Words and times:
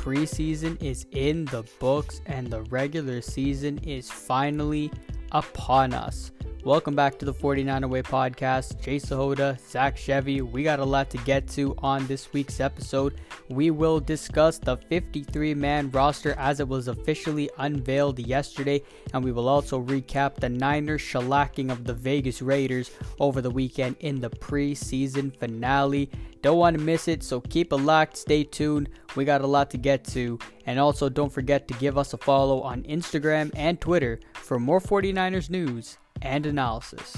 preseason 0.00 0.82
is 0.82 1.04
in 1.12 1.44
the 1.46 1.62
books 1.78 2.22
and 2.24 2.50
the 2.50 2.62
regular 2.64 3.20
season 3.20 3.76
is 3.84 4.10
finally 4.10 4.90
upon 5.32 5.92
us. 5.92 6.32
Welcome 6.62 6.94
back 6.94 7.18
to 7.18 7.24
the 7.24 7.32
49 7.32 7.84
Away 7.84 8.02
podcast. 8.02 8.82
Jay 8.82 8.96
Sahoda, 8.96 9.58
Zach 9.66 9.96
Chevy. 9.96 10.42
We 10.42 10.62
got 10.62 10.78
a 10.78 10.84
lot 10.84 11.08
to 11.08 11.16
get 11.18 11.48
to 11.52 11.74
on 11.78 12.06
this 12.06 12.34
week's 12.34 12.60
episode. 12.60 13.14
We 13.48 13.70
will 13.70 13.98
discuss 13.98 14.58
the 14.58 14.76
53 14.76 15.54
man 15.54 15.90
roster 15.90 16.34
as 16.34 16.60
it 16.60 16.68
was 16.68 16.88
officially 16.88 17.48
unveiled 17.56 18.18
yesterday, 18.18 18.82
and 19.14 19.24
we 19.24 19.32
will 19.32 19.48
also 19.48 19.82
recap 19.82 20.34
the 20.34 20.50
Niners 20.50 21.00
shellacking 21.00 21.72
of 21.72 21.84
the 21.84 21.94
Vegas 21.94 22.42
Raiders 22.42 22.90
over 23.18 23.40
the 23.40 23.50
weekend 23.50 23.96
in 24.00 24.20
the 24.20 24.28
preseason 24.28 25.34
finale. 25.34 26.10
Don't 26.42 26.58
want 26.58 26.76
to 26.76 26.82
miss 26.82 27.08
it, 27.08 27.22
so 27.22 27.40
keep 27.40 27.72
it 27.72 27.76
locked, 27.76 28.18
stay 28.18 28.44
tuned. 28.44 28.90
We 29.16 29.24
got 29.24 29.40
a 29.40 29.46
lot 29.46 29.70
to 29.70 29.78
get 29.78 30.04
to. 30.08 30.38
And 30.66 30.78
also, 30.78 31.08
don't 31.08 31.32
forget 31.32 31.66
to 31.68 31.74
give 31.74 31.96
us 31.96 32.12
a 32.12 32.18
follow 32.18 32.60
on 32.60 32.82
Instagram 32.82 33.50
and 33.54 33.80
Twitter 33.80 34.20
for 34.34 34.60
more 34.60 34.78
49ers 34.78 35.48
news 35.48 35.96
and 36.22 36.46
analysis. 36.46 37.16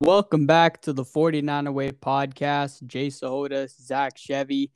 Welcome 0.00 0.46
back 0.46 0.80
to 0.82 0.92
the 0.92 1.04
49 1.04 1.66
Away 1.66 1.90
podcast. 1.90 2.86
Jay 2.86 3.08
Sahoda, 3.08 3.68
Zach 3.68 4.16
Chevy. 4.16 4.70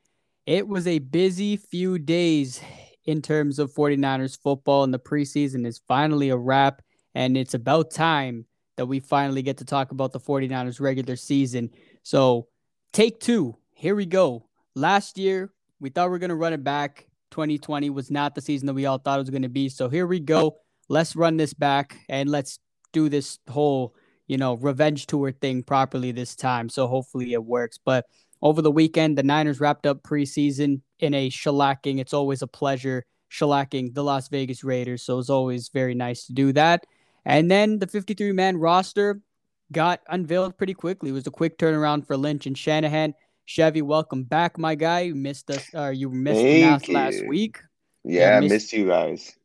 It 0.46 0.66
was 0.66 0.86
a 0.86 0.98
busy 0.98 1.56
few 1.56 1.98
days 1.98 2.60
in 3.04 3.22
terms 3.22 3.58
of 3.58 3.72
49ers 3.72 4.38
football, 4.38 4.84
and 4.84 4.92
the 4.92 4.98
preseason 4.98 5.66
is 5.66 5.80
finally 5.86 6.30
a 6.30 6.36
wrap. 6.36 6.82
And 7.14 7.36
it's 7.36 7.54
about 7.54 7.90
time 7.90 8.46
that 8.76 8.86
we 8.86 9.00
finally 9.00 9.42
get 9.42 9.58
to 9.58 9.64
talk 9.64 9.92
about 9.92 10.12
the 10.12 10.20
49ers 10.20 10.80
regular 10.80 11.16
season. 11.16 11.70
So, 12.02 12.48
take 12.92 13.20
two. 13.20 13.56
Here 13.74 13.94
we 13.94 14.06
go. 14.06 14.48
Last 14.74 15.18
year, 15.18 15.52
we 15.78 15.90
thought 15.90 16.10
we 16.10 16.16
are 16.16 16.20
going 16.20 16.30
to 16.30 16.36
run 16.36 16.52
it 16.52 16.64
back. 16.64 17.06
2020 17.32 17.90
was 17.90 18.10
not 18.10 18.34
the 18.34 18.40
season 18.40 18.66
that 18.66 18.74
we 18.74 18.86
all 18.86 18.98
thought 18.98 19.18
it 19.18 19.22
was 19.22 19.30
going 19.30 19.42
to 19.42 19.48
be. 19.48 19.68
So 19.68 19.88
here 19.88 20.06
we 20.06 20.20
go. 20.20 20.56
Let's 20.88 21.16
run 21.16 21.36
this 21.36 21.54
back 21.54 21.98
and 22.08 22.28
let's 22.28 22.60
do 22.92 23.08
this 23.08 23.38
whole, 23.48 23.94
you 24.28 24.36
know, 24.36 24.54
revenge 24.54 25.06
tour 25.06 25.32
thing 25.32 25.62
properly 25.64 26.12
this 26.12 26.36
time. 26.36 26.68
So 26.68 26.86
hopefully 26.86 27.32
it 27.32 27.44
works. 27.44 27.78
But 27.84 28.06
over 28.40 28.62
the 28.62 28.70
weekend, 28.70 29.18
the 29.18 29.22
Niners 29.22 29.60
wrapped 29.60 29.86
up 29.86 30.02
preseason 30.02 30.82
in 31.00 31.14
a 31.14 31.30
shellacking. 31.30 31.98
It's 31.98 32.12
always 32.12 32.42
a 32.42 32.46
pleasure 32.46 33.04
shellacking 33.30 33.94
the 33.94 34.04
Las 34.04 34.28
Vegas 34.28 34.62
Raiders. 34.62 35.02
So 35.02 35.18
it's 35.18 35.30
always 35.30 35.68
very 35.70 35.94
nice 35.94 36.26
to 36.26 36.32
do 36.32 36.52
that. 36.52 36.84
And 37.24 37.50
then 37.50 37.78
the 37.78 37.86
53 37.86 38.32
man 38.32 38.56
roster 38.58 39.20
got 39.70 40.00
unveiled 40.08 40.58
pretty 40.58 40.74
quickly. 40.74 41.10
It 41.10 41.14
was 41.14 41.26
a 41.26 41.30
quick 41.30 41.56
turnaround 41.56 42.06
for 42.06 42.16
Lynch 42.16 42.46
and 42.46 42.58
Shanahan. 42.58 43.14
Chevy, 43.46 43.82
welcome 43.82 44.24
back, 44.24 44.58
my 44.58 44.74
guy. 44.74 45.00
You 45.00 45.14
missed 45.14 45.50
us, 45.50 45.68
or 45.74 45.80
uh, 45.80 45.90
you 45.90 46.10
missed 46.10 46.84
us 46.84 46.88
last 46.88 47.26
week. 47.26 47.58
Yeah, 48.04 48.36
I 48.36 48.40
missed, 48.40 48.52
missed 48.52 48.72
you 48.72 48.86
guys. 48.86 49.36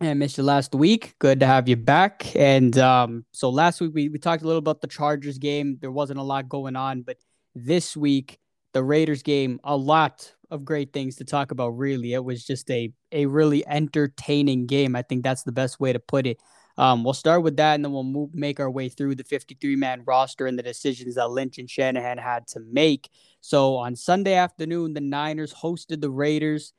I 0.00 0.14
missed 0.14 0.36
you 0.36 0.44
last 0.44 0.74
week. 0.74 1.14
Good 1.18 1.40
to 1.40 1.46
have 1.46 1.68
you 1.68 1.76
back. 1.76 2.34
And 2.36 2.76
um, 2.78 3.24
so 3.32 3.48
last 3.48 3.80
week 3.80 3.92
we, 3.94 4.08
we 4.08 4.18
talked 4.18 4.42
a 4.42 4.46
little 4.46 4.58
about 4.58 4.80
the 4.80 4.86
Chargers 4.88 5.38
game. 5.38 5.78
There 5.80 5.90
wasn't 5.90 6.18
a 6.18 6.22
lot 6.22 6.48
going 6.48 6.76
on, 6.76 7.02
but 7.02 7.16
this 7.54 7.96
week 7.96 8.38
the 8.74 8.82
Raiders 8.82 9.22
game, 9.22 9.58
a 9.64 9.76
lot 9.76 10.30
of 10.50 10.64
great 10.64 10.92
things 10.92 11.16
to 11.16 11.24
talk 11.24 11.50
about. 11.50 11.70
Really, 11.70 12.12
it 12.12 12.22
was 12.22 12.44
just 12.44 12.70
a 12.70 12.92
a 13.10 13.24
really 13.26 13.66
entertaining 13.66 14.66
game. 14.66 14.94
I 14.94 15.02
think 15.02 15.24
that's 15.24 15.44
the 15.44 15.52
best 15.52 15.80
way 15.80 15.92
to 15.92 15.98
put 15.98 16.26
it. 16.26 16.38
Um, 16.78 17.04
we'll 17.04 17.14
start 17.14 17.42
with 17.42 17.56
that, 17.56 17.74
and 17.74 17.84
then 17.84 17.92
we'll 17.92 18.02
move, 18.02 18.34
make 18.34 18.60
our 18.60 18.70
way 18.70 18.88
through 18.88 19.14
the 19.14 19.24
53 19.24 19.76
man 19.76 20.02
roster 20.04 20.46
and 20.46 20.58
the 20.58 20.62
decisions 20.62 21.14
that 21.14 21.30
Lynch 21.30 21.58
and 21.58 21.70
Shanahan 21.70 22.18
had 22.18 22.46
to 22.48 22.60
make. 22.60 23.08
So 23.40 23.76
on 23.76 23.96
Sunday 23.96 24.34
afternoon, 24.34 24.92
the 24.92 25.00
Niners 25.00 25.54
hosted 25.54 26.00
the 26.00 26.10
Raiders. 26.10 26.74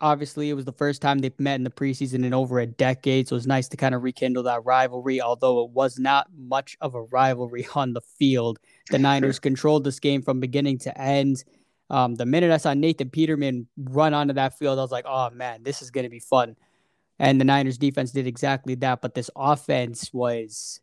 Obviously, 0.00 0.50
it 0.50 0.54
was 0.54 0.64
the 0.64 0.72
first 0.72 1.02
time 1.02 1.18
they've 1.18 1.38
met 1.38 1.56
in 1.56 1.64
the 1.64 1.70
preseason 1.70 2.24
in 2.24 2.34
over 2.34 2.58
a 2.58 2.66
decade, 2.66 3.28
so 3.28 3.36
it's 3.36 3.46
nice 3.46 3.68
to 3.68 3.76
kind 3.76 3.94
of 3.94 4.02
rekindle 4.02 4.42
that 4.44 4.64
rivalry. 4.64 5.20
Although 5.20 5.64
it 5.64 5.70
was 5.70 5.98
not 5.98 6.28
much 6.36 6.76
of 6.80 6.94
a 6.94 7.02
rivalry 7.02 7.66
on 7.74 7.92
the 7.92 8.00
field, 8.00 8.58
the 8.90 8.98
Niners 8.98 9.38
controlled 9.38 9.84
this 9.84 10.00
game 10.00 10.22
from 10.22 10.40
beginning 10.40 10.78
to 10.78 11.00
end. 11.00 11.44
Um, 11.90 12.14
the 12.14 12.26
minute 12.26 12.50
I 12.50 12.56
saw 12.56 12.72
Nathan 12.72 13.10
Peterman 13.10 13.68
run 13.76 14.14
onto 14.14 14.32
that 14.34 14.58
field, 14.58 14.78
I 14.78 14.82
was 14.82 14.90
like, 14.90 15.04
"Oh 15.06 15.28
man, 15.30 15.62
this 15.62 15.82
is 15.82 15.90
going 15.90 16.04
to 16.04 16.10
be 16.10 16.18
fun." 16.18 16.56
And 17.18 17.40
the 17.40 17.44
Niners 17.44 17.78
defense 17.78 18.10
did 18.10 18.26
exactly 18.26 18.74
that. 18.76 19.00
But 19.00 19.14
this 19.14 19.30
offense 19.36 20.12
was 20.12 20.80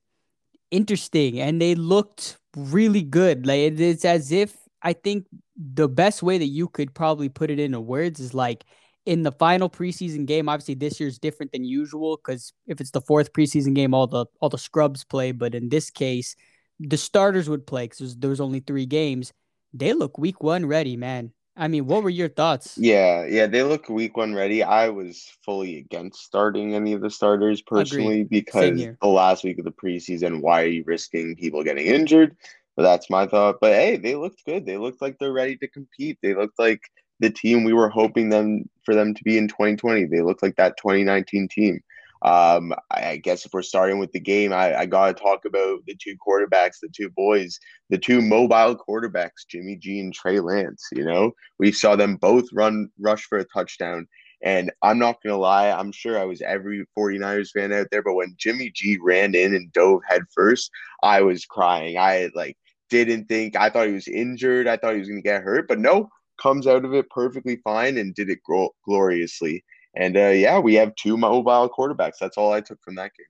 interesting 0.72 1.40
and 1.40 1.62
they 1.62 1.76
looked 1.76 2.38
really 2.56 3.04
good. 3.04 3.46
Like 3.46 3.80
it's 3.80 4.06
as 4.06 4.32
if 4.32 4.56
I 4.82 4.94
think 4.94 5.28
the 5.56 5.88
best 5.90 6.24
way 6.24 6.38
that 6.38 6.46
you 6.46 6.68
could 6.68 6.94
probably 6.94 7.30
put 7.30 7.52
it 7.52 7.60
into 7.60 7.80
words 7.80 8.20
is 8.20 8.34
like 8.34 8.64
in 9.06 9.24
the 9.24 9.32
final 9.32 9.70
preseason 9.70 10.26
game. 10.26 10.50
Obviously, 10.50 10.76
this 10.76 11.00
year's 11.00 11.20
different 11.20 11.52
than 11.52 11.64
usual 11.64 12.18
because 12.18 12.54
if 12.68 12.82
it's 12.82 12.92
the 12.92 13.02
fourth 13.02 13.34
preseason 13.34 13.74
game, 13.76 13.94
all 13.94 14.08
the 14.08 14.26
all 14.40 14.50
the 14.50 14.58
scrubs 14.58 15.04
play. 15.04 15.32
But 15.32 15.56
in 15.56 15.70
this 15.70 15.90
case, 15.90 16.36
the 16.80 16.98
starters 16.98 17.50
would 17.50 17.68
play 17.68 17.88
because 17.88 18.18
there 18.18 18.34
only 18.40 18.60
three 18.60 18.86
games. 18.86 19.34
They 19.74 19.94
look 19.94 20.18
week 20.18 20.44
one 20.44 20.66
ready, 20.66 20.98
man. 20.98 21.32
I 21.56 21.68
mean, 21.68 21.86
what 21.86 22.04
were 22.04 22.10
your 22.10 22.30
thoughts? 22.30 22.78
Yeah, 22.78 23.26
yeah, 23.26 23.46
they 23.46 23.64
look 23.64 23.90
week 23.90 24.16
one 24.16 24.34
ready. 24.34 24.64
I 24.64 24.90
was 24.90 25.32
fully 25.44 25.78
against 25.78 26.24
starting 26.24 26.76
any 26.76 26.94
of 26.94 27.02
the 27.02 27.10
starters 27.10 27.62
personally 27.62 28.22
Agreed. 28.22 28.30
because 28.30 28.80
the 29.02 29.08
last 29.08 29.44
week 29.44 29.60
of 29.60 29.66
the 29.66 29.72
preseason, 29.72 30.42
why 30.42 30.64
are 30.64 30.68
you 30.68 30.84
risking 30.86 31.36
people 31.36 31.64
getting 31.64 31.86
injured? 31.88 32.38
But 32.78 32.84
that's 32.84 33.10
my 33.10 33.28
thought. 33.28 33.58
But 33.60 33.74
hey, 33.74 33.98
they 33.98 34.16
looked 34.16 34.46
good. 34.46 34.66
They 34.66 34.78
looked 34.78 35.02
like 35.02 35.20
they're 35.20 35.34
ready 35.34 35.58
to 35.58 35.68
compete. 35.68 36.18
They 36.22 36.34
looked 36.34 36.58
like 36.58 36.82
the 37.20 37.30
team 37.30 37.66
we 37.66 37.74
were 37.74 37.90
hoping 37.90 38.30
them 38.30 38.70
for 38.86 38.96
them 38.96 39.14
to 39.14 39.24
be 39.24 39.38
in 39.38 39.50
2020. 39.50 40.06
They 40.06 40.22
looked 40.22 40.42
like 40.42 40.56
that 40.56 40.78
2019 40.78 41.50
team. 41.50 41.82
Um, 42.24 42.74
I 42.92 43.18
guess 43.18 43.46
if 43.46 43.54
we're 43.54 43.64
starting 43.64 43.98
with 43.98 44.12
the 44.12 44.20
game, 44.20 44.54
I, 44.54 44.76
I 44.80 44.86
got 44.86 45.08
to 45.08 45.24
talk 45.24 45.46
about 45.46 45.80
the 45.88 45.96
two 45.96 46.16
quarterbacks, 46.16 46.80
the 46.82 46.90
two 46.96 47.10
boys, 47.10 47.60
the 47.90 47.98
two 47.98 48.22
mobile 48.22 48.76
quarterbacks, 48.76 49.48
Jimmy 49.50 49.76
G 49.76 50.00
and 50.00 50.14
Trey 50.14 50.40
Lance. 50.40 50.88
You 50.92 51.06
know, 51.06 51.32
we 51.58 51.72
saw 51.72 51.96
them 51.96 52.18
both 52.18 52.46
run 52.54 52.90
rush 53.00 53.24
for 53.26 53.40
a 53.40 53.46
touchdown. 53.46 54.08
And 54.44 54.72
I'm 54.82 54.98
not 54.98 55.22
going 55.22 55.34
to 55.34 55.38
lie, 55.38 55.70
I'm 55.70 55.92
sure 55.92 56.20
I 56.20 56.26
was 56.26 56.42
every 56.42 56.84
49ers 56.98 57.52
fan 57.52 57.72
out 57.72 57.88
there, 57.92 58.02
but 58.02 58.16
when 58.16 58.36
Jimmy 58.38 58.72
G 58.74 58.98
ran 59.02 59.36
in 59.36 59.54
and 59.54 59.72
dove 59.72 60.02
headfirst, 60.08 60.72
I 61.04 61.22
was 61.22 61.46
crying. 61.46 61.98
I 61.98 62.30
like 62.34 62.58
didn't 62.90 63.26
think, 63.26 63.56
I 63.56 63.70
thought 63.70 63.88
he 63.88 63.94
was 63.94 64.08
injured. 64.08 64.68
I 64.68 64.78
thought 64.78 64.94
he 64.94 65.00
was 65.00 65.08
going 65.08 65.22
to 65.22 65.28
get 65.28 65.44
hurt, 65.44 65.68
but 65.68 65.80
no, 65.80 66.10
comes 66.42 66.68
out 66.68 66.86
of 66.86 66.94
it 66.94 67.10
perfectly 67.10 67.58
fine 67.64 67.98
and 67.98 68.16
did 68.16 68.30
it 68.30 68.40
gloriously. 68.86 69.64
And 69.96 70.16
uh, 70.16 70.30
yeah, 70.30 70.60
we 70.60 70.76
have 70.76 70.96
two 70.96 71.18
mobile 71.18 71.70
quarterbacks. 71.70 72.18
That's 72.20 72.38
all 72.38 72.52
I 72.52 72.62
took 72.62 72.82
from 72.82 72.96
that 72.96 73.12
game. 73.18 73.26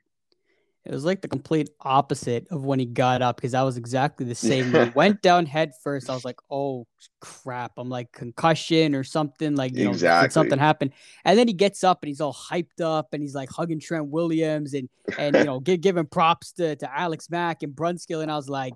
It 0.84 0.92
was 0.92 1.06
like 1.06 1.22
the 1.22 1.28
complete 1.28 1.70
opposite 1.82 2.48
of 2.50 2.66
when 2.66 2.80
he 2.80 2.88
got 2.88 3.22
up 3.22 3.36
because 3.36 3.52
that 3.52 3.62
was 3.62 3.78
exactly 3.78 4.26
the 4.26 4.34
same. 4.34 4.74
he 4.74 4.90
went 4.96 5.22
down 5.22 5.46
head 5.46 5.74
first. 5.84 6.10
I 6.10 6.16
was 6.16 6.26
like, 6.26 6.40
"Oh 6.50 6.88
crap!" 7.20 7.74
I'm 7.78 7.88
like 7.88 8.12
concussion 8.12 8.96
or 8.96 9.04
something. 9.04 9.56
Like 9.56 9.78
you 9.78 9.90
exactly. 9.90 10.26
know, 10.26 10.32
something 10.32 10.58
happened. 10.58 10.94
And 11.24 11.38
then 11.38 11.48
he 11.48 11.54
gets 11.54 11.84
up 11.84 12.00
and 12.02 12.08
he's 12.08 12.20
all 12.20 12.34
hyped 12.34 12.82
up 12.82 13.10
and 13.14 13.22
he's 13.22 13.36
like 13.36 13.50
hugging 13.52 13.80
Trent 13.80 14.08
Williams 14.08 14.74
and 14.74 14.90
and 15.20 15.36
you 15.36 15.44
know 15.44 15.60
give, 15.60 15.82
giving 15.82 16.08
props 16.08 16.52
to 16.54 16.76
to 16.76 16.98
Alex 16.98 17.30
Mack 17.30 17.62
and 17.62 17.76
Brunskill. 17.76 18.24
And 18.24 18.32
I 18.32 18.36
was 18.36 18.50
like, 18.50 18.74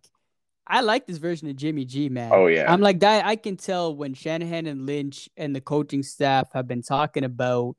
I 0.68 0.82
like 0.82 1.06
this 1.06 1.18
version 1.18 1.48
of 1.50 1.56
Jimmy 1.56 1.86
G, 1.86 2.10
man. 2.10 2.32
Oh 2.34 2.48
yeah. 2.48 2.72
I'm 2.72 2.82
like 2.82 3.00
that. 3.02 3.26
I 3.26 3.36
can 3.36 3.56
tell 3.56 3.96
when 3.96 4.14
Shanahan 4.14 4.66
and 4.66 4.86
Lynch 4.86 5.30
and 5.38 5.56
the 5.56 5.62
coaching 5.62 6.04
staff 6.04 6.50
have 6.54 6.68
been 6.68 6.82
talking 6.82 7.24
about 7.24 7.76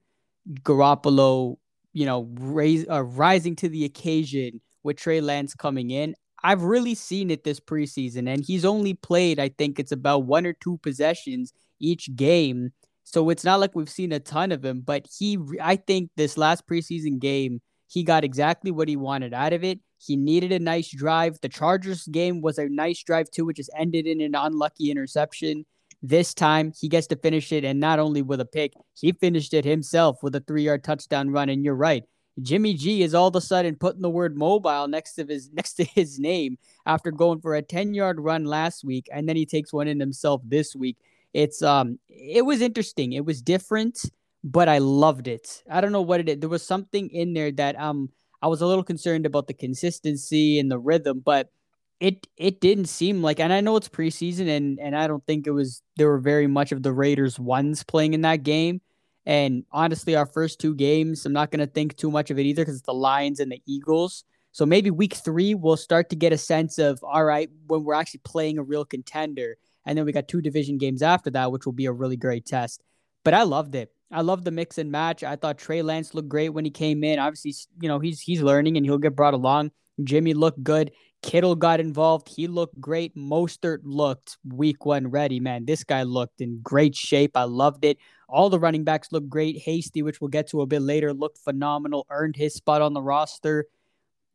Garoppolo, 0.63 1.57
you 1.93 2.07
know, 2.07 2.29
raise 2.35 2.89
uh, 2.89 3.03
rising 3.03 3.57
to 3.57 3.69
the 3.69 3.85
occasion 3.85 4.61
with 4.85 4.97
Trey 4.97 5.21
Lance 5.21 5.55
coming 5.55 5.91
in. 5.91 6.15
I've 6.45 6.63
really 6.63 6.95
seen 6.95 7.31
it 7.31 7.43
this 7.43 7.59
preseason, 7.59 8.29
and 8.29 8.45
he's 8.45 8.65
only 8.65 8.95
played, 8.95 9.41
I 9.41 9.49
think 9.49 9.81
it's 9.81 9.91
about 9.91 10.25
one 10.25 10.47
or 10.47 10.53
two 10.53 10.79
possessions 10.79 11.53
each 11.81 12.15
game. 12.15 12.73
So 13.03 13.31
it's 13.31 13.43
not 13.43 13.59
like 13.59 13.75
we've 13.75 13.91
seen 13.91 14.13
a 14.13 14.21
ton 14.21 14.53
of 14.53 14.65
him, 14.65 14.83
but 14.83 15.07
he, 15.19 15.39
I 15.61 15.77
think 15.77 16.11
this 16.17 16.37
last 16.37 16.67
preseason 16.69 17.19
game, 17.19 17.63
he 17.89 18.05
got 18.05 18.23
exactly 18.23 18.71
what 18.71 18.89
he 18.89 18.97
wanted 18.97 19.35
out 19.35 19.53
of 19.53 19.65
it. 19.65 19.81
He 19.99 20.17
needed 20.17 20.53
a 20.53 20.59
nice 20.59 20.91
drive. 20.91 21.39
The 21.41 21.49
Chargers 21.49 22.07
game 22.07 22.41
was 22.41 22.59
a 22.59 22.69
nice 22.69 23.03
drive 23.03 23.31
too, 23.31 23.45
which 23.45 23.57
just 23.57 23.71
ended 23.77 24.07
in 24.07 24.21
an 24.21 24.35
unlucky 24.35 24.91
interception. 24.91 25.65
This 26.03 26.35
time 26.35 26.73
he 26.79 26.89
gets 26.89 27.07
to 27.09 27.17
finish 27.17 27.53
it, 27.53 27.65
and 27.65 27.81
not 27.81 27.99
only 27.99 28.23
with 28.23 28.41
a 28.41 28.45
pick, 28.45 28.75
he 28.95 29.13
finished 29.13 29.55
it 29.55 29.65
himself 29.65 30.23
with 30.23 30.35
a 30.35 30.41
three-yard 30.41 30.85
touchdown 30.85 31.31
run. 31.31 31.49
And 31.49 31.65
you're 31.65 31.75
right, 31.75 32.05
Jimmy 32.43 32.75
G 32.75 33.03
is 33.03 33.15
all 33.15 33.29
of 33.29 33.37
a 33.37 33.41
sudden 33.41 33.77
putting 33.77 34.03
the 34.03 34.11
word 34.11 34.37
mobile 34.37 34.89
next 34.89 35.15
to 35.15 35.25
his 35.25 35.51
next 35.55 35.75
to 35.75 35.85
his 35.85 36.19
name 36.19 36.59
after 36.85 37.11
going 37.11 37.41
for 37.41 37.57
a 37.57 37.63
10-yard 37.63 38.21
run 38.21 38.45
last 38.45 38.85
week, 38.85 39.09
and 39.13 39.29
then 39.29 39.37
he 39.37 39.47
takes 39.47 39.73
one 39.73 39.89
in 39.89 39.99
himself 39.99 40.43
this 40.45 40.77
week. 40.77 40.97
It's 41.33 41.63
um, 41.63 41.99
it 42.09 42.45
was 42.45 42.61
interesting. 42.61 43.13
It 43.13 43.25
was 43.25 43.43
different, 43.43 44.01
but 44.45 44.69
I 44.69 44.79
loved 44.79 45.29
it. 45.29 45.63
I 45.71 45.81
don't 45.81 45.93
know 45.93 46.03
what 46.03 46.21
it 46.21 46.29
is. 46.29 46.39
There 46.39 46.49
was 46.49 46.65
something 46.65 47.09
in 47.11 47.33
there 47.33 47.53
that 47.53 47.79
um 47.81 48.11
I 48.47 48.49
was 48.49 48.61
a 48.61 48.67
little 48.67 48.85
concerned 48.85 49.27
about 49.27 49.49
the 49.49 49.55
consistency 49.55 50.61
and 50.61 50.71
the 50.71 50.79
rhythm, 50.79 51.19
but 51.19 51.51
it 51.99 52.29
it 52.37 52.61
didn't 52.61 52.85
seem 52.85 53.21
like 53.21 53.41
and 53.41 53.53
I 53.53 53.61
know 53.61 53.75
it's 53.75 53.89
preseason 53.89 54.49
and 54.49 54.79
and 54.79 54.95
I 54.97 55.09
don't 55.09 55.27
think 55.27 55.49
it 55.49 55.51
was 55.51 55.83
there 55.97 56.07
were 56.07 56.21
very 56.21 56.47
much 56.47 56.71
of 56.71 56.85
the 56.85 56.93
Raiders 56.93 57.41
ones 57.41 57.83
playing 57.83 58.15
in 58.15 58.21
that 58.21 58.45
game. 58.45 58.83
And 59.25 59.65
honestly, 59.73 60.15
our 60.15 60.27
first 60.27 60.61
two 60.61 60.77
games, 60.77 61.27
I'm 61.27 61.33
not 61.33 61.51
going 61.51 61.59
to 61.59 61.67
think 61.67 61.97
too 61.97 62.09
much 62.13 62.31
of 62.31 62.39
it 62.39 62.47
either 62.47 62.63
because 62.63 62.77
it's 62.77 62.87
the 62.87 62.95
Lions 62.95 63.41
and 63.41 63.51
the 63.51 63.61
Eagles. 63.67 64.23
So 64.53 64.65
maybe 64.65 64.93
week 64.93 65.15
three, 65.15 65.57
we'll 65.57 65.77
start 65.77 66.09
to 66.11 66.17
get 66.17 66.33
a 66.33 66.39
sense 66.39 66.79
of, 66.79 67.03
all 67.03 67.25
right, 67.25 67.51
when 67.67 67.83
we're 67.83 67.95
actually 67.95 68.21
playing 68.23 68.59
a 68.59 68.63
real 68.63 68.85
contender. 68.85 69.57
And 69.85 69.99
then 69.99 70.05
we 70.05 70.13
got 70.13 70.29
two 70.29 70.41
division 70.41 70.79
games 70.79 71.03
after 71.03 71.31
that, 71.31 71.51
which 71.51 71.67
will 71.67 71.73
be 71.73 71.87
a 71.87 71.93
really 71.93 72.17
great 72.17 72.47
test. 72.47 72.85
But 73.25 73.35
I 73.35 73.43
loved 73.43 73.75
it. 73.75 73.93
I 74.11 74.21
love 74.21 74.45
the 74.45 74.51
mix 74.51 74.79
and 74.79 74.91
match. 74.91 75.25
I 75.25 75.37
thought 75.37 75.59
Trey 75.59 75.83
Lance 75.83 76.15
looked 76.15 76.29
great 76.29 76.51
when 76.51 76.65
he 76.65 76.71
came 76.71 77.03
in. 77.03 77.19
Obviously, 77.19 77.55
you 77.81 77.89
know, 77.89 77.99
he's 77.99 78.21
he's 78.21 78.41
learning 78.41 78.77
and 78.77 78.87
he'll 78.87 78.99
get 78.99 79.17
brought 79.17 79.35
along. 79.35 79.73
Jimmy 80.05 80.35
looked 80.35 80.63
good. 80.63 80.93
Kittle 81.23 81.57
got 81.57 81.81
involved. 81.81 82.29
He 82.29 82.47
looked 82.47 82.81
great. 82.81 83.17
Mostert 83.17 83.81
looked 83.83 84.37
week 84.47 84.85
one 84.87 85.09
ready, 85.09 85.41
man. 85.41 85.65
This 85.65 85.83
guy 85.83 86.05
looked 86.05 86.41
in 86.41 86.61
great 86.63 86.95
shape. 86.95 87.37
I 87.37 87.45
loved 87.45 87.85
it. 87.85 87.99
All 88.29 88.51
the 88.51 88.61
running 88.61 88.85
backs 88.85 89.11
looked 89.11 89.29
great. 89.29 89.59
Hasty, 89.59 90.03
which 90.03 90.21
we'll 90.21 90.29
get 90.29 90.49
to 90.49 90.61
a 90.61 90.67
bit 90.67 90.83
later, 90.83 91.13
looked 91.13 91.39
phenomenal, 91.39 92.07
earned 92.11 92.37
his 92.37 92.55
spot 92.55 92.83
on 92.83 92.93
the 92.93 93.03
roster. 93.03 93.67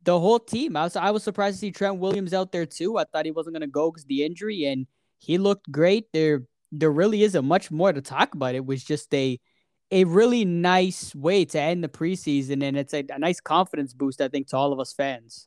The 0.02 0.18
whole 0.18 0.40
team. 0.40 0.76
I 0.76 0.84
was 0.84 0.96
I 0.96 1.10
was 1.12 1.22
surprised 1.22 1.56
to 1.56 1.60
see 1.60 1.70
Trent 1.70 1.98
Williams 1.98 2.34
out 2.34 2.52
there 2.52 2.66
too. 2.66 2.98
I 2.98 3.04
thought 3.04 3.24
he 3.24 3.30
wasn't 3.30 3.54
gonna 3.54 3.68
go 3.68 3.90
because 3.90 4.04
the 4.04 4.24
injury, 4.24 4.64
and 4.66 4.86
he 5.18 5.38
looked 5.38 5.70
great. 5.70 6.12
There 6.12 6.42
there 6.72 6.90
really 6.90 7.22
isn't 7.22 7.44
much 7.44 7.70
more 7.70 7.92
to 7.92 8.02
talk 8.02 8.34
about. 8.34 8.54
It 8.54 8.66
was 8.66 8.82
just 8.82 9.14
a 9.14 9.38
a 9.92 10.04
really 10.04 10.44
nice 10.44 11.14
way 11.14 11.44
to 11.44 11.60
end 11.60 11.84
the 11.84 11.88
preseason, 11.88 12.64
and 12.64 12.76
it's 12.76 12.94
a, 12.94 13.04
a 13.10 13.18
nice 13.18 13.40
confidence 13.40 13.92
boost, 13.92 14.20
I 14.20 14.28
think, 14.28 14.48
to 14.48 14.56
all 14.56 14.72
of 14.72 14.80
us 14.80 14.92
fans. 14.92 15.46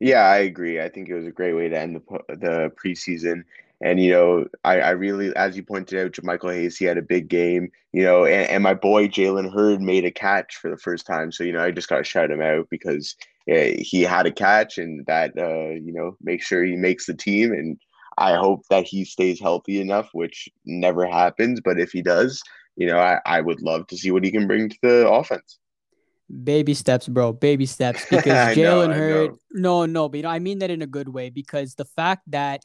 Yeah, 0.00 0.22
I 0.22 0.38
agree. 0.38 0.80
I 0.80 0.88
think 0.88 1.08
it 1.08 1.14
was 1.14 1.26
a 1.26 1.32
great 1.32 1.52
way 1.52 1.68
to 1.68 1.78
end 1.78 1.96
the 1.96 2.36
the 2.36 2.72
preseason. 2.82 3.44
And 3.80 4.00
you 4.00 4.10
know, 4.10 4.46
I, 4.64 4.80
I 4.80 4.90
really, 4.90 5.34
as 5.36 5.56
you 5.56 5.62
pointed 5.62 5.98
out, 6.00 6.12
to 6.14 6.24
Michael 6.24 6.50
Hayes, 6.50 6.76
he 6.76 6.84
had 6.84 6.98
a 6.98 7.02
big 7.02 7.28
game. 7.28 7.70
You 7.92 8.04
know, 8.04 8.24
and, 8.24 8.48
and 8.48 8.62
my 8.62 8.74
boy 8.74 9.08
Jalen 9.08 9.52
Hurd 9.52 9.80
made 9.80 10.04
a 10.04 10.10
catch 10.10 10.56
for 10.56 10.70
the 10.70 10.78
first 10.78 11.06
time. 11.06 11.32
So 11.32 11.44
you 11.44 11.52
know, 11.52 11.62
I 11.62 11.70
just 11.70 11.88
got 11.88 11.98
to 11.98 12.04
shout 12.04 12.30
him 12.30 12.40
out 12.40 12.68
because 12.70 13.14
uh, 13.50 13.74
he 13.78 14.02
had 14.02 14.26
a 14.26 14.32
catch, 14.32 14.78
and 14.78 15.04
that 15.06 15.36
uh, 15.36 15.74
you 15.74 15.92
know, 15.92 16.16
make 16.22 16.42
sure 16.42 16.64
he 16.64 16.76
makes 16.76 17.06
the 17.06 17.14
team. 17.14 17.52
And 17.52 17.78
I 18.16 18.34
hope 18.34 18.62
that 18.70 18.86
he 18.86 19.04
stays 19.04 19.40
healthy 19.40 19.80
enough, 19.80 20.10
which 20.12 20.48
never 20.64 21.06
happens. 21.06 21.60
But 21.60 21.78
if 21.78 21.92
he 21.92 22.02
does, 22.02 22.42
you 22.78 22.86
know, 22.86 22.98
I, 22.98 23.18
I 23.26 23.40
would 23.40 23.60
love 23.60 23.88
to 23.88 23.96
see 23.96 24.12
what 24.12 24.24
he 24.24 24.30
can 24.30 24.46
bring 24.46 24.68
to 24.68 24.78
the 24.80 25.10
offense. 25.10 25.58
Baby 26.44 26.74
steps, 26.74 27.08
bro. 27.08 27.32
Baby 27.32 27.66
steps. 27.66 28.04
Because 28.08 28.24
Jalen 28.56 28.94
Hurd, 28.94 29.34
no, 29.50 29.84
no, 29.84 30.08
but 30.08 30.18
you 30.18 30.22
know, 30.22 30.28
I 30.28 30.38
mean 30.38 30.60
that 30.60 30.70
in 30.70 30.80
a 30.80 30.86
good 30.86 31.08
way. 31.08 31.28
Because 31.28 31.74
the 31.74 31.84
fact 31.84 32.22
that 32.28 32.62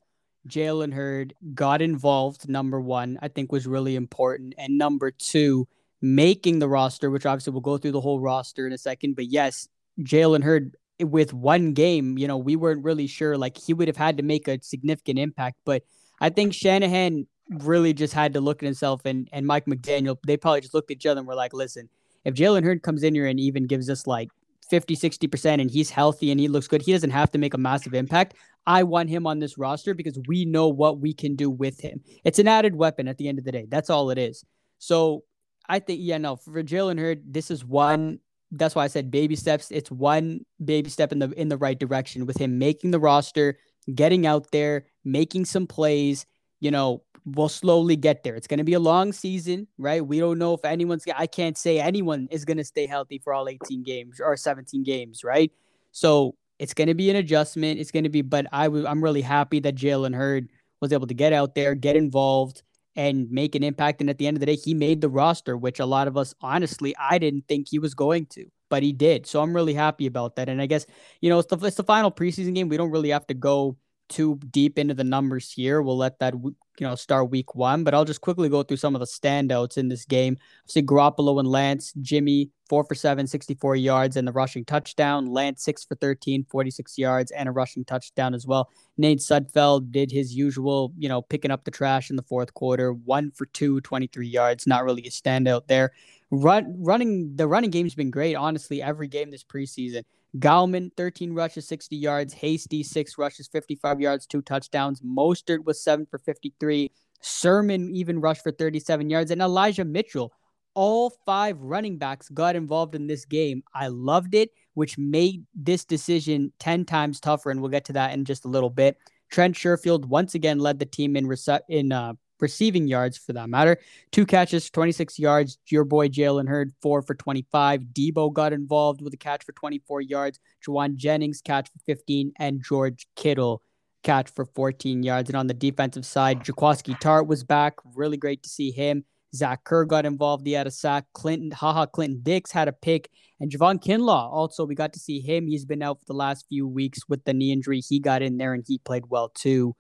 Jalen 0.48 0.94
Hurd 0.94 1.34
got 1.56 1.82
involved, 1.82 2.48
number 2.48 2.80
one, 2.80 3.18
I 3.24 3.28
think 3.28 3.52
was 3.52 3.66
really 3.66 3.96
important. 3.96 4.54
And 4.60 4.78
number 4.78 5.10
two, 5.10 5.68
making 6.00 6.60
the 6.60 6.68
roster, 6.68 7.10
which 7.10 7.26
obviously 7.26 7.52
we'll 7.52 7.62
go 7.62 7.78
through 7.78 7.94
the 7.94 8.02
whole 8.02 8.20
roster 8.20 8.68
in 8.68 8.74
a 8.74 8.78
second. 8.78 9.16
But 9.16 9.32
yes, 9.32 9.68
Jalen 10.02 10.44
Hurd 10.44 10.76
with 11.00 11.34
one 11.34 11.74
game, 11.74 12.20
you 12.20 12.28
know, 12.28 12.38
we 12.38 12.56
weren't 12.56 12.84
really 12.84 13.08
sure. 13.08 13.36
Like 13.36 13.58
he 13.58 13.74
would 13.74 13.88
have 13.88 13.98
had 13.98 14.18
to 14.18 14.24
make 14.24 14.48
a 14.48 14.62
significant 14.62 15.18
impact. 15.18 15.58
But 15.66 15.84
I 16.20 16.30
think 16.30 16.54
Shanahan 16.54 17.26
really 17.50 17.94
just 17.94 18.14
had 18.14 18.34
to 18.34 18.42
look 18.42 18.64
at 18.64 18.66
himself 18.66 19.02
and, 19.06 19.28
and 19.32 19.46
Mike 19.46 19.66
McDaniel, 19.66 20.18
they 20.26 20.38
probably 20.38 20.62
just 20.62 20.74
looked 20.74 20.92
at 20.92 20.98
each 20.98 21.06
other 21.06 21.20
and 21.20 21.28
were 21.28 21.36
like, 21.36 21.54
listen, 21.54 21.90
if 22.26 22.34
Jalen 22.34 22.64
Hurd 22.64 22.84
comes 22.84 23.04
in 23.04 23.14
here 23.14 23.28
and 23.28 23.40
even 23.40 23.68
gives 23.68 23.90
us 23.90 24.08
like 24.08 24.30
50, 24.70 24.96
60% 24.96 25.62
and 25.62 25.70
he's 25.70 25.90
healthy 25.90 26.32
and 26.32 26.40
he 26.40 26.48
looks 26.48 26.68
good, 26.68 26.82
he 26.82 26.94
doesn't 26.94 27.10
have 27.10 27.32
to 27.32 27.38
make 27.38 27.54
a 27.54 27.58
massive 27.58 27.94
impact. 27.94 28.36
I 28.66 28.84
want 28.84 29.10
him 29.10 29.28
on 29.28 29.40
this 29.40 29.58
roster 29.58 29.94
because 29.94 30.18
we 30.28 30.46
know 30.46 30.70
what 30.70 31.00
we 31.00 31.14
can 31.14 31.36
do 31.36 31.50
with 31.50 31.80
him. 31.82 32.02
It's 32.24 32.40
an 32.40 32.48
added 32.48 32.76
weapon 32.76 33.08
at 33.08 33.18
the 33.18 33.28
end 33.28 33.40
of 33.40 33.46
the 33.46 33.52
day. 33.52 33.66
That's 33.70 33.90
all 33.90 34.10
it 34.10 34.18
is. 34.18 34.46
So 34.80 35.24
I 35.68 35.80
think, 35.80 36.00
yeah, 36.02 36.18
no, 36.18 36.38
for 36.38 36.64
Jalen 36.64 37.00
Hurd, 37.00 37.34
this 37.34 37.52
is 37.52 37.64
one. 37.66 38.20
That's 38.52 38.76
why 38.76 38.84
I 38.84 38.88
said 38.88 39.12
baby 39.12 39.36
steps. 39.36 39.72
It's 39.72 39.92
one 39.92 40.46
baby 40.64 40.90
step 40.90 41.12
in 41.12 41.20
the 41.20 41.32
in 41.32 41.50
the 41.50 41.58
right 41.58 41.80
direction 41.80 42.26
with 42.26 42.38
him 42.38 42.60
making 42.60 42.92
the 42.92 43.00
roster, 43.00 43.58
getting 43.94 44.28
out 44.28 44.52
there, 44.52 44.86
making 45.04 45.46
some 45.46 45.68
plays. 45.68 46.26
You 46.60 46.72
know, 46.72 47.04
we'll 47.26 47.50
slowly 47.50 47.96
get 47.96 48.24
there. 48.24 48.36
It's 48.36 48.48
going 48.48 48.58
to 48.58 48.64
be 48.64 48.74
a 48.74 48.80
long 48.80 49.14
season, 49.14 49.68
right? 49.78 50.06
We 50.06 50.20
don't 50.20 50.38
know 50.38 50.54
if 50.54 50.66
anyone's, 50.66 51.06
I 51.16 51.28
can't 51.28 51.58
say 51.58 51.80
anyone 51.80 52.28
is 52.32 52.46
going 52.46 52.58
to 52.58 52.64
stay 52.64 52.86
healthy 52.86 53.20
for 53.20 53.34
all 53.34 53.48
18 53.48 53.84
games 53.84 54.20
or 54.20 54.36
17 54.36 54.84
games, 54.84 55.24
right? 55.24 55.52
So 55.92 56.36
it's 56.60 56.74
going 56.74 56.88
to 56.88 56.94
be 56.94 57.10
an 57.10 57.16
adjustment. 57.16 57.80
It's 57.80 57.92
going 57.92 58.04
to 58.04 58.10
be, 58.10 58.22
but 58.22 58.48
I 58.52 58.66
w- 58.66 58.86
I'm 58.86 59.04
really 59.04 59.22
happy 59.22 59.60
that 59.62 59.76
Jalen 59.76 60.16
Hurd 60.16 60.50
was 60.82 60.92
able 60.92 61.08
to 61.08 61.14
get 61.14 61.34
out 61.34 61.56
there, 61.56 61.76
get 61.76 61.96
involved, 61.96 62.62
and 62.96 63.30
make 63.32 63.56
an 63.56 63.64
impact. 63.64 64.02
And 64.02 64.10
at 64.10 64.18
the 64.18 64.28
end 64.28 64.38
of 64.38 64.40
the 64.40 64.46
day, 64.46 64.56
he 64.56 64.74
made 64.74 65.02
the 65.02 65.10
roster, 65.10 65.58
which 65.58 65.80
a 65.80 65.86
lot 65.86 66.08
of 66.08 66.18
us, 66.18 66.36
honestly, 66.42 66.96
I 67.00 67.18
didn't 67.18 67.48
think 67.48 67.68
he 67.70 67.80
was 67.80 67.94
going 67.96 68.28
to, 68.28 68.46
but 68.70 68.84
he 68.84 68.94
did. 68.94 69.26
So 69.26 69.42
I'm 69.42 69.56
really 69.56 69.74
happy 69.74 70.06
about 70.06 70.36
that. 70.36 70.50
And 70.50 70.62
I 70.62 70.66
guess, 70.66 70.86
you 71.22 71.30
know, 71.30 71.40
it's 71.40 71.50
the, 71.50 71.66
it's 71.66 71.78
the 71.78 71.84
final 71.84 72.12
preseason 72.12 72.54
game. 72.54 72.70
We 72.70 72.78
don't 72.78 72.92
really 72.92 73.10
have 73.10 73.26
to 73.28 73.34
go 73.34 73.78
too 74.14 74.40
deep 74.52 74.78
into 74.78 74.94
the 74.94 75.04
numbers 75.04 75.52
here. 75.52 75.82
We'll 75.82 75.98
let 75.98 76.20
that 76.20 76.36
you 76.36 76.56
know 76.80 76.96
start 76.96 77.32
week 77.32 77.56
one, 77.56 77.84
but 77.84 77.94
I'll 77.94 78.06
just 78.06 78.22
quickly 78.22 78.48
go 78.48 78.62
through 78.62 78.78
some 78.78 78.96
of 78.96 79.00
the 79.00 79.08
standouts 79.08 79.78
in 79.78 79.88
this 79.88 80.06
game. 80.06 80.38
See 80.68 80.84
Garoppolo 80.84 81.40
and 81.40 81.48
Lance, 81.48 81.94
Jimmy 82.00 82.52
four 82.70 82.84
for 82.84 82.96
seven, 82.96 83.28
64 83.28 83.76
yards 83.76 84.16
and 84.16 84.28
the 84.28 84.32
rushing 84.32 84.66
touchdown. 84.66 85.26
Lance 85.26 85.64
six 85.64 85.84
for 85.84 85.96
13, 85.96 86.46
46 86.50 86.98
yards 86.98 87.32
and 87.32 87.50
a 87.50 87.52
rushing 87.52 87.86
touchdown 87.86 88.34
as 88.34 88.46
well. 88.46 88.70
Nate 88.98 89.20
Sudfeld 89.20 89.92
did 89.92 90.12
his 90.12 90.36
usual, 90.36 90.94
you 90.98 91.10
know, 91.10 91.22
picking 91.22 91.52
up 91.52 91.64
the 91.64 91.72
trash 91.72 92.10
in 92.10 92.16
the 92.16 92.24
fourth 92.24 92.54
quarter, 92.54 92.94
one 92.94 93.32
for 93.32 93.48
two, 93.48 93.82
23 93.82 94.28
yards. 94.28 94.68
Not 94.68 94.84
really 94.84 95.04
a 95.06 95.10
standout 95.10 95.68
there. 95.68 95.92
Run, 96.32 96.76
running 96.80 97.36
the 97.36 97.48
running 97.48 97.70
game's 97.72 97.96
been 97.96 98.12
great, 98.12 98.36
honestly, 98.36 98.82
every 98.82 99.08
game 99.08 99.32
this 99.32 99.44
preseason. 99.44 100.04
Gallman, 100.40 100.90
13 100.98 101.34
rushes, 101.34 101.68
60 101.68 101.96
yards. 101.96 102.34
Hasty, 102.34 102.84
six 102.84 103.18
rushes, 103.18 103.48
55 103.48 104.02
yards, 104.02 104.26
two 104.26 104.42
touchdowns. 104.42 105.02
Mostert 105.02 105.64
was 105.64 105.84
seven 105.84 106.08
for 106.10 106.18
53. 106.18 106.92
Sermon 107.22 107.96
even 107.96 108.20
rushed 108.20 108.44
for 108.44 108.52
37 108.52 109.10
yards. 109.10 109.32
And 109.32 109.42
Elijah 109.42 109.86
Mitchell, 109.86 110.34
all 110.74 111.12
five 111.26 111.60
running 111.62 111.98
backs 111.98 112.30
got 112.30 112.56
involved 112.56 112.96
in 112.96 113.06
this 113.06 113.26
game. 113.26 113.64
I 113.76 113.88
loved 113.88 114.34
it, 114.34 114.50
which 114.74 114.98
made 114.98 115.46
this 115.54 115.86
decision 115.86 116.52
10 116.60 116.86
times 116.86 117.20
tougher. 117.20 117.52
And 117.52 117.62
we'll 117.62 117.70
get 117.70 117.86
to 117.86 117.94
that 117.94 118.14
in 118.14 118.26
just 118.26 118.46
a 118.46 118.50
little 118.50 118.72
bit. 118.72 118.98
Trent 119.30 119.56
Sherfield 119.56 120.06
once 120.06 120.36
again 120.36 120.60
led 120.60 120.80
the 120.80 120.86
team 120.86 121.16
in, 121.16 121.26
rece- 121.26 121.62
in 121.70 121.92
uh, 121.92 122.14
receiving 122.44 122.88
yards 122.88 123.18
for 123.18 123.34
that 123.34 123.50
matter. 123.50 123.80
Two 124.12 124.28
catches, 124.28 124.70
26 124.70 125.18
yards. 125.18 125.58
Your 125.70 125.86
boy 125.86 126.10
Jalen 126.10 126.48
Hurd, 126.48 126.72
four 126.82 127.02
for 127.02 127.16
25. 127.16 127.82
Deebo 127.94 128.32
got 128.32 128.54
involved 128.54 129.02
with 129.02 129.14
a 129.16 129.18
catch 129.18 129.44
for 129.44 129.54
24 129.54 130.02
yards. 130.02 130.40
Jauan 130.66 130.96
Jennings, 130.96 131.42
catch 131.42 131.70
for 131.72 131.80
15. 131.88 132.34
And 132.38 132.62
George 132.64 133.08
Kittle, 133.16 133.64
catch 134.04 134.30
for 134.30 134.46
14 134.46 135.02
yards. 135.02 135.30
And 135.30 135.38
on 135.38 135.48
the 135.48 135.56
defensive 135.56 136.06
side, 136.06 136.44
Jaquiski 136.44 137.00
Tartt 137.00 137.26
was 137.26 137.44
back. 137.44 137.76
Really 137.96 138.18
great 138.18 138.44
to 138.44 138.50
see 138.50 138.70
him. 138.70 139.06
Zach 139.36 139.64
Kerr 139.64 139.86
got 139.86 140.06
involved. 140.06 140.46
He 140.46 140.54
had 140.54 140.68
a 140.68 140.72
sack. 140.72 141.06
Clinton, 141.14 141.50
haha, 141.50 141.88
Clinton 141.88 142.20
Dix 142.22 142.52
had 142.52 142.68
a 142.68 142.74
pick. 142.74 143.10
And 143.40 143.52
Javon 143.52 143.84
Kinlaw, 143.84 144.32
also, 144.32 144.64
we 144.64 144.76
got 144.76 144.94
to 144.94 145.00
see 145.00 145.20
him. 145.20 145.48
He's 145.48 145.66
been 145.66 145.82
out 145.82 146.00
for 146.00 146.06
the 146.06 146.14
last 146.14 146.46
few 146.48 146.68
weeks 146.68 147.00
with 147.10 147.24
the 147.26 147.34
knee 147.34 147.52
injury. 147.52 147.80
He 147.80 148.00
got 148.00 148.22
in 148.22 148.38
there 148.38 148.54
and 148.54 148.64
he 148.68 148.78
played 148.78 149.06
well 149.10 149.30
too. 149.30 149.76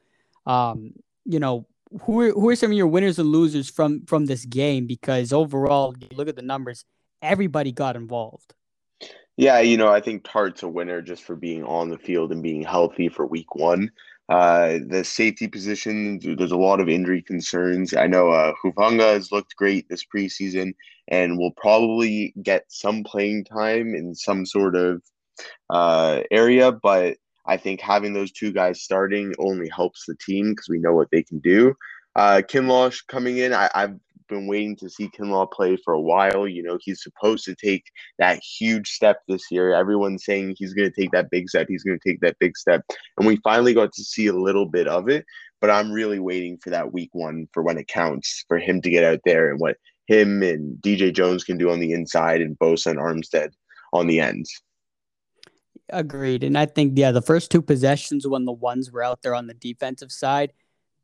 Um, 0.45 0.93
you 1.25 1.39
know, 1.39 1.67
who 2.01 2.21
are, 2.21 2.31
who 2.31 2.49
are 2.49 2.55
some 2.55 2.71
of 2.71 2.77
your 2.77 2.87
winners 2.87 3.19
and 3.19 3.29
losers 3.29 3.69
from 3.69 4.05
from 4.05 4.25
this 4.25 4.45
game? 4.45 4.87
Because 4.87 5.31
overall, 5.31 5.95
look 6.13 6.27
at 6.27 6.35
the 6.35 6.41
numbers, 6.41 6.85
everybody 7.21 7.71
got 7.71 7.95
involved. 7.95 8.53
Yeah, 9.35 9.59
you 9.59 9.77
know, 9.77 9.87
I 9.87 9.99
think 9.99 10.23
Tartt's 10.23 10.63
a 10.63 10.67
winner 10.67 11.01
just 11.01 11.23
for 11.23 11.35
being 11.35 11.63
on 11.63 11.89
the 11.89 11.97
field 11.97 12.31
and 12.31 12.43
being 12.43 12.61
healthy 12.61 13.09
for 13.09 13.25
week 13.25 13.55
one. 13.55 13.91
Uh, 14.29 14.79
the 14.87 15.03
safety 15.03 15.47
position, 15.47 16.19
there's 16.19 16.51
a 16.51 16.57
lot 16.57 16.79
of 16.79 16.87
injury 16.87 17.21
concerns. 17.21 17.93
I 17.93 18.07
know 18.07 18.29
uh, 18.29 18.53
Hufanga 18.63 19.13
has 19.13 19.31
looked 19.31 19.55
great 19.55 19.89
this 19.89 20.05
preseason 20.05 20.73
and 21.07 21.37
will 21.37 21.51
probably 21.51 22.33
get 22.41 22.65
some 22.69 23.03
playing 23.03 23.45
time 23.45 23.95
in 23.95 24.15
some 24.15 24.45
sort 24.45 24.75
of 24.75 25.01
uh, 25.69 26.21
area, 26.31 26.71
but 26.71 27.17
I 27.45 27.57
think 27.57 27.81
having 27.81 28.13
those 28.13 28.31
two 28.31 28.51
guys 28.51 28.81
starting 28.81 29.33
only 29.37 29.69
helps 29.69 30.05
the 30.05 30.15
team 30.15 30.51
because 30.51 30.69
we 30.69 30.79
know 30.79 30.93
what 30.93 31.09
they 31.11 31.23
can 31.23 31.39
do. 31.39 31.73
Uh, 32.15 32.41
Kinlaw 32.47 32.95
coming 33.07 33.37
in, 33.37 33.53
I, 33.53 33.69
I've 33.73 33.95
been 34.29 34.47
waiting 34.47 34.75
to 34.77 34.89
see 34.89 35.09
Kinlaw 35.09 35.51
play 35.51 35.77
for 35.77 35.93
a 35.93 36.01
while. 36.01 36.47
You 36.47 36.63
know, 36.63 36.77
he's 36.81 37.03
supposed 37.03 37.45
to 37.45 37.55
take 37.55 37.83
that 38.19 38.39
huge 38.39 38.89
step 38.89 39.21
this 39.27 39.43
year. 39.51 39.73
Everyone's 39.73 40.25
saying 40.25 40.55
he's 40.57 40.73
going 40.73 40.91
to 40.91 41.01
take 41.01 41.11
that 41.11 41.29
big 41.29 41.49
step. 41.49 41.67
He's 41.69 41.83
going 41.83 41.99
to 41.99 42.09
take 42.09 42.21
that 42.21 42.37
big 42.39 42.57
step. 42.57 42.83
And 43.17 43.27
we 43.27 43.37
finally 43.43 43.73
got 43.73 43.91
to 43.93 44.03
see 44.03 44.27
a 44.27 44.33
little 44.33 44.65
bit 44.65 44.87
of 44.87 45.09
it. 45.09 45.25
But 45.61 45.69
I'm 45.69 45.91
really 45.91 46.19
waiting 46.19 46.57
for 46.57 46.69
that 46.71 46.91
week 46.91 47.09
one 47.13 47.47
for 47.53 47.63
when 47.63 47.77
it 47.77 47.87
counts 47.87 48.43
for 48.47 48.57
him 48.57 48.81
to 48.81 48.89
get 48.89 49.05
out 49.05 49.21
there 49.25 49.49
and 49.49 49.59
what 49.59 49.77
him 50.07 50.43
and 50.43 50.77
DJ 50.81 51.13
Jones 51.13 51.43
can 51.43 51.57
do 51.57 51.71
on 51.71 51.79
the 51.79 51.93
inside 51.93 52.41
and 52.41 52.59
Bosa 52.59 52.87
and 52.87 52.99
Armstead 52.99 53.51
on 53.93 54.07
the 54.07 54.19
ends. 54.19 54.51
Agreed. 55.89 56.43
And 56.43 56.57
I 56.57 56.65
think, 56.65 56.93
yeah, 56.95 57.11
the 57.11 57.21
first 57.21 57.51
two 57.51 57.61
possessions 57.61 58.25
when 58.25 58.45
the 58.45 58.51
ones 58.51 58.91
were 58.91 59.03
out 59.03 59.21
there 59.21 59.35
on 59.35 59.47
the 59.47 59.53
defensive 59.53 60.11
side, 60.11 60.53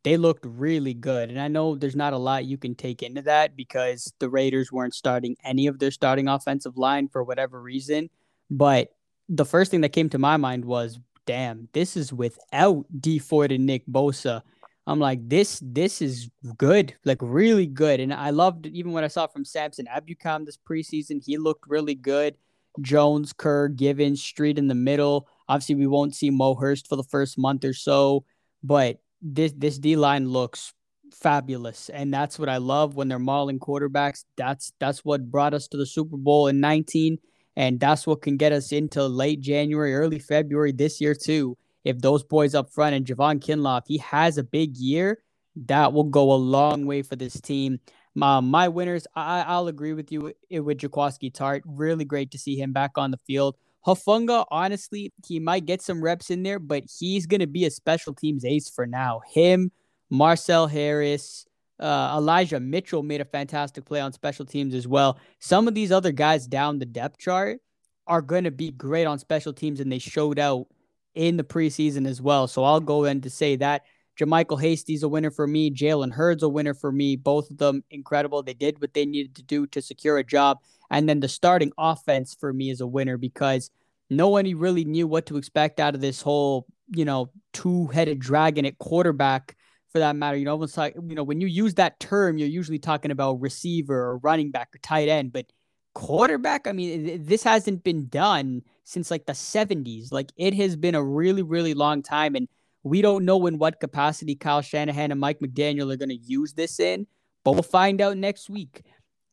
they 0.03 0.15
looked 0.15 0.45
really 0.45 0.93
good. 0.93 1.29
And 1.29 1.39
I 1.39 1.49
know 1.49 1.75
there's 1.75 1.95
not 1.95 2.13
a 2.13 2.17
lot 2.17 2.45
you 2.45 2.57
can 2.57 2.75
take 2.75 3.03
into 3.03 3.21
that 3.23 3.55
because 3.55 4.13
the 4.19 4.29
Raiders 4.29 4.71
weren't 4.71 4.95
starting 4.95 5.35
any 5.43 5.67
of 5.67 5.79
their 5.79 5.91
starting 5.91 6.27
offensive 6.27 6.77
line 6.77 7.09
for 7.09 7.23
whatever 7.23 7.61
reason. 7.61 8.09
But 8.49 8.89
the 9.27 9.45
first 9.45 9.69
thing 9.69 9.81
that 9.81 9.89
came 9.89 10.09
to 10.09 10.17
my 10.17 10.37
mind 10.37 10.63
was, 10.65 10.99
damn, 11.25 11.67
this 11.73 11.97
is 11.97 12.13
without 12.13 12.85
Dee 12.99 13.19
Ford 13.19 13.51
and 13.51 13.65
Nick 13.65 13.85
Bosa. 13.85 14.41
I'm 14.87 14.99
like, 14.99 15.27
this 15.29 15.61
this 15.63 16.01
is 16.01 16.31
good, 16.57 16.95
like 17.05 17.19
really 17.21 17.67
good. 17.67 17.99
And 17.99 18.11
I 18.11 18.31
loved 18.31 18.65
even 18.65 18.91
what 18.91 19.03
I 19.03 19.07
saw 19.07 19.27
from 19.27 19.45
Samson 19.45 19.85
Ebukam 19.85 20.45
this 20.45 20.57
preseason. 20.57 21.23
He 21.23 21.37
looked 21.37 21.67
really 21.67 21.93
good. 21.93 22.35
Jones, 22.81 23.33
Kerr, 23.33 23.67
Givens, 23.67 24.21
Street 24.21 24.57
in 24.57 24.67
the 24.67 24.75
middle. 24.75 25.27
Obviously, 25.47 25.75
we 25.75 25.87
won't 25.87 26.15
see 26.15 26.29
Mo 26.29 26.55
Hurst 26.55 26.87
for 26.87 26.95
the 26.95 27.03
first 27.03 27.37
month 27.37 27.65
or 27.65 27.73
so, 27.73 28.23
but 28.63 28.99
this 29.21 29.53
this 29.57 29.77
D 29.77 29.95
line 29.95 30.29
looks 30.29 30.73
fabulous, 31.11 31.89
and 31.89 32.13
that's 32.13 32.37
what 32.37 32.49
I 32.49 32.57
love 32.57 32.95
when 32.95 33.07
they're 33.07 33.19
mauling 33.19 33.59
quarterbacks. 33.59 34.25
That's 34.37 34.73
that's 34.79 35.03
what 35.03 35.31
brought 35.31 35.53
us 35.53 35.67
to 35.69 35.77
the 35.77 35.85
Super 35.85 36.17
Bowl 36.17 36.47
in 36.47 36.59
19, 36.59 37.17
and 37.55 37.79
that's 37.79 38.05
what 38.05 38.21
can 38.21 38.37
get 38.37 38.51
us 38.51 38.71
into 38.71 39.05
late 39.05 39.41
January, 39.41 39.95
early 39.95 40.19
February 40.19 40.71
this 40.71 41.01
year 41.01 41.15
too. 41.15 41.57
If 41.83 41.99
those 41.99 42.23
boys 42.23 42.55
up 42.55 42.69
front 42.69 42.95
and 42.95 43.05
Javon 43.05 43.39
Kinlaw, 43.39 43.79
if 43.79 43.87
he 43.87 43.97
has 43.99 44.37
a 44.37 44.43
big 44.43 44.77
year, 44.77 45.23
that 45.67 45.93
will 45.93 46.03
go 46.03 46.31
a 46.31 46.35
long 46.35 46.85
way 46.85 47.01
for 47.01 47.15
this 47.15 47.39
team. 47.41 47.79
My, 48.15 48.39
my 48.39 48.67
winners, 48.67 49.07
I, 49.15 49.41
I'll 49.41 49.67
agree 49.67 49.93
with 49.93 50.11
you 50.11 50.33
with 50.49 50.77
Jaquiski 50.79 51.31
Tartt. 51.31 51.61
Really 51.65 52.05
great 52.05 52.31
to 52.31 52.37
see 52.37 52.55
him 52.55 52.73
back 52.73 52.97
on 52.97 53.11
the 53.11 53.17
field. 53.17 53.55
Hufanga, 53.85 54.45
honestly, 54.51 55.13
he 55.25 55.39
might 55.39 55.65
get 55.65 55.81
some 55.81 56.03
reps 56.03 56.29
in 56.29 56.43
there, 56.43 56.59
but 56.59 56.83
he's 56.99 57.25
going 57.25 57.39
to 57.39 57.47
be 57.47 57.65
a 57.65 57.71
special 57.71 58.13
teams 58.13 58.43
ace 58.43 58.69
for 58.69 58.85
now. 58.85 59.21
Him, 59.31 59.71
Marcel 60.09 60.67
Harris, 60.67 61.45
uh, 61.79 62.15
Elijah 62.17 62.59
Mitchell 62.59 63.03
made 63.03 63.21
a 63.21 63.25
fantastic 63.25 63.85
play 63.85 64.01
on 64.01 64.11
special 64.11 64.45
teams 64.45 64.73
as 64.73 64.87
well. 64.87 65.17
Some 65.39 65.67
of 65.67 65.75
these 65.75 65.91
other 65.91 66.11
guys 66.11 66.45
down 66.45 66.79
the 66.79 66.85
depth 66.85 67.19
chart 67.19 67.59
are 68.05 68.21
going 68.21 68.43
to 68.43 68.51
be 68.51 68.71
great 68.71 69.05
on 69.05 69.17
special 69.17 69.53
teams, 69.53 69.79
and 69.79 69.91
they 69.91 69.99
showed 69.99 70.39
out 70.39 70.67
in 71.15 71.37
the 71.37 71.43
preseason 71.43 72.05
as 72.05 72.21
well. 72.21 72.47
So 72.47 72.63
I'll 72.63 72.81
go 72.81 73.05
in 73.05 73.21
to 73.21 73.29
say 73.29 73.55
that 73.57 73.83
JaMycal 74.19 74.61
Hasty's 74.61 75.03
a 75.03 75.09
winner 75.09 75.31
for 75.31 75.47
me. 75.47 75.71
Jalen 75.71 76.11
Hurd's 76.11 76.43
a 76.43 76.49
winner 76.49 76.73
for 76.73 76.91
me. 76.91 77.15
Both 77.15 77.49
of 77.49 77.57
them 77.57 77.83
incredible. 77.89 78.43
They 78.43 78.53
did 78.53 78.81
what 78.81 78.93
they 78.93 79.05
needed 79.05 79.35
to 79.35 79.43
do 79.43 79.65
to 79.67 79.81
secure 79.81 80.17
a 80.17 80.23
job. 80.23 80.59
And 80.91 81.07
then 81.07 81.21
the 81.21 81.27
starting 81.29 81.71
offense 81.77 82.35
for 82.37 82.51
me 82.51 82.69
is 82.69 82.81
a 82.81 82.87
winner 82.87 83.17
because 83.17 83.71
no 84.09 84.27
one 84.27 84.45
really 84.57 84.83
knew 84.83 85.07
what 85.07 85.27
to 85.27 85.37
expect 85.37 85.79
out 85.79 85.95
of 85.95 86.01
this 86.01 86.21
whole, 86.21 86.65
you 86.93 87.05
know, 87.05 87.29
two-headed 87.53 88.19
dragon 88.19 88.65
at 88.65 88.77
quarterback 88.77 89.55
for 89.91 89.99
that 89.99 90.15
matter. 90.15 90.35
You 90.35 90.45
know, 90.45 90.51
almost 90.51 90.77
like, 90.77 90.95
you 90.95 91.15
know, 91.15 91.23
when 91.23 91.39
you 91.39 91.47
use 91.47 91.75
that 91.75 91.99
term, 91.99 92.37
you're 92.37 92.47
usually 92.47 92.79
talking 92.79 93.11
about 93.11 93.39
receiver 93.39 93.95
or 93.95 94.17
running 94.17 94.51
back 94.51 94.69
or 94.75 94.79
tight 94.79 95.07
end, 95.07 95.31
but 95.31 95.45
quarterback, 95.93 96.67
I 96.67 96.71
mean, 96.71 97.23
this 97.25 97.43
hasn't 97.43 97.83
been 97.83 98.07
done 98.07 98.63
since 98.83 99.11
like 99.11 99.25
the 99.25 99.33
70s. 99.33 100.11
Like 100.11 100.31
it 100.37 100.53
has 100.55 100.75
been 100.75 100.95
a 100.95 101.03
really, 101.03 101.41
really 101.41 101.73
long 101.73 102.01
time. 102.01 102.35
And 102.35 102.47
we 102.83 103.01
don't 103.01 103.25
know 103.25 103.45
in 103.47 103.57
what 103.57 103.79
capacity 103.79 104.35
Kyle 104.35 104.61
Shanahan 104.61 105.11
and 105.11 105.19
Mike 105.19 105.39
McDaniel 105.39 105.91
are 105.93 105.97
going 105.97 106.09
to 106.09 106.15
use 106.15 106.53
this 106.53 106.79
in, 106.79 107.07
but 107.43 107.53
we'll 107.53 107.63
find 107.63 108.01
out 108.01 108.17
next 108.17 108.49
week. 108.49 108.83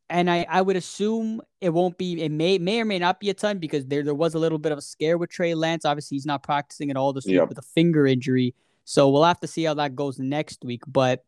And 0.09 0.29
I, 0.29 0.45
I 0.49 0.61
would 0.61 0.77
assume 0.77 1.41
it 1.59 1.69
won't 1.69 1.97
be, 1.97 2.21
it 2.21 2.31
may 2.31 2.57
may 2.57 2.79
or 2.79 2.85
may 2.85 2.97
not 2.97 3.19
be 3.19 3.29
a 3.29 3.33
ton 3.33 3.57
because 3.57 3.85
there, 3.85 4.03
there 4.03 4.13
was 4.13 4.35
a 4.35 4.39
little 4.39 4.57
bit 4.57 4.71
of 4.71 4.77
a 4.77 4.81
scare 4.81 5.17
with 5.17 5.29
Trey 5.29 5.53
Lance. 5.53 5.83
Obviously, 5.83 6.15
he's 6.15 6.25
not 6.25 6.43
practicing 6.43 6.89
at 6.89 6.97
all 6.97 7.11
this 7.11 7.25
week 7.25 7.35
yep. 7.35 7.49
with 7.49 7.57
a 7.57 7.63
finger 7.63 8.07
injury. 8.07 8.55
So 8.85 9.09
we'll 9.09 9.25
have 9.25 9.39
to 9.41 9.47
see 9.47 9.63
how 9.63 9.73
that 9.73 9.95
goes 9.95 10.17
next 10.17 10.63
week. 10.63 10.81
But, 10.87 11.25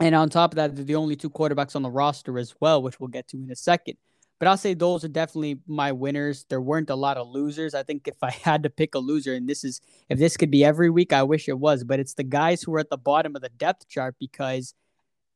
and 0.00 0.14
on 0.14 0.30
top 0.30 0.52
of 0.52 0.56
that, 0.56 0.74
they're 0.74 0.84
the 0.84 0.94
only 0.94 1.16
two 1.16 1.28
quarterbacks 1.28 1.76
on 1.76 1.82
the 1.82 1.90
roster 1.90 2.38
as 2.38 2.54
well, 2.60 2.82
which 2.82 2.98
we'll 2.98 3.08
get 3.08 3.28
to 3.28 3.36
in 3.36 3.50
a 3.50 3.56
second. 3.56 3.98
But 4.38 4.48
I'll 4.48 4.56
say 4.56 4.74
those 4.74 5.04
are 5.04 5.08
definitely 5.08 5.58
my 5.66 5.90
winners. 5.90 6.44
There 6.48 6.60
weren't 6.60 6.90
a 6.90 6.94
lot 6.94 7.16
of 7.16 7.28
losers. 7.28 7.74
I 7.74 7.82
think 7.82 8.06
if 8.06 8.22
I 8.22 8.30
had 8.44 8.62
to 8.62 8.70
pick 8.70 8.94
a 8.94 8.98
loser, 8.98 9.34
and 9.34 9.48
this 9.48 9.64
is 9.64 9.80
if 10.08 10.18
this 10.18 10.36
could 10.36 10.50
be 10.50 10.64
every 10.64 10.90
week, 10.90 11.12
I 11.12 11.22
wish 11.22 11.48
it 11.48 11.58
was. 11.58 11.84
But 11.84 12.00
it's 12.00 12.14
the 12.14 12.24
guys 12.24 12.62
who 12.62 12.74
are 12.74 12.80
at 12.80 12.90
the 12.90 12.96
bottom 12.96 13.34
of 13.34 13.42
the 13.42 13.48
depth 13.50 13.88
chart 13.88 14.14
because 14.18 14.74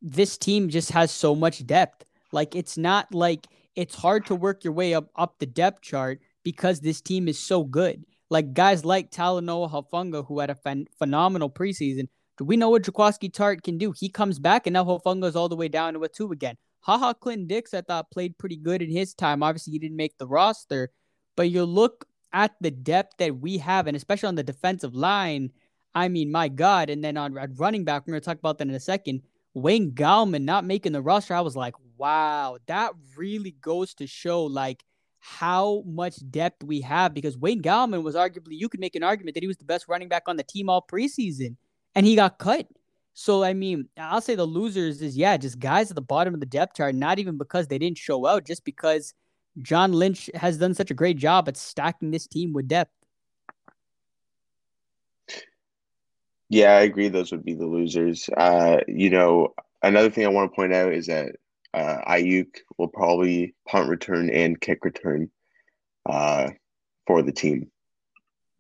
this 0.00 0.36
team 0.38 0.68
just 0.68 0.90
has 0.92 1.10
so 1.10 1.34
much 1.34 1.66
depth. 1.66 2.04
Like 2.32 2.54
it's 2.56 2.78
not 2.78 3.12
like 3.14 3.46
it's 3.76 3.94
hard 3.94 4.26
to 4.26 4.34
work 4.34 4.64
your 4.64 4.72
way 4.72 4.94
up 4.94 5.10
up 5.16 5.38
the 5.38 5.46
depth 5.46 5.82
chart 5.82 6.20
because 6.44 6.80
this 6.80 7.00
team 7.00 7.28
is 7.28 7.38
so 7.38 7.64
good. 7.64 8.04
Like 8.30 8.54
guys 8.54 8.84
like 8.84 9.10
Talanoa 9.10 9.70
Hufanga, 9.70 10.26
who 10.26 10.40
had 10.40 10.50
a 10.50 10.54
phen- 10.54 10.86
phenomenal 10.98 11.50
preseason. 11.50 12.08
Do 12.38 12.44
we 12.44 12.56
know 12.56 12.70
what 12.70 12.82
Jaquiski 12.82 13.30
Tartt 13.30 13.62
can 13.62 13.76
do? 13.78 13.92
He 13.92 14.08
comes 14.08 14.38
back 14.38 14.66
and 14.66 14.74
now 14.74 14.84
Hufanga's 14.84 15.36
all 15.36 15.50
the 15.50 15.56
way 15.56 15.68
down 15.68 15.94
to 15.94 16.02
a 16.02 16.08
two 16.08 16.32
again. 16.32 16.56
Ha 16.82 16.98
Ha 16.98 17.12
Clinton-Dix, 17.14 17.74
I 17.74 17.80
thought 17.80 18.10
played 18.10 18.38
pretty 18.38 18.56
good 18.56 18.82
in 18.82 18.90
his 18.90 19.14
time. 19.14 19.42
Obviously, 19.42 19.72
he 19.72 19.78
didn't 19.78 19.96
make 19.96 20.18
the 20.18 20.26
roster, 20.26 20.90
but 21.36 21.50
you 21.50 21.64
look 21.64 22.06
at 22.32 22.54
the 22.60 22.70
depth 22.70 23.14
that 23.18 23.38
we 23.38 23.58
have, 23.58 23.86
and 23.86 23.96
especially 23.96 24.28
on 24.28 24.34
the 24.34 24.42
defensive 24.42 24.94
line. 24.94 25.50
I 25.94 26.08
mean, 26.08 26.32
my 26.32 26.48
God. 26.48 26.88
And 26.90 27.04
then 27.04 27.16
on 27.16 27.34
running 27.34 27.84
back, 27.84 28.06
we're 28.06 28.12
going 28.12 28.20
to 28.20 28.24
talk 28.24 28.38
about 28.38 28.58
that 28.58 28.68
in 28.68 28.74
a 28.74 28.80
second. 28.80 29.22
Wayne 29.54 29.92
Gallman 29.92 30.42
not 30.42 30.64
making 30.64 30.92
the 30.92 31.02
roster, 31.02 31.34
I 31.34 31.40
was 31.40 31.56
like, 31.56 31.74
wow, 31.98 32.58
that 32.66 32.92
really 33.16 33.52
goes 33.60 33.94
to 33.94 34.06
show 34.06 34.44
like 34.44 34.82
how 35.18 35.84
much 35.86 36.16
depth 36.30 36.64
we 36.64 36.80
have 36.80 37.14
because 37.14 37.38
Wayne 37.38 37.62
Gallman 37.62 38.02
was 38.02 38.14
arguably, 38.14 38.58
you 38.58 38.68
could 38.68 38.80
make 38.80 38.96
an 38.96 39.04
argument 39.04 39.34
that 39.34 39.42
he 39.42 39.46
was 39.46 39.58
the 39.58 39.64
best 39.64 39.86
running 39.88 40.08
back 40.08 40.24
on 40.26 40.36
the 40.36 40.42
team 40.42 40.68
all 40.68 40.84
preseason 40.90 41.56
and 41.94 42.06
he 42.06 42.16
got 42.16 42.38
cut. 42.38 42.66
So 43.14 43.44
I 43.44 43.52
mean, 43.52 43.88
I'll 43.98 44.20
say 44.20 44.34
the 44.34 44.44
losers 44.44 45.02
is 45.02 45.16
yeah, 45.16 45.36
just 45.36 45.58
guys 45.58 45.90
at 45.90 45.94
the 45.94 46.02
bottom 46.02 46.34
of 46.34 46.40
the 46.40 46.46
depth 46.46 46.76
chart, 46.76 46.94
not 46.94 47.18
even 47.18 47.36
because 47.36 47.68
they 47.68 47.78
didn't 47.78 47.98
show 47.98 48.26
out, 48.26 48.46
just 48.46 48.64
because 48.64 49.14
John 49.60 49.92
Lynch 49.92 50.30
has 50.34 50.58
done 50.58 50.74
such 50.74 50.90
a 50.90 50.94
great 50.94 51.18
job 51.18 51.48
at 51.48 51.56
stacking 51.56 52.10
this 52.10 52.26
team 52.26 52.52
with 52.52 52.68
depth. 52.68 52.92
Yeah, 56.48 56.72
I 56.76 56.82
agree. 56.82 57.08
Those 57.08 57.32
would 57.32 57.44
be 57.44 57.54
the 57.54 57.66
losers. 57.66 58.28
Uh, 58.36 58.78
you 58.86 59.08
know, 59.08 59.54
another 59.82 60.10
thing 60.10 60.26
I 60.26 60.28
want 60.28 60.50
to 60.50 60.56
point 60.56 60.74
out 60.74 60.92
is 60.92 61.06
that 61.06 61.36
uh, 61.74 61.98
Aiyuk 62.06 62.48
will 62.76 62.88
probably 62.88 63.54
punt 63.66 63.88
return 63.88 64.28
and 64.28 64.60
kick 64.60 64.84
return 64.84 65.30
uh, 66.06 66.50
for 67.06 67.22
the 67.22 67.32
team. 67.32 67.70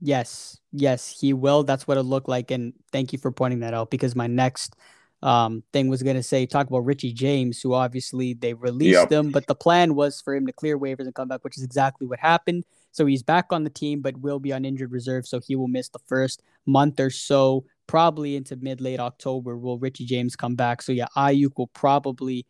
Yes, 0.04 0.58
yes, 0.72 1.16
he 1.20 1.32
will. 1.32 1.62
That's 1.62 1.86
what 1.86 1.96
it 1.96 2.02
looked 2.02 2.28
like. 2.28 2.50
And 2.50 2.72
thank 2.90 3.12
you 3.12 3.20
for 3.20 3.30
pointing 3.30 3.60
that 3.60 3.72
out 3.72 3.88
because 3.88 4.16
my 4.16 4.26
next 4.26 4.74
um, 5.22 5.62
thing 5.72 5.86
was 5.86 6.02
going 6.02 6.16
to 6.16 6.24
say 6.24 6.44
talk 6.44 6.66
about 6.66 6.80
Richie 6.80 7.12
James, 7.12 7.62
who 7.62 7.72
obviously 7.72 8.34
they 8.34 8.52
released 8.54 8.98
yep. 8.98 9.12
him, 9.12 9.30
but 9.30 9.46
the 9.46 9.54
plan 9.54 9.94
was 9.94 10.20
for 10.20 10.34
him 10.34 10.44
to 10.46 10.52
clear 10.52 10.76
waivers 10.76 11.04
and 11.04 11.14
come 11.14 11.28
back, 11.28 11.44
which 11.44 11.56
is 11.56 11.62
exactly 11.62 12.08
what 12.08 12.18
happened. 12.18 12.64
So 12.90 13.06
he's 13.06 13.22
back 13.22 13.46
on 13.50 13.62
the 13.62 13.70
team, 13.70 14.00
but 14.00 14.16
will 14.16 14.40
be 14.40 14.52
on 14.52 14.64
injured 14.64 14.90
reserve. 14.90 15.24
So 15.24 15.38
he 15.38 15.54
will 15.54 15.68
miss 15.68 15.88
the 15.88 16.00
first 16.00 16.42
month 16.66 16.98
or 16.98 17.10
so, 17.10 17.64
probably 17.86 18.34
into 18.34 18.56
mid 18.56 18.80
late 18.80 18.98
October. 18.98 19.56
Will 19.56 19.78
Richie 19.78 20.04
James 20.04 20.34
come 20.34 20.56
back? 20.56 20.82
So 20.82 20.90
yeah, 20.90 21.06
Aiyuk 21.16 21.56
will 21.56 21.68
probably 21.68 22.44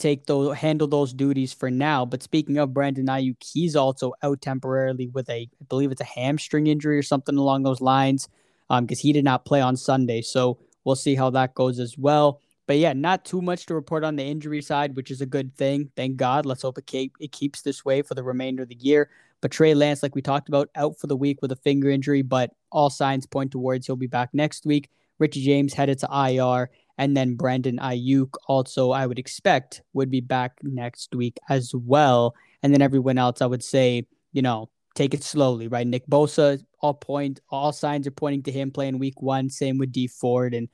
take 0.00 0.26
those 0.26 0.56
handle 0.56 0.88
those 0.88 1.12
duties 1.12 1.52
for 1.52 1.70
now. 1.70 2.04
But 2.04 2.22
speaking 2.22 2.58
of 2.58 2.74
Brandon 2.74 3.06
Aiyuk, 3.06 3.36
he's 3.44 3.76
also 3.76 4.12
out 4.22 4.40
temporarily 4.40 5.08
with 5.08 5.28
a 5.30 5.48
I 5.60 5.64
believe 5.68 5.92
it's 5.92 6.00
a 6.00 6.04
hamstring 6.04 6.66
injury 6.66 6.98
or 6.98 7.02
something 7.02 7.36
along 7.36 7.62
those 7.62 7.80
lines, 7.80 8.28
um, 8.68 8.84
because 8.84 9.00
he 9.00 9.12
did 9.12 9.24
not 9.24 9.44
play 9.44 9.60
on 9.60 9.76
Sunday. 9.76 10.22
So 10.22 10.58
we'll 10.84 10.96
see 10.96 11.14
how 11.14 11.30
that 11.30 11.54
goes 11.54 11.78
as 11.78 11.96
well. 11.96 12.40
But 12.66 12.78
yeah, 12.78 12.92
not 12.92 13.24
too 13.24 13.42
much 13.42 13.66
to 13.66 13.74
report 13.74 14.04
on 14.04 14.14
the 14.14 14.24
injury 14.24 14.62
side, 14.62 14.94
which 14.94 15.10
is 15.10 15.20
a 15.20 15.26
good 15.26 15.56
thing. 15.56 15.90
Thank 15.96 16.16
God. 16.16 16.46
Let's 16.46 16.62
hope 16.62 16.78
it, 16.78 16.86
keep, 16.86 17.16
it 17.18 17.32
keeps 17.32 17.62
this 17.62 17.84
way 17.84 18.00
for 18.00 18.14
the 18.14 18.22
remainder 18.22 18.62
of 18.62 18.68
the 18.68 18.76
year. 18.76 19.10
But 19.40 19.50
Trey 19.50 19.74
Lance, 19.74 20.04
like 20.04 20.14
we 20.14 20.22
talked 20.22 20.48
about, 20.48 20.68
out 20.76 20.96
for 20.96 21.08
the 21.08 21.16
week 21.16 21.42
with 21.42 21.50
a 21.50 21.56
finger 21.56 21.90
injury, 21.90 22.22
but 22.22 22.52
all 22.70 22.88
signs 22.88 23.26
point 23.26 23.50
towards 23.50 23.86
he'll 23.86 23.96
be 23.96 24.06
back 24.06 24.30
next 24.32 24.66
week. 24.66 24.88
Richie 25.18 25.44
James 25.44 25.74
headed 25.74 25.98
to 25.98 26.08
IR. 26.12 26.70
And 27.00 27.16
then 27.16 27.34
Brandon 27.34 27.78
Aiyuk 27.78 28.34
also, 28.46 28.90
I 28.90 29.06
would 29.06 29.18
expect, 29.18 29.80
would 29.94 30.10
be 30.10 30.20
back 30.20 30.58
next 30.62 31.14
week 31.14 31.38
as 31.48 31.74
well. 31.74 32.34
And 32.62 32.74
then 32.74 32.82
everyone 32.82 33.16
else, 33.16 33.40
I 33.40 33.46
would 33.46 33.64
say, 33.64 34.06
you 34.34 34.42
know, 34.42 34.68
take 34.94 35.14
it 35.14 35.24
slowly, 35.24 35.66
right? 35.66 35.86
Nick 35.86 36.06
Bosa, 36.08 36.62
all 36.82 36.92
point, 36.92 37.40
all 37.48 37.72
signs 37.72 38.06
are 38.06 38.10
pointing 38.10 38.42
to 38.42 38.52
him 38.52 38.70
playing 38.70 38.98
week 38.98 39.22
one. 39.22 39.48
Same 39.48 39.78
with 39.78 39.92
Dee 39.92 40.08
Ford, 40.08 40.52
and 40.52 40.68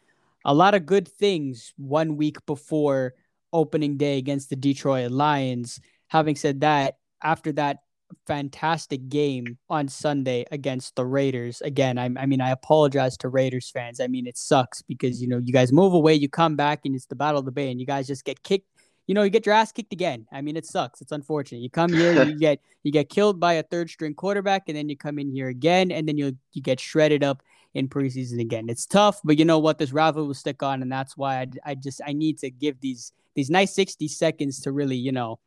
a 0.45 0.53
lot 0.53 0.75
of 0.75 0.85
good 0.85 1.07
things 1.07 1.73
one 1.77 2.17
week 2.17 2.45
before 2.45 3.15
opening 3.53 3.97
day 3.97 4.19
against 4.19 4.51
the 4.51 4.57
Detroit 4.57 5.13
Lions. 5.13 5.79
Having 6.09 6.37
said 6.37 6.61
that, 6.63 6.99
after 7.23 7.53
that 7.53 7.83
fantastic 8.27 9.09
game 9.09 9.59
on 9.69 9.89
Sunday 9.89 10.45
against 10.51 10.97
the 10.97 11.05
Raiders. 11.05 11.61
Again, 11.61 11.99
I, 11.99 12.05
I, 12.17 12.27
mean, 12.27 12.41
I 12.41 12.51
apologize 12.51 13.17
to 13.19 13.29
Raiders 13.29 13.71
fans. 13.71 14.01
I 14.01 14.07
mean, 14.07 14.27
it 14.27 14.37
sucks 14.37 14.83
because 14.83 15.21
you 15.21 15.29
know 15.29 15.39
you 15.39 15.53
guys 15.53 15.73
move 15.73 15.93
away, 15.93 16.15
you 16.15 16.29
come 16.29 16.57
back, 16.57 16.81
and 16.85 16.95
it's 16.95 17.07
the 17.07 17.17
Battle 17.17 17.41
of 17.41 17.45
the 17.45 17.53
Bay, 17.53 17.71
and 17.71 17.81
you 17.81 17.87
guys 17.87 18.07
just 18.07 18.25
get 18.25 18.43
kicked 18.43 18.69
you 19.07 19.15
know, 19.15 19.23
you 19.23 19.31
get 19.31 19.47
your 19.47 19.55
ass 19.55 19.73
kicked 19.73 19.93
again. 19.93 20.27
I 20.33 20.41
mean, 20.43 20.57
it 20.57 20.67
sucks. 20.67 21.01
It's 21.01 21.13
unfortunate. 21.13 21.61
You 21.61 21.71
come 21.71 21.93
here, 21.93 22.25
you 22.25 22.37
get 22.39 22.61
you 22.83 22.91
get 22.91 23.09
killed 23.09 23.39
by 23.39 23.55
a 23.55 23.63
third 23.63 23.89
string 23.89 24.15
quarterback, 24.15 24.65
and 24.69 24.77
then 24.77 24.89
you 24.89 24.97
come 24.97 25.19
in 25.19 25.31
here 25.31 25.49
again, 25.49 25.91
and 25.93 26.09
then 26.09 26.19
you 26.19 26.37
you 26.53 26.63
get 26.63 26.81
shredded 26.81 27.23
up 27.23 27.43
in 27.75 27.89
preseason 27.89 28.41
again. 28.41 28.69
It's 28.69 28.87
tough, 28.87 29.21
but 29.23 29.39
you 29.39 29.45
know 29.45 29.59
what? 29.59 29.79
This 29.79 29.93
rivalry 29.93 30.27
will 30.27 30.35
stick 30.35 30.63
on, 30.63 30.83
and 30.83 30.91
that's 30.91 31.17
why 31.17 31.41
I, 31.41 31.47
I 31.65 31.75
just 31.75 32.01
I 32.07 32.13
need 32.13 32.39
to 32.39 32.51
give 32.51 32.81
these 32.81 33.13
these 33.35 33.51
nice 33.51 33.75
60 33.75 34.09
seconds 34.09 34.61
to 34.63 34.73
really, 34.73 34.97
you 34.97 35.13
know, 35.13 35.39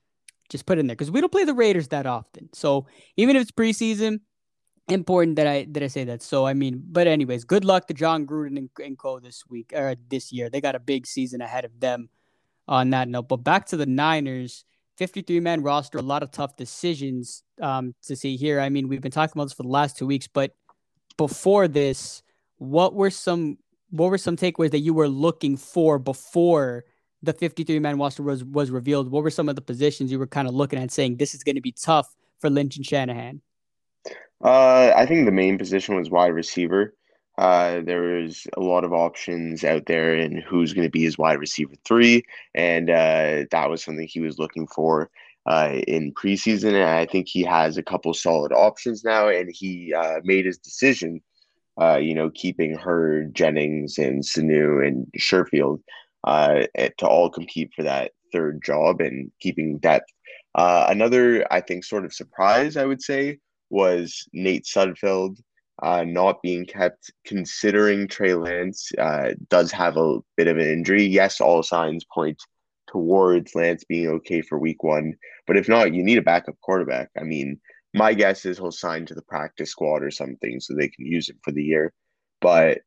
just 0.49 0.65
put 0.65 0.77
it 0.77 0.81
in 0.81 0.87
there 0.87 0.95
because 0.95 1.11
we 1.11 1.21
don't 1.21 1.31
play 1.31 1.45
the 1.45 1.53
Raiders 1.53 1.89
that 1.89 2.05
often. 2.05 2.49
So 2.53 2.87
even 3.17 3.35
if 3.35 3.43
it's 3.43 3.51
preseason, 3.51 4.21
important 4.87 5.35
that 5.35 5.47
I 5.47 5.67
that 5.71 5.83
I 5.83 5.87
say 5.87 6.03
that. 6.05 6.21
So 6.21 6.45
I 6.45 6.53
mean, 6.53 6.83
but 6.85 7.07
anyways, 7.07 7.43
good 7.43 7.65
luck 7.65 7.87
to 7.87 7.93
Jon 7.93 8.25
Gruden 8.25 8.57
and, 8.57 8.69
and 8.83 8.97
Co 8.97 9.19
this 9.19 9.43
week 9.47 9.71
or 9.75 9.95
this 10.09 10.31
year. 10.31 10.49
They 10.49 10.61
got 10.61 10.75
a 10.75 10.79
big 10.79 11.07
season 11.07 11.41
ahead 11.41 11.65
of 11.65 11.79
them 11.79 12.09
on 12.67 12.89
that 12.91 13.07
note. 13.07 13.27
But 13.27 13.37
back 13.37 13.67
to 13.67 13.77
the 13.77 13.85
Niners, 13.85 14.65
53 14.97 15.39
man 15.39 15.61
roster, 15.61 15.97
a 15.97 16.03
lot 16.03 16.23
of 16.23 16.31
tough 16.31 16.55
decisions 16.55 17.43
um, 17.61 17.95
to 18.03 18.15
see 18.15 18.35
here. 18.35 18.59
I 18.59 18.69
mean, 18.69 18.87
we've 18.87 19.01
been 19.01 19.11
talking 19.11 19.33
about 19.35 19.45
this 19.45 19.53
for 19.53 19.63
the 19.63 19.69
last 19.69 19.97
two 19.97 20.07
weeks, 20.07 20.27
but 20.27 20.51
before 21.17 21.67
this, 21.67 22.23
what 22.57 22.93
were 22.93 23.09
some 23.09 23.57
what 23.91 24.09
were 24.09 24.17
some 24.17 24.35
takeaways 24.35 24.71
that 24.71 24.79
you 24.79 24.93
were 24.93 25.07
looking 25.07 25.57
for 25.57 25.97
before 25.97 26.85
the 27.21 27.33
53 27.33 27.79
man 27.79 27.99
roster 27.99 28.23
was 28.23 28.43
was 28.43 28.71
revealed? 28.71 29.11
What 29.11 29.23
were 29.23 29.29
some 29.29 29.49
of 29.49 29.55
the 29.55 29.61
positions 29.61 30.11
you 30.11 30.19
were 30.19 30.27
kind 30.27 30.47
of 30.47 30.53
looking 30.53 30.79
at 30.79 30.91
saying 30.91 31.17
this 31.17 31.35
is 31.35 31.43
going 31.43 31.55
to 31.55 31.61
be 31.61 31.71
tough 31.71 32.15
for 32.39 32.49
Lynch 32.49 32.77
and 32.77 32.85
Shanahan? 32.85 33.41
Uh, 34.41 34.93
I 34.95 35.05
think 35.05 35.25
the 35.25 35.31
main 35.31 35.57
position 35.57 35.95
was 35.95 36.09
wide 36.09 36.33
receiver. 36.33 36.95
Uh, 37.37 37.81
there 37.81 38.01
was 38.01 38.47
a 38.57 38.59
lot 38.59 38.83
of 38.83 38.91
options 38.91 39.63
out 39.63 39.85
there 39.85 40.13
and 40.13 40.43
who's 40.43 40.73
going 40.73 40.85
to 40.85 40.91
be 40.91 41.03
his 41.03 41.17
wide 41.17 41.39
receiver 41.39 41.73
three, 41.85 42.23
and 42.53 42.89
uh, 42.89 43.45
that 43.51 43.69
was 43.69 43.83
something 43.83 44.07
he 44.07 44.19
was 44.19 44.39
looking 44.39 44.67
for 44.67 45.09
uh, 45.45 45.79
in 45.87 46.13
preseason. 46.13 46.73
And 46.73 46.89
I 46.89 47.05
think 47.05 47.27
he 47.27 47.43
has 47.43 47.77
a 47.77 47.83
couple 47.83 48.13
solid 48.13 48.51
options 48.51 49.03
now, 49.03 49.29
and 49.29 49.49
he 49.53 49.93
uh, 49.93 50.19
made 50.23 50.45
his 50.45 50.57
decision. 50.57 51.21
Uh, 51.79 51.95
you 51.95 52.13
know, 52.13 52.29
keeping 52.29 52.75
Hurd, 52.75 53.33
Jennings, 53.33 53.97
and 53.97 54.21
Sanu 54.21 54.85
and 54.85 55.07
Sherfield 55.17 55.79
uh, 56.23 56.63
to 56.97 57.07
all 57.07 57.29
compete 57.29 57.71
for 57.75 57.83
that 57.83 58.11
third 58.31 58.61
job 58.63 59.01
and 59.01 59.31
keeping 59.39 59.77
depth. 59.77 60.11
Uh, 60.55 60.87
another, 60.89 61.45
I 61.51 61.61
think, 61.61 61.83
sort 61.83 62.05
of 62.05 62.13
surprise, 62.13 62.75
I 62.77 62.85
would 62.85 63.01
say, 63.01 63.39
was 63.69 64.27
Nate 64.33 64.65
Sudfeld 64.65 65.37
uh, 65.81 66.03
not 66.03 66.41
being 66.41 66.65
kept, 66.65 67.11
considering 67.25 68.07
Trey 68.07 68.33
Lance 68.33 68.91
uh, 68.97 69.31
does 69.49 69.71
have 69.71 69.97
a 69.97 70.19
bit 70.35 70.47
of 70.47 70.57
an 70.57 70.67
injury. 70.67 71.05
Yes, 71.05 71.39
all 71.39 71.63
signs 71.63 72.05
point 72.13 72.37
towards 72.87 73.55
Lance 73.55 73.83
being 73.83 74.07
okay 74.07 74.41
for 74.41 74.57
week 74.57 74.83
one, 74.83 75.13
but 75.47 75.57
if 75.57 75.69
not, 75.69 75.93
you 75.93 76.03
need 76.03 76.17
a 76.17 76.23
backup 76.23 76.55
quarterback. 76.61 77.09
I 77.17 77.23
mean, 77.23 77.59
my 77.93 78.13
guess 78.13 78.45
is 78.45 78.57
he'll 78.57 78.71
sign 78.71 79.05
to 79.05 79.15
the 79.15 79.21
practice 79.21 79.71
squad 79.71 80.03
or 80.03 80.11
something 80.11 80.59
so 80.59 80.73
they 80.73 80.89
can 80.89 81.05
use 81.05 81.29
it 81.29 81.37
for 81.43 81.51
the 81.51 81.63
year. 81.63 81.93
But 82.41 82.79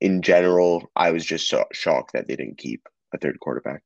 in 0.00 0.22
general, 0.22 0.90
I 0.96 1.10
was 1.10 1.24
just 1.24 1.48
so 1.48 1.64
shocked 1.72 2.12
that 2.14 2.28
they 2.28 2.36
didn't 2.36 2.58
keep 2.58 2.88
a 3.12 3.18
third 3.18 3.38
quarterback. 3.40 3.82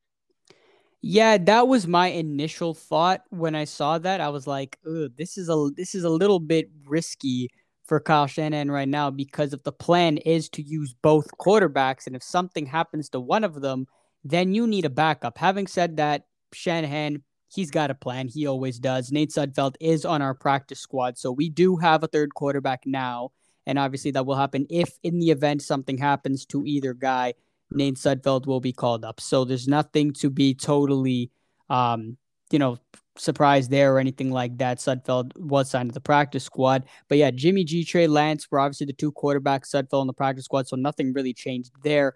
Yeah, 1.03 1.37
that 1.37 1.69
was 1.69 1.87
my 1.87 2.09
initial 2.09 2.73
thought 2.73 3.23
when 3.29 3.55
I 3.55 3.65
saw 3.65 3.99
that. 3.99 4.23
I 4.23 4.31
was 4.31 4.47
like, 4.47 4.79
this 4.85 5.37
is 5.37 5.51
a 5.51 5.69
this 5.77 5.95
is 5.95 6.05
a 6.05 6.09
little 6.09 6.41
bit 6.41 6.71
risky 6.87 7.51
for 7.85 8.01
Kyle 8.01 8.27
Shanahan 8.27 8.71
right 8.71 8.89
now 8.89 9.11
because 9.11 9.53
if 9.53 9.63
the 9.65 9.73
plan 9.73 10.17
is 10.19 10.49
to 10.51 10.63
use 10.63 10.95
both 11.03 11.37
quarterbacks 11.39 12.07
and 12.07 12.17
if 12.17 12.23
something 12.23 12.65
happens 12.65 13.11
to 13.11 13.21
one 13.21 13.45
of 13.45 13.61
them, 13.61 13.87
then 14.25 14.55
you 14.55 14.67
need 14.67 14.87
a 14.87 14.91
backup. 14.91 15.37
Having 15.37 15.67
said 15.67 15.99
that, 15.99 16.23
Shanahan, 16.55 17.23
he's 17.49 17.71
got 17.71 17.91
a 17.91 17.95
plan. 17.95 18.29
He 18.29 18.47
always 18.47 18.79
does. 18.79 19.13
Nate 19.13 19.31
Sudfeld 19.31 19.75
is 19.81 20.07
on 20.07 20.23
our 20.23 20.35
practice 20.35 20.81
squad, 20.81 21.19
so 21.19 21.31
we 21.31 21.51
do 21.51 21.77
have 21.77 22.03
a 22.03 22.09
third 22.09 22.35
quarterback 22.35 22.85
now. 22.87 23.33
And 23.67 23.79
obviously, 23.79 24.11
that 24.13 24.27
will 24.27 24.37
happen 24.37 24.67
if, 24.69 24.99
in 25.03 25.19
the 25.19 25.31
event, 25.31 25.63
something 25.63 25.99
happens 25.99 26.45
to 26.47 26.65
either 26.67 26.95
guy. 26.95 27.35
Nate 27.71 27.97
Sudfeld 27.97 28.47
will 28.47 28.61
be 28.61 28.73
called 28.73 29.05
up. 29.05 29.21
So 29.21 29.45
there's 29.45 29.67
nothing 29.67 30.13
to 30.15 30.31
be 30.31 30.55
totally, 30.55 31.31
um, 31.71 32.17
you 32.51 32.59
know, 32.59 32.79
surprised 33.17 33.71
there 33.71 33.95
or 33.95 33.99
anything 33.99 34.31
like 34.31 34.59
that. 34.59 34.79
Sudfeld 34.79 35.37
was 35.37 35.71
signed 35.71 35.91
to 35.91 35.95
the 35.95 36.01
practice 36.01 36.45
squad. 36.45 36.85
But 37.09 37.19
yeah, 37.19 37.31
Jimmy 37.31 37.65
G, 37.65 37.85
Trey 37.85 38.07
Lance 38.07 38.51
were 38.51 38.61
obviously 38.61 38.87
the 38.87 38.93
two 38.93 39.13
quarterbacks, 39.13 39.75
Sudfeld 39.75 40.03
in 40.03 40.07
the 40.07 40.13
practice 40.13 40.45
squad. 40.45 40.69
So 40.69 40.77
nothing 40.77 41.13
really 41.13 41.33
changed 41.33 41.73
there. 41.83 42.15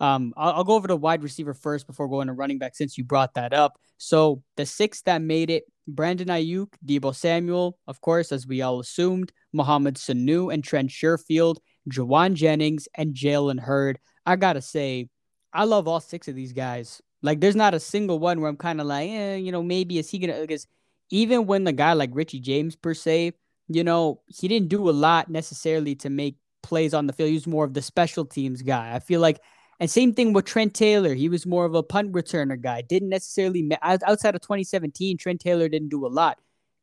Um, 0.00 0.32
I'll, 0.36 0.52
I'll, 0.52 0.64
go 0.64 0.74
over 0.74 0.86
to 0.88 0.96
wide 0.96 1.22
receiver 1.22 1.54
first 1.54 1.86
before 1.86 2.08
going 2.08 2.28
to 2.28 2.32
running 2.32 2.58
back 2.58 2.76
since 2.76 2.96
you 2.96 3.04
brought 3.04 3.34
that 3.34 3.52
up. 3.52 3.80
So 3.96 4.42
the 4.56 4.64
six 4.64 5.02
that 5.02 5.22
made 5.22 5.50
it 5.50 5.64
Brandon 5.88 6.28
Aiyuk, 6.28 6.68
Deebo 6.86 7.14
Samuel, 7.14 7.78
of 7.88 8.00
course, 8.00 8.30
as 8.30 8.46
we 8.46 8.62
all 8.62 8.78
assumed, 8.78 9.32
Mohamed 9.52 9.96
Sanu 9.96 10.52
and 10.52 10.62
Trent 10.62 10.90
Sherfield, 10.90 11.56
Jauan 11.90 12.34
Jennings, 12.34 12.86
and 12.94 13.14
Jalen 13.14 13.58
Hurd. 13.58 13.98
I 14.24 14.36
gotta 14.36 14.62
say, 14.62 15.08
I 15.52 15.64
love 15.64 15.88
all 15.88 16.00
six 16.00 16.28
of 16.28 16.36
these 16.36 16.52
guys. 16.52 17.02
Like, 17.22 17.40
there's 17.40 17.56
not 17.56 17.74
a 17.74 17.80
single 17.80 18.18
one 18.18 18.40
where 18.40 18.50
I'm 18.50 18.56
kind 18.56 18.80
of 18.80 18.86
like, 18.86 19.10
eh, 19.10 19.36
you 19.36 19.50
know, 19.50 19.62
maybe 19.62 19.98
is 19.98 20.10
he 20.10 20.18
gonna? 20.18 20.40
Because 20.40 20.66
even 21.10 21.46
when 21.46 21.64
the 21.64 21.72
guy 21.72 21.94
like 21.94 22.10
Richie 22.12 22.40
James 22.40 22.76
per 22.76 22.94
se, 22.94 23.32
you 23.68 23.82
know, 23.82 24.20
he 24.26 24.46
didn't 24.46 24.68
do 24.68 24.88
a 24.88 24.92
lot 24.92 25.28
necessarily 25.28 25.94
to 25.96 26.10
make 26.10 26.36
plays 26.62 26.94
on 26.94 27.06
the 27.06 27.12
field. 27.12 27.28
He 27.28 27.34
was 27.34 27.46
more 27.46 27.64
of 27.64 27.74
the 27.74 27.82
special 27.82 28.24
teams 28.24 28.62
guy. 28.62 28.94
I 28.94 28.98
feel 29.00 29.20
like, 29.20 29.40
and 29.80 29.90
same 29.90 30.12
thing 30.12 30.32
with 30.32 30.44
Trent 30.44 30.74
Taylor. 30.74 31.14
He 31.14 31.28
was 31.28 31.46
more 31.46 31.64
of 31.64 31.74
a 31.74 31.82
punt 31.82 32.12
returner 32.12 32.60
guy. 32.60 32.82
Didn't 32.82 33.10
necessarily 33.10 33.70
outside 33.82 34.34
of 34.34 34.40
2017, 34.40 35.18
Trent 35.18 35.40
Taylor 35.40 35.68
didn't 35.68 35.90
do 35.90 36.06
a 36.06 36.08
lot. 36.08 36.38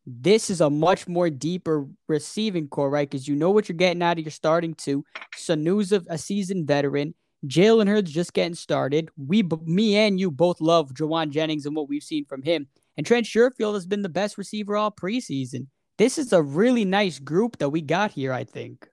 This 0.08 0.50
is 0.50 0.62
a 0.62 0.70
much 0.70 1.08
more 1.08 1.30
deeper 1.30 1.88
receiving 2.08 2.68
core, 2.68 2.90
right? 2.90 3.10
Because 3.10 3.28
you 3.28 3.36
know 3.36 3.50
what 3.50 3.68
you're 3.68 3.76
getting 3.76 4.04
out 4.04 4.20
of 4.20 4.24
your 4.24 4.32
starting 4.32 4.76
two. 4.76 5.04
Sanu's 5.36 5.92
a, 5.92 6.04
a 6.08 6.18
seasoned 6.18 6.68
veteran. 6.68 7.16
Jalen 7.48 7.88
Hurd's 7.88 8.12
just 8.12 8.34
getting 8.34 8.56
started. 8.56 9.10
We, 9.18 9.44
me 9.64 9.98
and 9.98 10.20
you 10.20 10.32
both 10.32 10.62
love 10.62 10.94
Jauan 10.94 11.32
Jennings 11.32 11.66
and 11.66 11.76
what 11.76 11.90
we've 11.90 12.04
seen 12.04 12.26
from 12.26 12.44
him. 12.44 12.68
And 12.98 13.06
Trent 13.06 13.26
Sherfield 13.26 13.74
has 13.74 13.86
been 13.86 14.04
the 14.04 14.10
best 14.10 14.38
receiver 14.38 14.78
all 14.78 14.92
preseason. 14.92 15.68
This 15.98 16.18
is 16.18 16.34
a 16.34 16.42
really 16.42 16.86
nice 16.86 17.20
group 17.20 17.58
that 17.58 17.70
we 17.70 17.82
got 17.82 18.12
here, 18.12 18.32
I 18.32 18.44
think. 18.44 18.88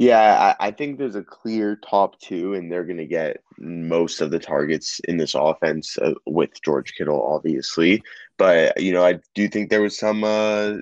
Yeah, 0.00 0.54
I, 0.60 0.68
I 0.68 0.70
think 0.70 0.96
there's 0.96 1.16
a 1.16 1.24
clear 1.24 1.74
top 1.76 2.20
two, 2.20 2.54
and 2.54 2.70
they're 2.70 2.84
going 2.84 2.98
to 2.98 3.06
get 3.06 3.38
most 3.58 4.20
of 4.20 4.30
the 4.30 4.38
targets 4.38 5.00
in 5.08 5.16
this 5.16 5.34
offense 5.34 5.98
uh, 5.98 6.14
with 6.24 6.50
George 6.62 6.94
Kittle, 6.96 7.20
obviously. 7.20 8.04
But, 8.36 8.80
you 8.80 8.92
know, 8.92 9.04
I 9.04 9.18
do 9.34 9.48
think 9.48 9.70
there 9.70 9.82
was 9.82 9.98
some 9.98 10.22
uh, 10.22 10.76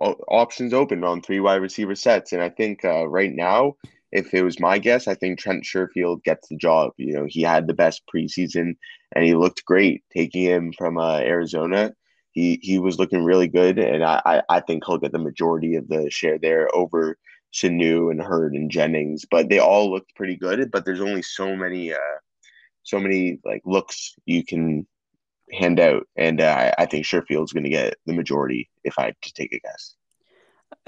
options 0.00 0.74
open 0.74 1.04
on 1.04 1.22
three 1.22 1.38
wide 1.38 1.62
receiver 1.62 1.94
sets. 1.94 2.32
And 2.32 2.42
I 2.42 2.48
think 2.48 2.84
uh, 2.84 3.06
right 3.06 3.32
now, 3.32 3.76
if 4.10 4.34
it 4.34 4.42
was 4.42 4.58
my 4.58 4.78
guess, 4.78 5.06
I 5.06 5.14
think 5.14 5.38
Trent 5.38 5.64
Sherfield 5.64 6.24
gets 6.24 6.48
the 6.48 6.56
job. 6.56 6.90
You 6.96 7.12
know, 7.14 7.26
he 7.28 7.42
had 7.42 7.68
the 7.68 7.74
best 7.74 8.02
preseason 8.12 8.76
and 9.14 9.24
he 9.24 9.36
looked 9.36 9.64
great 9.64 10.02
taking 10.12 10.42
him 10.42 10.72
from 10.76 10.98
uh, 10.98 11.18
Arizona. 11.18 11.92
He 12.32 12.58
he 12.62 12.78
was 12.78 12.98
looking 12.98 13.24
really 13.24 13.48
good, 13.48 13.78
and 13.78 14.04
I, 14.04 14.42
I 14.50 14.60
think 14.60 14.84
he'll 14.84 14.98
get 14.98 15.12
the 15.12 15.18
majority 15.18 15.76
of 15.76 15.88
the 15.88 16.10
share 16.10 16.38
there 16.38 16.68
over 16.74 17.16
Sanu 17.56 18.10
and 18.10 18.20
Hurd 18.20 18.54
and 18.54 18.70
Jennings. 18.70 19.24
But 19.30 19.48
they 19.48 19.58
all 19.58 19.90
looked 19.90 20.14
pretty 20.14 20.36
good. 20.36 20.70
But 20.70 20.84
there's 20.84 21.00
only 21.00 21.22
so 21.22 21.56
many 21.56 21.92
uh, 21.92 22.18
so 22.84 23.00
many 23.00 23.40
like 23.44 23.62
looks 23.64 24.14
you 24.26 24.44
can 24.44 24.86
hand 25.52 25.80
out, 25.80 26.06
and 26.16 26.40
uh, 26.40 26.72
I 26.78 26.86
think 26.86 27.04
Sherfield's 27.04 27.52
going 27.52 27.64
to 27.64 27.70
get 27.70 27.94
the 28.06 28.12
majority 28.12 28.70
if 28.84 28.98
I 28.98 29.12
just 29.22 29.36
take 29.36 29.52
a 29.52 29.60
guess. 29.60 29.95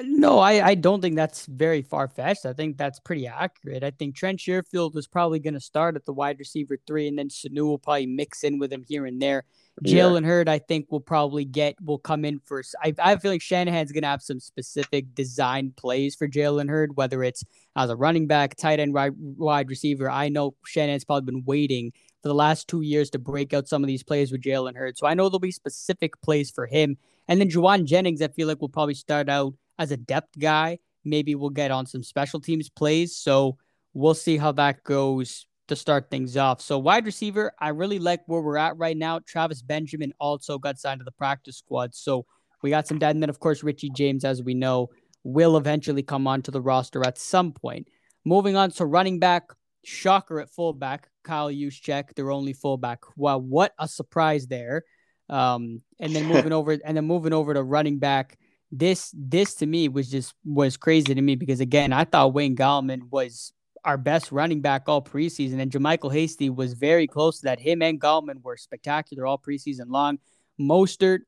No, 0.00 0.38
I, 0.38 0.64
I 0.64 0.74
don't 0.76 1.00
think 1.00 1.16
that's 1.16 1.46
very 1.46 1.82
far 1.82 2.06
fetched. 2.06 2.46
I 2.46 2.52
think 2.52 2.76
that's 2.76 3.00
pretty 3.00 3.26
accurate. 3.26 3.82
I 3.82 3.90
think 3.90 4.14
Trent 4.14 4.38
Sherfield 4.38 4.94
was 4.94 5.08
probably 5.08 5.40
going 5.40 5.54
to 5.54 5.60
start 5.60 5.96
at 5.96 6.04
the 6.04 6.12
wide 6.12 6.38
receiver 6.38 6.78
three, 6.86 7.08
and 7.08 7.18
then 7.18 7.28
Sanu 7.28 7.62
will 7.62 7.78
probably 7.78 8.06
mix 8.06 8.44
in 8.44 8.58
with 8.58 8.72
him 8.72 8.84
here 8.86 9.06
and 9.06 9.20
there. 9.20 9.44
Jalen 9.84 10.22
yeah. 10.22 10.28
Hurd, 10.28 10.48
I 10.48 10.58
think, 10.58 10.86
will 10.90 11.00
probably 11.00 11.44
get 11.44 11.80
will 11.80 11.98
come 11.98 12.24
in 12.24 12.40
first. 12.44 12.74
I, 12.82 12.94
I 12.98 13.16
feel 13.16 13.30
like 13.30 13.42
Shanahan's 13.42 13.92
going 13.92 14.02
to 14.02 14.08
have 14.08 14.22
some 14.22 14.40
specific 14.40 15.14
design 15.14 15.72
plays 15.76 16.14
for 16.14 16.28
Jalen 16.28 16.68
Hurd, 16.68 16.96
whether 16.96 17.22
it's 17.22 17.44
as 17.76 17.90
a 17.90 17.96
running 17.96 18.26
back, 18.26 18.56
tight 18.56 18.80
end, 18.80 18.94
wide, 18.94 19.14
wide 19.16 19.68
receiver. 19.68 20.10
I 20.10 20.28
know 20.28 20.54
Shanahan's 20.64 21.04
probably 21.04 21.32
been 21.32 21.44
waiting 21.44 21.92
for 22.22 22.28
the 22.28 22.34
last 22.34 22.68
two 22.68 22.82
years 22.82 23.10
to 23.10 23.18
break 23.18 23.54
out 23.54 23.68
some 23.68 23.82
of 23.82 23.88
these 23.88 24.02
plays 24.02 24.32
with 24.32 24.42
Jalen 24.42 24.76
Hurd. 24.76 24.98
So 24.98 25.06
I 25.06 25.14
know 25.14 25.28
there'll 25.28 25.40
be 25.40 25.52
specific 25.52 26.20
plays 26.20 26.50
for 26.50 26.66
him. 26.66 26.96
And 27.28 27.40
then 27.40 27.48
Jauan 27.48 27.84
Jennings, 27.84 28.22
I 28.22 28.28
feel 28.28 28.48
like 28.48 28.60
will 28.60 28.68
probably 28.68 28.94
start 28.94 29.28
out 29.28 29.54
as 29.78 29.90
a 29.90 29.96
depth 29.96 30.38
guy. 30.38 30.78
Maybe 31.04 31.34
we'll 31.34 31.50
get 31.50 31.70
on 31.70 31.86
some 31.86 32.02
special 32.02 32.40
teams 32.40 32.68
plays. 32.68 33.16
So 33.16 33.56
we'll 33.94 34.14
see 34.14 34.36
how 34.36 34.52
that 34.52 34.84
goes 34.84 35.46
to 35.68 35.76
start 35.76 36.10
things 36.10 36.36
off. 36.36 36.60
So 36.60 36.78
wide 36.78 37.04
receiver, 37.04 37.52
I 37.58 37.68
really 37.70 37.98
like 37.98 38.22
where 38.26 38.40
we're 38.40 38.56
at 38.56 38.76
right 38.76 38.96
now. 38.96 39.20
Travis 39.26 39.62
Benjamin 39.62 40.12
also 40.18 40.58
got 40.58 40.78
signed 40.78 41.00
to 41.00 41.04
the 41.04 41.12
practice 41.12 41.58
squad. 41.58 41.94
So 41.94 42.26
we 42.62 42.70
got 42.70 42.86
some 42.86 42.98
depth. 42.98 43.12
And 43.12 43.22
then 43.22 43.30
of 43.30 43.38
course 43.38 43.62
Richie 43.62 43.90
James, 43.90 44.24
as 44.24 44.42
we 44.42 44.54
know, 44.54 44.88
will 45.24 45.56
eventually 45.56 46.02
come 46.02 46.26
onto 46.26 46.50
the 46.50 46.60
roster 46.60 47.06
at 47.06 47.18
some 47.18 47.52
point. 47.52 47.88
Moving 48.24 48.56
on 48.56 48.70
to 48.72 48.86
running 48.86 49.18
back, 49.18 49.44
shocker 49.84 50.40
at 50.40 50.50
fullback. 50.50 51.08
Kyle 51.24 51.50
Juszczyk, 51.50 52.14
their 52.14 52.30
only 52.30 52.54
fullback. 52.54 53.00
Wow, 53.16 53.38
what 53.38 53.72
a 53.78 53.86
surprise 53.86 54.46
there. 54.46 54.84
Um, 55.28 55.82
and 56.00 56.14
then 56.14 56.24
moving 56.32 56.52
over 56.52 56.72
and 56.72 56.96
then 56.96 57.04
moving 57.04 57.32
over 57.32 57.52
to 57.52 57.62
running 57.62 57.98
back. 57.98 58.38
This 58.70 59.14
this 59.16 59.54
to 59.56 59.66
me 59.66 59.88
was 59.88 60.10
just 60.10 60.34
was 60.44 60.76
crazy 60.76 61.14
to 61.14 61.22
me 61.22 61.36
because 61.36 61.60
again, 61.60 61.92
I 61.92 62.04
thought 62.04 62.34
Wayne 62.34 62.56
Gallman 62.56 63.10
was 63.10 63.52
our 63.84 63.96
best 63.96 64.32
running 64.32 64.60
back 64.60 64.88
all 64.88 65.02
preseason, 65.02 65.60
and 65.60 65.70
JaMycal 65.70 66.12
Hasty 66.12 66.50
was 66.50 66.74
very 66.74 67.06
close 67.06 67.38
to 67.38 67.44
that. 67.44 67.60
Him 67.60 67.80
and 67.82 68.00
Gallman 68.00 68.42
were 68.42 68.56
spectacular 68.56 69.26
all 69.26 69.38
preseason 69.38 69.86
long. 69.88 70.18
Mostert, 70.60 71.20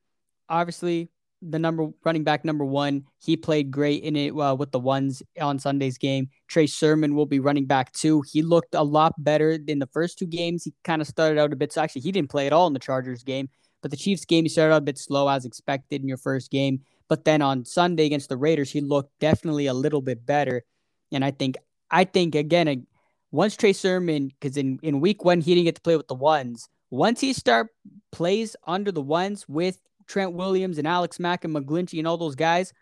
obviously, 0.48 1.08
the 1.42 1.58
number 1.58 1.88
running 2.04 2.24
back 2.24 2.44
number 2.44 2.64
one. 2.64 3.04
He 3.18 3.36
played 3.36 3.70
great 3.70 4.02
in 4.02 4.16
it 4.16 4.30
uh, 4.32 4.54
with 4.54 4.72
the 4.72 4.78
ones 4.78 5.22
on 5.40 5.58
Sunday's 5.58 5.96
game. 5.96 6.28
Trey 6.48 6.66
Sermon 6.66 7.14
will 7.14 7.26
be 7.26 7.40
running 7.40 7.66
back 7.66 7.92
too. 7.92 8.22
He 8.30 8.42
looked 8.42 8.74
a 8.74 8.82
lot 8.82 9.14
better 9.22 9.58
in 9.66 9.78
the 9.78 9.86
first 9.86 10.18
two 10.18 10.26
games. 10.26 10.64
He 10.64 10.74
kind 10.84 11.00
of 11.00 11.08
started 11.08 11.38
out 11.38 11.52
a 11.52 11.56
bit. 11.56 11.72
So 11.72 11.80
actually, 11.80 12.02
he 12.02 12.12
didn't 12.12 12.30
play 12.30 12.46
at 12.46 12.52
all 12.52 12.66
in 12.66 12.74
the 12.74 12.78
Chargers 12.78 13.22
game. 13.22 13.48
But 13.82 13.90
the 13.90 13.96
Chiefs 13.96 14.26
game, 14.26 14.44
he 14.44 14.50
started 14.50 14.74
out 14.74 14.82
a 14.82 14.82
bit 14.82 14.98
slow 14.98 15.28
as 15.28 15.46
expected 15.46 16.02
in 16.02 16.08
your 16.08 16.18
first 16.18 16.50
game. 16.50 16.80
But 17.10 17.24
then 17.24 17.42
on 17.42 17.64
Sunday 17.64 18.06
against 18.06 18.28
the 18.28 18.36
Raiders, 18.36 18.70
he 18.70 18.80
looked 18.80 19.10
definitely 19.18 19.66
a 19.66 19.74
little 19.74 20.00
bit 20.00 20.24
better. 20.24 20.62
And 21.10 21.24
I 21.24 21.32
think, 21.32 21.56
I 21.90 22.04
think 22.04 22.36
again, 22.36 22.86
once 23.32 23.56
Trey 23.56 23.72
Sermon, 23.72 24.28
because 24.28 24.56
in, 24.56 24.78
in 24.80 25.00
week 25.00 25.24
one, 25.24 25.40
he 25.40 25.56
didn't 25.56 25.64
get 25.64 25.74
to 25.74 25.80
play 25.80 25.96
with 25.96 26.06
the 26.06 26.14
ones. 26.14 26.68
Once 26.88 27.20
he 27.20 27.32
start 27.32 27.66
plays 28.12 28.54
under 28.64 28.92
the 28.92 29.02
ones 29.02 29.48
with 29.48 29.80
Trent 30.06 30.34
Williams 30.34 30.78
and 30.78 30.86
Alex 30.86 31.18
Mack 31.18 31.44
and 31.44 31.54
McGlinchey 31.54 31.98
and 31.98 32.06
all 32.06 32.16
those 32.16 32.36
guys, 32.36 32.72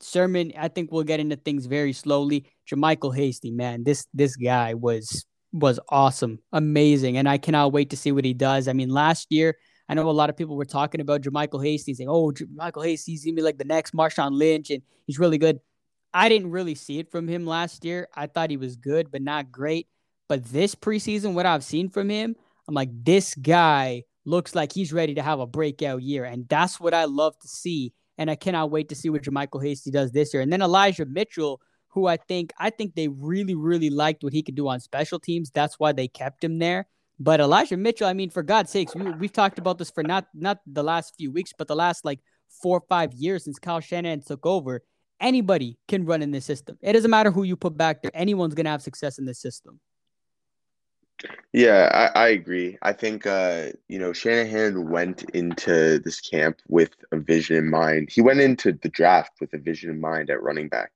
Sermon, 0.00 0.52
I 0.58 0.66
think 0.66 0.90
we'll 0.90 1.04
get 1.04 1.20
into 1.20 1.36
things 1.36 1.66
very 1.66 1.92
slowly. 1.92 2.50
JaMycal 2.68 3.14
Hasty, 3.14 3.52
man, 3.52 3.84
this 3.84 4.06
this 4.12 4.34
guy 4.34 4.74
was 4.74 5.24
was 5.52 5.78
awesome, 5.90 6.40
amazing, 6.52 7.16
and 7.16 7.28
I 7.28 7.38
cannot 7.38 7.72
wait 7.72 7.90
to 7.90 7.96
see 7.96 8.10
what 8.10 8.24
he 8.24 8.34
does. 8.34 8.66
I 8.66 8.72
mean, 8.72 8.90
last 8.90 9.28
year 9.30 9.56
I 9.88 9.94
know 9.94 10.08
a 10.08 10.10
lot 10.10 10.30
of 10.30 10.36
people 10.36 10.56
were 10.56 10.64
talking 10.64 11.00
about 11.00 11.22
JaMycal 11.22 11.64
Hasty, 11.64 11.94
saying, 11.94 12.08
"Oh, 12.08 12.32
Michael 12.54 12.82
Hasty's 12.82 13.24
gonna 13.24 13.34
be 13.34 13.42
like 13.42 13.58
the 13.58 13.64
next 13.64 13.94
Marshawn 13.94 14.32
Lynch, 14.32 14.70
and 14.70 14.82
he's 15.06 15.18
really 15.18 15.38
good." 15.38 15.60
I 16.12 16.28
didn't 16.28 16.50
really 16.50 16.74
see 16.74 16.98
it 16.98 17.10
from 17.10 17.28
him 17.28 17.46
last 17.46 17.84
year. 17.84 18.08
I 18.14 18.26
thought 18.26 18.50
he 18.50 18.56
was 18.56 18.76
good, 18.76 19.10
but 19.10 19.22
not 19.22 19.52
great. 19.52 19.86
But 20.28 20.44
this 20.44 20.74
preseason, 20.74 21.34
what 21.34 21.46
I've 21.46 21.62
seen 21.62 21.88
from 21.88 22.08
him, 22.08 22.36
I'm 22.66 22.74
like, 22.74 22.88
this 23.04 23.34
guy 23.34 24.04
looks 24.24 24.54
like 24.54 24.72
he's 24.72 24.92
ready 24.92 25.14
to 25.14 25.22
have 25.22 25.40
a 25.40 25.46
breakout 25.46 26.02
year, 26.02 26.24
and 26.24 26.48
that's 26.48 26.80
what 26.80 26.94
I 26.94 27.04
love 27.04 27.38
to 27.40 27.48
see. 27.48 27.92
And 28.18 28.30
I 28.30 28.34
cannot 28.34 28.70
wait 28.70 28.88
to 28.88 28.94
see 28.94 29.10
what 29.10 29.22
JaMycal 29.22 29.62
Hasty 29.62 29.90
does 29.90 30.10
this 30.10 30.32
year. 30.32 30.42
And 30.42 30.52
then 30.52 30.62
Elijah 30.62 31.04
Mitchell, 31.04 31.60
who 31.88 32.06
I 32.06 32.16
think 32.16 32.52
I 32.58 32.70
think 32.70 32.94
they 32.94 33.08
really 33.08 33.54
really 33.54 33.90
liked 33.90 34.24
what 34.24 34.32
he 34.32 34.42
could 34.42 34.54
do 34.54 34.68
on 34.68 34.80
special 34.80 35.20
teams. 35.20 35.50
That's 35.50 35.78
why 35.78 35.92
they 35.92 36.08
kept 36.08 36.42
him 36.42 36.58
there. 36.58 36.86
But 37.18 37.40
Elijah 37.40 37.76
Mitchell, 37.76 38.06
I 38.06 38.12
mean, 38.12 38.30
for 38.30 38.42
God's 38.42 38.70
sakes, 38.70 38.94
we, 38.94 39.10
we've 39.12 39.32
talked 39.32 39.58
about 39.58 39.78
this 39.78 39.90
for 39.90 40.02
not 40.02 40.26
not 40.34 40.58
the 40.66 40.82
last 40.82 41.14
few 41.16 41.32
weeks, 41.32 41.52
but 41.56 41.66
the 41.66 41.76
last 41.76 42.04
like 42.04 42.20
four 42.62 42.78
or 42.78 42.84
five 42.88 43.12
years 43.14 43.44
since 43.44 43.58
Kyle 43.58 43.80
Shanahan 43.80 44.22
took 44.22 44.44
over. 44.44 44.82
Anybody 45.18 45.78
can 45.88 46.04
run 46.04 46.20
in 46.20 46.30
this 46.30 46.44
system. 46.44 46.76
It 46.82 46.92
doesn't 46.92 47.10
matter 47.10 47.30
who 47.30 47.42
you 47.42 47.56
put 47.56 47.76
back 47.76 48.02
there. 48.02 48.10
Anyone's 48.12 48.54
gonna 48.54 48.70
have 48.70 48.82
success 48.82 49.18
in 49.18 49.24
this 49.24 49.40
system. 49.40 49.80
Yeah, 51.54 52.10
I, 52.14 52.24
I 52.24 52.28
agree. 52.28 52.76
I 52.82 52.92
think 52.92 53.26
uh, 53.26 53.68
you 53.88 53.98
know 53.98 54.12
Shanahan 54.12 54.90
went 54.90 55.22
into 55.30 55.98
this 56.00 56.20
camp 56.20 56.60
with 56.68 56.90
a 57.12 57.16
vision 57.16 57.56
in 57.56 57.70
mind. 57.70 58.10
He 58.12 58.20
went 58.20 58.40
into 58.40 58.72
the 58.72 58.90
draft 58.90 59.32
with 59.40 59.54
a 59.54 59.58
vision 59.58 59.90
in 59.90 60.00
mind 60.00 60.28
at 60.28 60.42
running 60.42 60.68
back, 60.68 60.92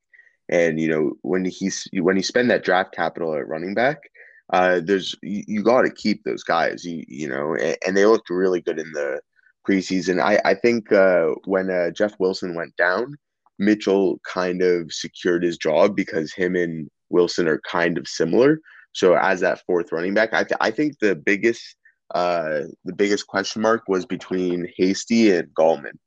and 0.51 0.79
you 0.79 0.89
know 0.89 1.15
when 1.23 1.47
he's 1.47 1.89
when 1.95 2.17
he 2.17 2.23
spent 2.23 2.49
that 2.49 2.63
draft 2.63 2.95
capital 2.95 3.35
at 3.35 3.49
running 3.49 3.73
back, 3.73 4.11
uh, 4.53 4.81
there's 4.83 5.15
you, 5.23 5.43
you 5.47 5.63
got 5.63 5.83
to 5.83 5.91
keep 5.91 6.25
those 6.25 6.43
guys. 6.43 6.85
You 6.85 7.05
you 7.09 7.29
know, 7.29 7.55
and, 7.55 7.77
and, 7.87 7.97
they 7.97 8.07
looked 8.07 8.31
really 8.31 8.61
good 8.61 8.79
in 8.79 8.91
the 8.93 9.21
preseason. 9.69 10.21
I 10.21 10.41
I 10.45 10.55
think 10.55 10.93
uh, 10.93 11.29
when 11.45 11.71
uh, 11.71 11.91
Jeff 11.91 12.15
Wilson 12.19 12.55
went 12.55 12.75
down, 12.77 13.17
Mitchell 13.59 14.21
kind 14.27 14.63
of 14.63 14.93
secured 14.93 15.45
his 15.45 15.57
job 15.57 15.95
because 15.95 16.33
him 16.33 16.57
and 16.57 16.89
Wilson 17.11 17.47
are 17.47 17.61
kind 17.61 17.97
of 17.97 18.09
similar. 18.09 18.61
So 18.93 19.15
as 19.15 19.41
that 19.41 19.63
fourth 19.67 19.93
running 19.93 20.15
back, 20.15 20.33
I 20.33 20.43
th- 20.43 20.59
I 20.61 20.71
think 20.71 20.99
the 20.99 21.15
biggest 21.15 21.77
uh 22.15 22.63
the 22.85 22.95
biggest 22.95 23.29
question 23.29 23.63
mark 23.63 23.83
was 23.87 24.05
between 24.05 24.69
Hasty 24.77 25.31
and 25.31 25.49
Gallman. 25.55 25.99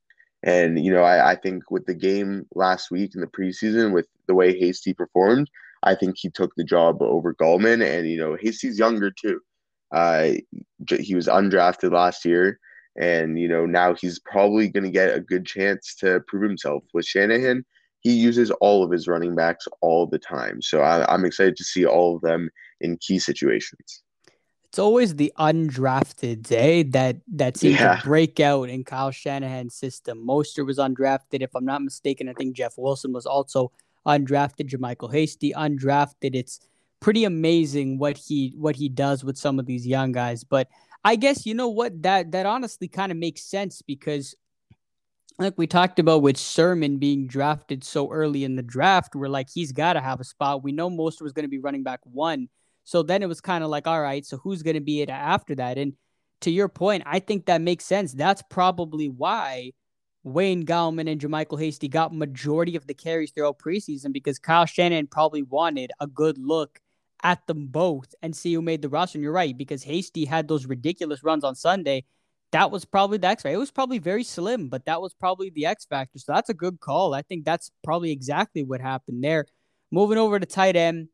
And 0.42 0.84
you 0.84 0.92
know, 0.92 1.02
I, 1.02 1.32
I 1.32 1.36
think 1.36 1.70
with 1.70 1.86
the 1.86 1.94
game 1.94 2.44
last 2.54 2.90
week 2.90 3.12
in 3.14 3.22
the 3.22 3.26
preseason, 3.26 3.94
with 3.94 4.06
the 4.26 4.34
way 4.34 4.58
Hasty 4.58 4.92
performed, 4.92 5.48
I 5.84 5.94
think 5.94 6.16
he 6.18 6.30
took 6.30 6.54
the 6.56 6.64
job 6.64 7.02
over 7.02 7.34
Gallman. 7.34 7.84
And, 7.84 8.08
you 8.08 8.16
know, 8.16 8.36
Hasty's 8.40 8.78
younger 8.78 9.10
too. 9.10 9.40
Uh, 9.94 10.32
he 10.88 11.14
was 11.14 11.28
undrafted 11.28 11.92
last 11.92 12.24
year. 12.24 12.58
And, 12.96 13.38
you 13.38 13.48
know, 13.48 13.66
now 13.66 13.94
he's 13.94 14.18
probably 14.18 14.68
going 14.68 14.84
to 14.84 14.90
get 14.90 15.14
a 15.14 15.20
good 15.20 15.46
chance 15.46 15.94
to 15.96 16.20
prove 16.26 16.42
himself. 16.42 16.84
With 16.92 17.06
Shanahan, 17.06 17.64
he 18.00 18.12
uses 18.12 18.50
all 18.52 18.84
of 18.84 18.90
his 18.90 19.08
running 19.08 19.34
backs 19.34 19.66
all 19.80 20.06
the 20.06 20.18
time. 20.18 20.62
So 20.62 20.80
I, 20.80 21.12
I'm 21.12 21.24
excited 21.24 21.56
to 21.56 21.64
see 21.64 21.84
all 21.84 22.16
of 22.16 22.22
them 22.22 22.50
in 22.80 22.98
key 22.98 23.18
situations 23.18 24.02
it's 24.74 24.78
always 24.80 25.14
the 25.14 25.32
undrafted 25.38 26.42
day 26.42 26.82
that 26.82 27.18
that 27.28 27.56
seems 27.56 27.78
yeah. 27.78 27.94
to 27.94 28.02
break 28.02 28.40
out 28.40 28.68
in 28.68 28.82
Kyle 28.82 29.12
Shanahan's 29.12 29.76
system. 29.76 30.26
Mostert 30.26 30.66
was 30.66 30.78
undrafted, 30.78 31.42
if 31.42 31.54
I'm 31.54 31.64
not 31.64 31.80
mistaken. 31.80 32.28
I 32.28 32.32
think 32.32 32.56
Jeff 32.56 32.74
Wilson 32.76 33.12
was 33.12 33.24
also 33.24 33.70
undrafted 34.06 34.68
JaMycal 34.68 35.12
Hasty, 35.12 35.52
undrafted. 35.52 36.34
It's 36.34 36.60
pretty 37.00 37.24
amazing 37.24 37.98
what 37.98 38.16
he 38.16 38.54
what 38.56 38.76
he 38.76 38.88
does 38.88 39.24
with 39.24 39.36
some 39.36 39.58
of 39.58 39.66
these 39.66 39.86
young 39.86 40.12
guys. 40.12 40.44
But 40.44 40.68
I 41.04 41.16
guess 41.16 41.44
you 41.44 41.54
know 41.54 41.68
what 41.68 42.02
that 42.02 42.32
that 42.32 42.46
honestly 42.46 42.88
kind 42.88 43.12
of 43.12 43.18
makes 43.18 43.42
sense 43.42 43.82
because 43.82 44.34
like 45.38 45.54
we 45.56 45.66
talked 45.66 45.98
about 45.98 46.22
with 46.22 46.36
Sermon 46.36 46.98
being 46.98 47.26
drafted 47.26 47.82
so 47.82 48.10
early 48.10 48.44
in 48.44 48.56
the 48.56 48.62
draft, 48.62 49.14
we're 49.14 49.28
like 49.28 49.48
he's 49.52 49.72
got 49.72 49.94
to 49.94 50.00
have 50.00 50.20
a 50.20 50.24
spot. 50.24 50.62
We 50.62 50.72
know 50.72 50.88
most 50.88 51.20
was 51.20 51.32
going 51.32 51.44
to 51.44 51.50
be 51.50 51.58
running 51.58 51.82
back 51.82 52.00
one, 52.04 52.48
so 52.84 53.02
then 53.02 53.22
it 53.22 53.28
was 53.28 53.40
kind 53.40 53.64
of 53.64 53.70
like, 53.70 53.86
all 53.86 54.00
right, 54.00 54.24
so 54.24 54.36
who's 54.36 54.62
going 54.62 54.74
to 54.74 54.80
be 54.80 55.02
it 55.02 55.10
after 55.10 55.54
that? 55.56 55.78
And 55.78 55.94
to 56.42 56.50
your 56.50 56.68
point, 56.68 57.02
I 57.06 57.18
think 57.18 57.46
that 57.46 57.60
makes 57.60 57.84
sense. 57.84 58.12
That's 58.12 58.42
probably 58.48 59.08
why 59.08 59.72
Wayne 60.24 60.64
Gallman 60.64 61.10
and 61.10 61.20
JaMycal 61.20 61.60
Hasty 61.60 61.86
got 61.86 62.14
majority 62.14 62.76
of 62.76 62.86
the 62.86 62.94
carries 62.94 63.30
throughout 63.30 63.58
preseason 63.58 64.12
because 64.12 64.38
Kyle 64.38 64.64
Shanahan 64.64 65.06
probably 65.06 65.42
wanted 65.42 65.92
a 66.00 66.06
good 66.06 66.38
look 66.38 66.80
at 67.22 67.46
them 67.46 67.66
both 67.66 68.14
and 68.22 68.34
see 68.34 68.54
who 68.54 68.62
made 68.62 68.80
the 68.80 68.88
roster. 68.88 69.18
And 69.18 69.22
you're 69.22 69.32
right, 69.32 69.56
because 69.56 69.82
Hasty 69.82 70.24
had 70.24 70.48
those 70.48 70.66
ridiculous 70.66 71.22
runs 71.22 71.44
on 71.44 71.54
Sunday. 71.54 72.04
That 72.52 72.70
was 72.70 72.84
probably 72.84 73.18
the 73.18 73.26
X 73.26 73.42
factor. 73.42 73.54
It 73.54 73.58
was 73.58 73.70
probably 73.70 73.98
very 73.98 74.24
slim, 74.24 74.68
but 74.68 74.86
that 74.86 75.00
was 75.00 75.12
probably 75.12 75.50
the 75.50 75.66
X 75.66 75.84
factor. 75.84 76.18
So 76.18 76.32
that's 76.32 76.48
a 76.48 76.54
good 76.54 76.80
call. 76.80 77.12
I 77.12 77.22
think 77.22 77.44
that's 77.44 77.70
probably 77.82 78.10
exactly 78.10 78.62
what 78.62 78.80
happened 78.80 79.22
there. 79.22 79.46
Moving 79.90 80.18
over 80.18 80.38
to 80.38 80.46
tight 80.46 80.76
end, 80.76 81.08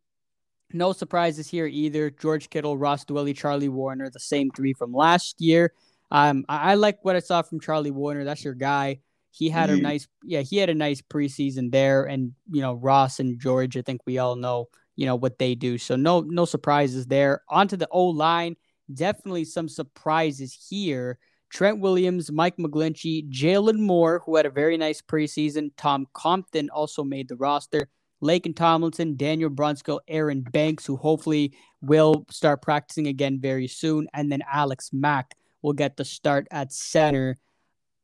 no 0.73 0.93
surprises 0.93 1.49
here 1.49 1.67
either. 1.67 2.11
George 2.11 2.49
Kittle, 2.49 2.77
Ross 2.77 3.05
Dwelley, 3.05 3.37
Charlie 3.37 3.69
Woerner, 3.69 4.11
the 4.13 4.21
same 4.21 4.51
three 4.51 4.73
from 4.73 4.93
last 4.93 5.41
year. 5.41 5.73
Um, 6.11 6.45
I, 6.49 6.73
I, 6.73 6.75
like 6.75 6.99
what 7.03 7.17
I 7.17 7.21
saw 7.21 7.43
from 7.43 7.61
Charlie 7.61 7.91
Woerner. 7.91 8.25
That's 8.25 8.45
your 8.45 8.55
guy. 8.55 9.01
He 9.31 9.49
had 9.49 9.71
mm-hmm. 9.71 9.79
a 9.79 9.83
nice, 9.83 10.09
yeah, 10.25 10.41
he 10.41 10.57
had 10.57 10.71
a 10.71 10.75
nice 10.75 11.01
preseason 11.01 11.71
there, 11.71 12.05
and 12.05 12.33
you 12.51 12.61
know 12.61 12.75
Ross 12.75 13.21
and 13.21 13.39
George. 13.39 13.77
I 13.77 13.83
think 13.83 14.01
we 14.07 14.19
all 14.19 14.35
know, 14.35 14.69
you 14.97 15.07
know 15.07 15.17
what 15.17 15.39
they 15.39 15.55
do. 15.55 15.79
So 15.79 15.95
no, 15.95 16.21
no 16.21 16.45
surprises 16.45 17.07
there. 17.07 17.43
Onto 17.49 17.77
the 17.77 17.89
O 17.93 18.07
line, 18.07 18.57
definitely 18.93 19.45
some 19.45 19.69
surprises 19.69 20.67
here. 20.69 21.19
Trent 21.49 21.81
Williams, 21.81 22.31
Mike 22.31 22.57
McGlinchey, 22.59 23.29
Jaylon 23.31 23.79
Moore, 23.79 24.23
who 24.25 24.37
had 24.37 24.47
a 24.47 24.51
very 24.51 24.77
nice 24.77 25.03
preseason. 25.03 25.71
Tom 25.77 26.07
Compton 26.13 26.71
also 26.71 27.05
made 27.05 27.29
the 27.29 27.37
roster. 27.37 27.89
Laken 28.23 28.55
Tomlinson, 28.55 29.17
Daniel 29.17 29.51
Brunskill, 29.51 30.01
Aaron 30.07 30.43
Banks, 30.43 30.85
who 30.85 30.97
hopefully 30.97 31.55
will 31.81 32.27
start 32.31 32.63
practicing 32.63 33.07
again 33.07 33.41
very 33.41 33.67
soon, 33.67 34.07
and 34.13 34.31
then 34.31 34.43
Alex 34.53 34.91
Mack 34.93 35.35
will 35.63 35.73
get 35.73 35.97
the 35.97 36.05
start 36.05 36.47
at 36.51 36.73
center. 36.73 37.37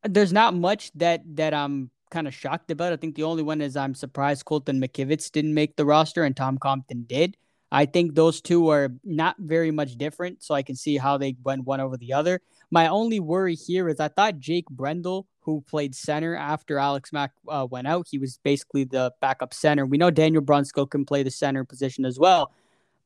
There's 0.02 0.32
not 0.32 0.54
much 0.54 0.92
that 0.94 1.22
that 1.36 1.54
I'm 1.54 1.90
kind 2.10 2.28
of 2.28 2.34
shocked 2.34 2.70
about. 2.70 2.92
I 2.92 2.96
think 2.96 3.14
the 3.14 3.24
only 3.24 3.42
one 3.42 3.60
is 3.60 3.76
I'm 3.76 3.94
surprised 3.94 4.44
Colton 4.44 4.80
McKivitz 4.80 5.30
didn't 5.30 5.54
make 5.54 5.76
the 5.76 5.84
roster 5.84 6.24
and 6.24 6.36
Tom 6.36 6.58
Compton 6.58 7.04
did. 7.08 7.36
I 7.72 7.84
think 7.86 8.14
those 8.14 8.40
two 8.40 8.68
are 8.68 8.90
not 9.02 9.36
very 9.38 9.72
much 9.72 9.96
different, 9.96 10.42
so 10.42 10.54
I 10.54 10.62
can 10.62 10.76
see 10.76 10.96
how 10.96 11.18
they 11.18 11.36
went 11.42 11.64
one 11.64 11.80
over 11.80 11.96
the 11.96 12.12
other. 12.12 12.40
My 12.70 12.88
only 12.88 13.20
worry 13.20 13.54
here 13.54 13.88
is 13.88 13.98
I 13.98 14.08
thought 14.08 14.38
Jake 14.38 14.66
Brendel, 14.70 15.26
who 15.40 15.62
played 15.62 15.94
center 15.94 16.36
after 16.36 16.78
Alex 16.78 17.12
Mack 17.12 17.32
uh, 17.48 17.66
went 17.68 17.88
out, 17.88 18.06
he 18.08 18.18
was 18.18 18.38
basically 18.44 18.84
the 18.84 19.12
backup 19.20 19.52
center. 19.52 19.84
We 19.84 19.98
know 19.98 20.10
Daniel 20.10 20.42
Brunskill 20.42 20.88
can 20.88 21.04
play 21.04 21.22
the 21.22 21.30
center 21.30 21.64
position 21.64 22.04
as 22.04 22.18
well, 22.18 22.52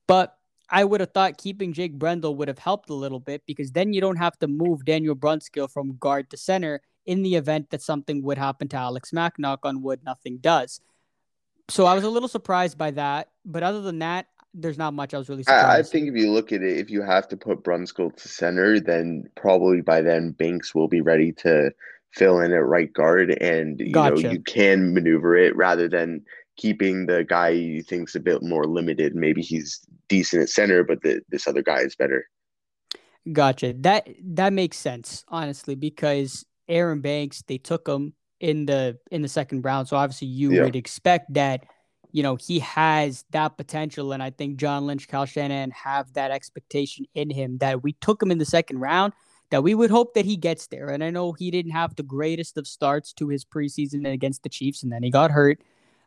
but 0.07 0.37
I 0.71 0.85
would 0.85 1.01
have 1.01 1.11
thought 1.11 1.37
keeping 1.37 1.73
Jake 1.73 1.93
Brendel 1.99 2.35
would 2.35 2.47
have 2.47 2.57
helped 2.57 2.89
a 2.89 2.93
little 2.93 3.19
bit 3.19 3.43
because 3.45 3.71
then 3.71 3.91
you 3.91 3.99
don't 3.99 4.15
have 4.15 4.39
to 4.39 4.47
move 4.47 4.85
Daniel 4.85 5.15
Brunskill 5.15 5.69
from 5.69 5.97
guard 5.97 6.29
to 6.29 6.37
center 6.37 6.81
in 7.05 7.23
the 7.23 7.35
event 7.35 7.69
that 7.71 7.81
something 7.81 8.23
would 8.23 8.37
happen 8.37 8.69
to 8.69 8.77
Alex 8.77 9.11
Mack. 9.11 9.37
Knock 9.37 9.59
on 9.63 9.81
wood, 9.81 9.99
nothing 10.05 10.37
does. 10.37 10.79
So 11.69 11.85
I 11.85 11.93
was 11.93 12.05
a 12.05 12.09
little 12.09 12.29
surprised 12.29 12.77
by 12.77 12.91
that. 12.91 13.29
But 13.43 13.63
other 13.63 13.81
than 13.81 13.99
that, 13.99 14.27
there's 14.53 14.77
not 14.77 14.93
much 14.93 15.13
I 15.13 15.17
was 15.17 15.27
really 15.27 15.43
surprised. 15.43 15.65
I, 15.65 15.79
I 15.79 15.83
think 15.83 16.07
if 16.07 16.15
you 16.15 16.31
look 16.31 16.53
at 16.53 16.61
it, 16.61 16.77
if 16.77 16.89
you 16.89 17.01
have 17.01 17.27
to 17.29 17.37
put 17.37 17.63
Brunskill 17.63 18.15
to 18.15 18.27
center, 18.27 18.79
then 18.79 19.29
probably 19.35 19.81
by 19.81 20.01
then 20.01 20.31
Banks 20.31 20.73
will 20.73 20.87
be 20.87 21.01
ready 21.01 21.33
to 21.33 21.71
fill 22.13 22.41
in 22.41 22.51
at 22.51 22.65
right 22.65 22.91
guard, 22.91 23.31
and 23.41 23.79
you 23.79 23.91
gotcha. 23.91 24.23
know 24.23 24.31
you 24.31 24.41
can 24.41 24.93
maneuver 24.93 25.35
it 25.35 25.55
rather 25.55 25.87
than 25.87 26.21
keeping 26.57 27.05
the 27.05 27.23
guy 27.23 27.49
you 27.49 27.81
think's 27.81 28.15
a 28.15 28.19
bit 28.19 28.43
more 28.43 28.65
limited. 28.65 29.15
Maybe 29.15 29.41
he's 29.41 29.79
decent 30.11 30.43
at 30.43 30.49
center, 30.49 30.83
but 30.83 31.01
the, 31.01 31.21
this 31.29 31.47
other 31.47 31.63
guy 31.63 31.79
is 31.79 31.95
better. 31.95 32.27
Gotcha. 33.31 33.73
That 33.77 34.09
that 34.35 34.51
makes 34.51 34.77
sense, 34.77 35.23
honestly, 35.27 35.75
because 35.75 36.45
Aaron 36.67 37.01
Banks, 37.01 37.43
they 37.47 37.57
took 37.57 37.87
him 37.87 38.13
in 38.39 38.65
the 38.65 38.97
in 39.09 39.21
the 39.21 39.27
second 39.27 39.63
round. 39.63 39.87
So 39.87 39.95
obviously 39.95 40.27
you 40.27 40.51
yeah. 40.51 40.63
would 40.63 40.75
expect 40.75 41.33
that, 41.35 41.65
you 42.11 42.23
know, 42.23 42.35
he 42.35 42.59
has 42.59 43.23
that 43.29 43.57
potential. 43.57 44.11
And 44.11 44.21
I 44.21 44.31
think 44.31 44.57
John 44.57 44.85
Lynch, 44.87 45.07
Kyle 45.07 45.25
Shanahan 45.25 45.71
have 45.71 46.11
that 46.13 46.31
expectation 46.31 47.05
in 47.13 47.29
him 47.29 47.59
that 47.59 47.83
we 47.83 47.93
took 47.93 48.21
him 48.21 48.31
in 48.31 48.39
the 48.39 48.45
second 48.45 48.79
round, 48.79 49.13
that 49.51 49.63
we 49.63 49.75
would 49.75 49.91
hope 49.91 50.15
that 50.15 50.25
he 50.25 50.35
gets 50.35 50.67
there. 50.67 50.89
And 50.89 51.03
I 51.03 51.11
know 51.11 51.31
he 51.31 51.51
didn't 51.51 51.73
have 51.73 51.95
the 51.95 52.03
greatest 52.03 52.57
of 52.57 52.65
starts 52.67 53.13
to 53.13 53.27
his 53.27 53.45
preseason 53.45 54.11
against 54.11 54.41
the 54.43 54.49
Chiefs, 54.49 54.81
and 54.83 54.91
then 54.91 55.03
he 55.03 55.11
got 55.11 55.31
hurt. 55.31 55.59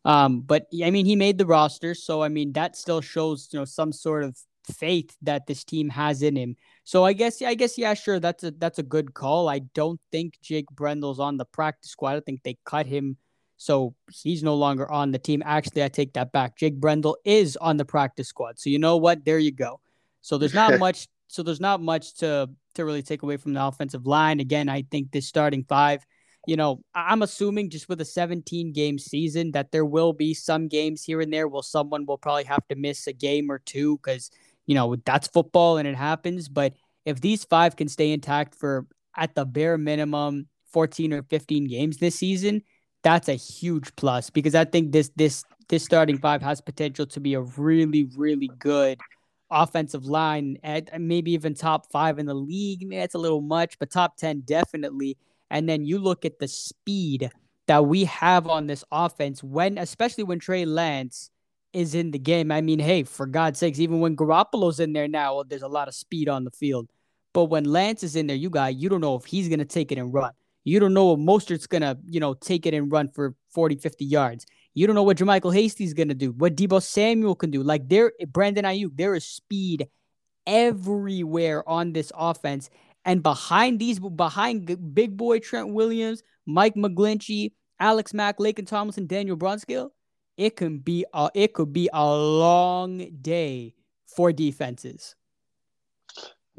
Um, 0.05 0.41
but 0.41 0.67
I 0.83 0.91
mean, 0.91 1.07
he 1.07 1.17
made 1.17 1.39
the 1.39 1.47
roster, 1.47 1.95
so 1.95 2.23
I 2.23 2.29
mean 2.29 2.53
that 2.53 2.77
still 2.77 3.01
shows 3.01 3.49
you 3.53 3.59
know 3.59 3.65
some 3.65 3.93
sort 3.93 4.25
of 4.25 4.37
faith 4.73 5.17
that 5.23 5.47
this 5.47 5.65
team 5.65 5.89
has 5.91 6.23
in 6.23 6.37
him. 6.37 6.57
So 6.85 7.05
I 7.05 7.13
guess 7.13 7.41
I 7.41 7.55
guess 7.55 7.79
yeah, 7.79 7.95
sure, 7.95 8.21
that's 8.21 8.45
a 8.45 8.51
that's 8.51 8.79
a 8.79 8.83
good 8.83 9.15
call. 9.15 9.49
I 9.49 9.61
don't 9.75 10.01
think 10.13 10.35
Jake 10.43 10.67
Brendel's 10.71 11.21
on 11.21 11.37
the 11.37 11.47
practice 11.47 11.91
squad. 11.91 12.17
I 12.17 12.21
think 12.21 12.43
they 12.43 12.59
cut 12.67 12.87
him, 12.87 13.17
so 13.57 13.95
he's 14.13 14.43
no 14.43 14.55
longer 14.55 14.91
on 14.91 15.11
the 15.11 15.19
team. 15.19 15.43
Actually, 15.45 15.85
I 15.85 15.89
take 15.89 16.13
that 16.15 16.33
back. 16.33 16.59
Jake 16.59 16.79
Brendel 16.79 17.17
is 17.25 17.57
on 17.57 17.79
the 17.79 17.85
practice 17.85 18.29
squad. 18.29 18.59
So 18.59 18.69
you 18.69 18.79
know 18.79 18.99
what? 18.99 19.25
There 19.25 19.39
you 19.39 19.53
go. 19.53 19.81
So 20.21 20.37
there's 20.37 20.55
not 20.55 20.79
much. 20.79 21.09
So 21.29 21.43
there's 21.43 21.61
not 21.61 21.81
much 21.81 22.15
to 22.17 22.51
to 22.75 22.85
really 22.85 23.03
take 23.03 23.23
away 23.23 23.39
from 23.39 23.55
the 23.55 23.65
offensive 23.65 24.07
line. 24.07 24.41
Again, 24.41 24.69
I 24.69 24.83
think 24.83 25.13
this 25.13 25.27
starting 25.27 25.65
five. 25.65 26.05
You 26.47 26.57
know, 26.57 26.83
I'm 26.95 27.23
assuming 27.23 27.71
just 27.71 27.89
with 27.89 28.01
a 28.01 28.05
17 28.05 28.73
game 28.73 28.99
season 28.99 29.53
that 29.53 29.73
there 29.73 29.85
will 29.85 30.13
be 30.13 30.35
some 30.35 30.69
games 30.69 31.03
here 31.03 31.21
and 31.21 31.33
there 31.33 31.49
where 31.49 31.63
someone 31.63 32.07
will 32.07 32.19
probably 32.19 32.45
have 32.45 32.67
to 32.69 32.77
miss 32.77 33.07
a 33.07 33.13
game 33.13 33.51
or 33.51 33.59
two 33.59 33.99
because 33.99 34.31
you 34.67 34.75
know, 34.75 34.97
that's 35.05 35.29
football 35.29 35.79
and 35.79 35.87
it 35.87 35.97
happens. 35.97 36.49
But 36.49 36.75
if 37.05 37.21
these 37.21 37.45
five 37.45 37.77
can 37.77 37.89
stay 37.89 38.13
intact 38.13 38.55
for 38.55 38.87
at 39.17 39.35
the 39.35 39.45
bare 39.45 39.79
minimum 39.79 40.49
14 40.73 41.13
or 41.13 41.23
15 41.23 41.69
games 41.69 41.99
this 41.99 42.17
season, 42.17 42.63
that's 43.03 43.29
a 43.29 43.35
huge 43.35 43.95
plus 43.97 44.31
because 44.31 44.55
I 44.55 44.65
think 44.65 44.93
this 44.93 45.11
this 45.15 45.45
this 45.69 45.85
starting 45.85 46.19
five 46.19 46.41
has 46.41 46.61
potential 46.61 47.05
to 47.07 47.21
be 47.21 47.35
a 47.35 47.43
really 47.43 48.09
really 48.17 48.51
good 48.59 48.99
offensive 49.51 50.07
line 50.07 50.57
at 50.65 50.99
maybe 51.01 51.33
even 51.33 51.55
top 51.55 51.93
five 51.93 52.19
in 52.19 52.25
the 52.25 52.35
league. 52.35 52.81
Maybe 52.81 53.01
that's 53.01 53.15
a 53.15 53.19
little 53.19 53.43
much, 53.43 53.79
but 53.79 53.91
top 53.91 54.17
10 54.17 54.41
definitely. 54.41 55.19
And 55.51 55.69
then 55.69 55.85
you 55.85 55.99
look 55.99 56.25
at 56.25 56.39
the 56.39 56.49
speed 56.49 57.31
that 57.67 57.87
we 57.87 58.05
have 58.05 58.47
on 58.47 58.67
this 58.67 58.85
offense 58.93 59.43
when 59.43 59.79
especially 59.79 60.25
when 60.25 60.39
Trey 60.39 60.65
Lance 60.65 61.31
is 61.73 61.95
in 61.95 62.13
the 62.13 62.19
game. 62.19 62.53
I 62.53 62.61
mean, 62.61 62.79
hey, 62.79 63.03
for 63.03 63.27
God's 63.27 63.59
sakes, 63.59 63.81
even 63.81 64.01
when 64.01 64.17
Garoppolo's 64.17 64.81
in 64.81 64.93
there 64.93 65.09
now, 65.09 65.43
there's 65.43 65.63
a 65.63 65.69
lot 65.69 65.89
of 65.89 65.95
speed 65.95 66.29
on 66.29 66.45
the 66.45 66.51
field. 66.51 66.89
But 67.33 67.47
when 67.47 67.65
Lance 67.65 68.05
is 68.05 68.17
in 68.17 68.29
there, 68.29 68.37
you 68.37 68.49
got 68.49 68.77
you 68.77 68.89
don't 68.89 69.01
know 69.01 69.17
if 69.17 69.25
he's 69.25 69.49
gonna 69.49 69.65
take 69.65 69.91
it 69.91 69.99
and 69.99 70.15
run. 70.15 70.33
You 70.63 70.81
don't 70.81 70.95
know 70.95 71.13
if 71.13 71.19
Mostert's 71.19 71.67
gonna, 71.67 71.99
you 72.07 72.21
know, 72.21 72.33
take 72.35 72.65
it 72.65 72.75
and 72.75 72.91
run 72.91 73.09
for 73.09 73.35
40, 73.51 73.77
50 73.77 74.05
yards. 74.05 74.47
You 74.73 74.87
don't 74.87 74.97
know 74.97 75.03
what 75.03 75.19
JaMycal 75.19 75.53
Hasty's 75.53 75.95
gonna 75.95 76.15
do, 76.15 76.33
what 76.33 76.57
Deebo 76.57 76.83
Samuel 76.83 77.35
can 77.35 77.51
do. 77.51 77.63
Like 77.63 77.89
there, 77.89 78.13
Brandon 78.29 78.65
Aiyuk, 78.65 78.97
there 78.97 79.15
is 79.15 79.25
speed 79.25 79.89
everywhere 80.47 81.69
on 81.69 81.93
this 81.93 82.13
offense. 82.15 82.71
And 83.05 83.23
behind 83.23 83.79
these, 83.79 83.99
behind 83.99 84.95
big 84.95 85.17
boy 85.17 85.39
Trent 85.39 85.69
Williams, 85.69 86.23
Mike 86.47 86.75
McGlinchey, 86.75 87.53
Alex 87.81 88.15
Mack, 88.15 88.39
Laken 88.39 88.67
Tomlinson, 88.67 89.07
Daniel 89.07 89.37
Brunskill, 89.37 89.91
it 90.37 90.57
can 90.57 90.79
be 90.79 91.05
a, 91.13 91.31
it 91.35 91.53
could 91.53 91.73
be 91.73 91.89
a 91.93 92.05
long 92.05 93.11
day 93.21 93.75
for 94.07 94.33
defenses. 94.33 95.15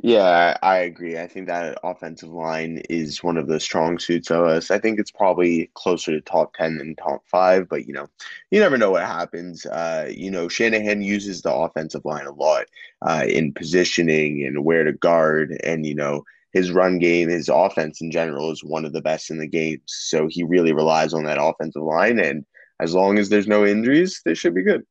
Yeah, 0.03 0.57
I 0.61 0.79
agree. 0.79 1.17
I 1.17 1.25
think 1.25 1.47
that 1.47 1.79
offensive 1.81 2.29
line 2.29 2.81
is 2.89 3.23
one 3.23 3.37
of 3.37 3.47
the 3.47 3.61
strong 3.61 3.97
suits 3.97 4.29
of 4.29 4.45
us. 4.45 4.69
I 4.69 4.77
think 4.77 4.99
it's 4.99 5.09
probably 5.09 5.71
closer 5.73 6.11
to 6.11 6.19
top 6.19 6.53
10 6.53 6.77
than 6.77 6.95
top 6.95 7.23
five, 7.25 7.69
but 7.69 7.87
you 7.87 7.93
know, 7.93 8.07
you 8.51 8.59
never 8.59 8.77
know 8.77 8.91
what 8.91 9.03
happens. 9.03 9.65
Uh, 9.65 10.11
you 10.13 10.29
know, 10.29 10.49
Shanahan 10.49 11.01
uses 11.01 11.41
the 11.41 11.53
offensive 11.53 12.03
line 12.03 12.27
a 12.27 12.33
lot 12.33 12.65
uh, 13.01 13.23
in 13.27 13.53
positioning 13.53 14.45
and 14.45 14.65
where 14.65 14.83
to 14.83 14.91
guard. 14.91 15.57
And, 15.63 15.85
you 15.85 15.95
know, 15.95 16.25
his 16.55 16.71
run 16.71 16.99
game, 16.99 17.27
his 17.27 17.49
offense 17.49 17.99
in 17.99 18.09
general 18.09 18.49
is 18.49 18.63
one 18.63 18.85
of 18.85 18.93
the 18.93 19.01
best 19.01 19.29
in 19.29 19.37
the 19.37 19.45
game. 19.45 19.81
So 19.87 20.27
he 20.29 20.45
really 20.45 20.71
relies 20.71 21.13
on 21.13 21.25
that 21.25 21.37
offensive 21.37 21.81
line. 21.81 22.17
And 22.17 22.45
as 22.79 22.95
long 22.95 23.19
as 23.19 23.27
there's 23.27 23.45
no 23.45 23.65
injuries, 23.65 24.21
they 24.23 24.35
should 24.35 24.55
be 24.55 24.63
good. 24.63 24.83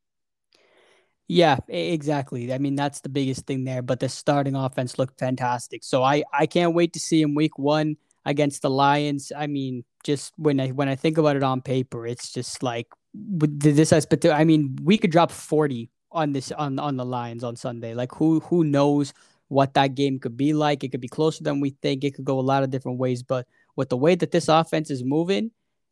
Yeah, 1.27 1.57
exactly. 1.69 2.53
I 2.53 2.59
mean, 2.59 2.75
that's 2.75 3.01
the 3.01 3.09
biggest 3.09 3.47
thing 3.47 3.65
there. 3.65 3.81
But 3.81 4.01
the 4.01 4.11
starting 4.11 4.55
offense 4.55 4.99
looked 4.99 5.19
fantastic. 5.19 5.85
So 5.85 6.03
I, 6.03 6.23
I 6.35 6.45
can't 6.45 6.75
wait 6.75 6.93
to 6.93 7.01
see 7.01 7.23
him 7.23 7.35
week 7.35 7.59
one 7.59 7.97
against 8.27 8.61
the 8.61 8.69
Lions. 8.69 9.33
I 9.35 9.47
mean, 9.47 9.85
just 10.05 10.35
when 10.37 10.61
I 10.61 10.69
when 10.69 10.91
I 10.91 10.97
think 10.97 11.17
about 11.17 11.37
it 11.37 11.43
on 11.43 11.63
paper, 11.63 12.07
it's 12.07 12.31
just 12.31 12.63
like 12.63 12.89
this 13.15 13.91
aspect. 13.91 14.27
I 14.27 14.45
mean, 14.45 14.79
we 14.83 14.99
could 14.99 15.11
drop 15.11 15.33
forty 15.33 15.89
on 16.13 16.33
this 16.33 16.53
on 16.53 16.79
on 16.79 16.99
the 16.99 17.07
Lions 17.07 17.43
on 17.43 17.57
Sunday. 17.57 17.95
Like 17.95 18.15
who 18.17 18.41
who 18.41 18.65
knows 18.65 19.15
what 19.49 19.75
that 19.75 19.95
game 19.95 20.19
could 20.19 20.37
be 20.37 20.53
like? 20.53 20.85
It 20.85 20.91
could 20.91 21.01
be 21.01 21.09
closer 21.09 21.45
than 21.45 21.61
we 21.61 21.71
think. 21.83 22.05
It 22.05 22.15
could 22.15 22.25
go 22.25 22.39
a 22.39 22.43
lot 22.43 22.63
of 22.63 22.71
different 22.71 22.99
ways. 22.99 23.23
But 23.23 23.47
with 23.77 23.89
the 23.89 23.97
way 23.97 24.15
that 24.15 24.31
this 24.31 24.49
offense 24.49 24.91
is 24.91 25.05
moving, 25.05 25.51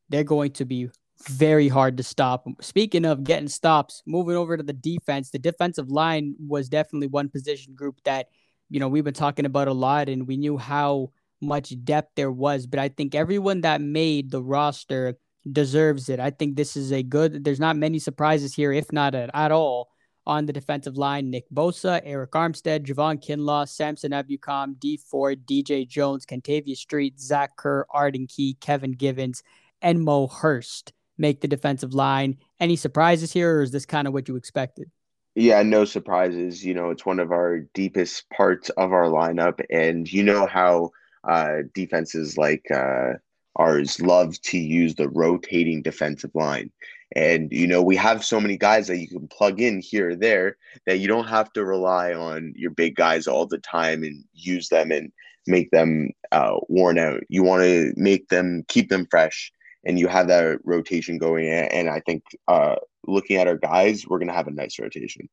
they're 0.08 0.24
going 0.24 0.52
to 0.52 0.64
be 0.64 0.88
very 1.28 1.68
hard 1.68 1.96
to 1.96 2.02
stop. 2.02 2.46
Speaking 2.60 3.04
of 3.04 3.24
getting 3.24 3.48
stops, 3.48 4.02
moving 4.06 4.36
over 4.36 4.56
to 4.56 4.62
the 4.62 4.72
defense, 4.72 5.30
the 5.30 5.38
defensive 5.38 5.90
line 5.90 6.34
was 6.46 6.68
definitely 6.68 7.06
one 7.06 7.28
position 7.28 7.74
group 7.74 8.00
that, 8.04 8.28
you 8.70 8.80
know, 8.80 8.88
we've 8.88 9.04
been 9.04 9.14
talking 9.14 9.46
about 9.46 9.68
a 9.68 9.72
lot 9.72 10.08
and 10.08 10.26
we 10.26 10.36
knew 10.36 10.56
how 10.56 11.12
much 11.40 11.74
depth 11.84 12.12
there 12.16 12.32
was. 12.32 12.66
But 12.66 12.80
I 12.80 12.88
think 12.88 13.14
everyone 13.14 13.60
that 13.60 13.80
made 13.80 14.30
the 14.30 14.42
roster 14.42 15.18
deserves 15.50 16.08
it. 16.08 16.18
I 16.18 16.30
think 16.30 16.56
this 16.56 16.76
is 16.76 16.92
a 16.92 17.02
good, 17.02 17.44
there's 17.44 17.60
not 17.60 17.76
many 17.76 17.98
surprises 17.98 18.54
here, 18.54 18.72
if 18.72 18.92
not 18.92 19.14
at, 19.14 19.30
at 19.34 19.52
all, 19.52 19.91
on 20.26 20.46
the 20.46 20.52
defensive 20.52 20.96
line. 20.96 21.30
Nick 21.30 21.48
Bosa, 21.50 22.06
Arik 22.06 22.30
Armstead, 22.30 22.86
Javon 22.86 23.22
Kinlaw, 23.22 23.68
Samson 23.68 24.12
Ebukam, 24.12 24.78
Dee 24.78 24.96
Ford, 24.96 25.46
DJ 25.46 25.86
Jones, 25.86 26.26
Kentavius 26.26 26.78
Street, 26.78 27.20
Zach 27.20 27.56
Kerr, 27.56 27.86
Arden 27.90 28.26
Key, 28.26 28.56
Kevin 28.60 28.92
Givens, 28.92 29.42
and 29.80 30.02
Mo 30.02 30.26
Hurst 30.26 30.92
make 31.18 31.40
the 31.40 31.48
defensive 31.48 31.94
line. 31.94 32.38
Any 32.60 32.76
surprises 32.76 33.32
here, 33.32 33.58
or 33.58 33.62
is 33.62 33.70
this 33.70 33.86
kind 33.86 34.06
of 34.06 34.14
what 34.14 34.28
you 34.28 34.36
expected? 34.36 34.90
Yeah, 35.34 35.62
no 35.62 35.84
surprises. 35.84 36.64
You 36.64 36.74
know, 36.74 36.90
it's 36.90 37.06
one 37.06 37.18
of 37.18 37.32
our 37.32 37.60
deepest 37.74 38.28
parts 38.30 38.68
of 38.70 38.92
our 38.92 39.06
lineup, 39.06 39.64
and 39.70 40.10
you 40.10 40.22
know 40.22 40.46
how 40.46 40.90
uh, 41.24 41.58
defenses 41.74 42.36
like 42.36 42.66
uh, 42.70 43.14
ours 43.56 44.00
love 44.00 44.40
to 44.42 44.58
use 44.58 44.94
the 44.94 45.08
rotating 45.08 45.82
defensive 45.82 46.32
line. 46.34 46.70
And 47.14 47.52
you 47.52 47.66
know, 47.66 47.82
we 47.82 47.96
have 47.96 48.24
so 48.24 48.40
many 48.40 48.56
guys 48.56 48.86
that 48.86 48.98
you 48.98 49.08
can 49.08 49.28
plug 49.28 49.60
in 49.60 49.80
here 49.80 50.10
or 50.10 50.16
there 50.16 50.56
that 50.86 50.98
you 50.98 51.08
don't 51.08 51.28
have 51.28 51.52
to 51.52 51.64
rely 51.64 52.12
on 52.14 52.54
your 52.56 52.70
big 52.70 52.96
guys 52.96 53.26
all 53.26 53.46
the 53.46 53.58
time 53.58 54.02
and 54.02 54.24
use 54.32 54.68
them 54.68 54.90
and 54.90 55.12
make 55.46 55.70
them 55.70 56.10
uh, 56.30 56.56
worn 56.68 56.98
out. 56.98 57.20
You 57.28 57.42
want 57.42 57.62
to 57.62 57.92
make 57.96 58.28
them 58.28 58.64
keep 58.68 58.88
them 58.88 59.06
fresh 59.10 59.52
and 59.84 59.98
you 59.98 60.08
have 60.08 60.28
that 60.28 60.58
rotation 60.64 61.18
going. 61.18 61.48
And 61.48 61.88
I 61.88 62.00
think 62.00 62.22
uh, 62.48 62.76
looking 63.06 63.36
at 63.36 63.48
our 63.48 63.56
guys, 63.56 64.06
we're 64.06 64.18
going 64.18 64.28
to 64.28 64.34
have 64.34 64.48
a 64.48 64.52
nice 64.52 64.78
rotation. 64.78 65.28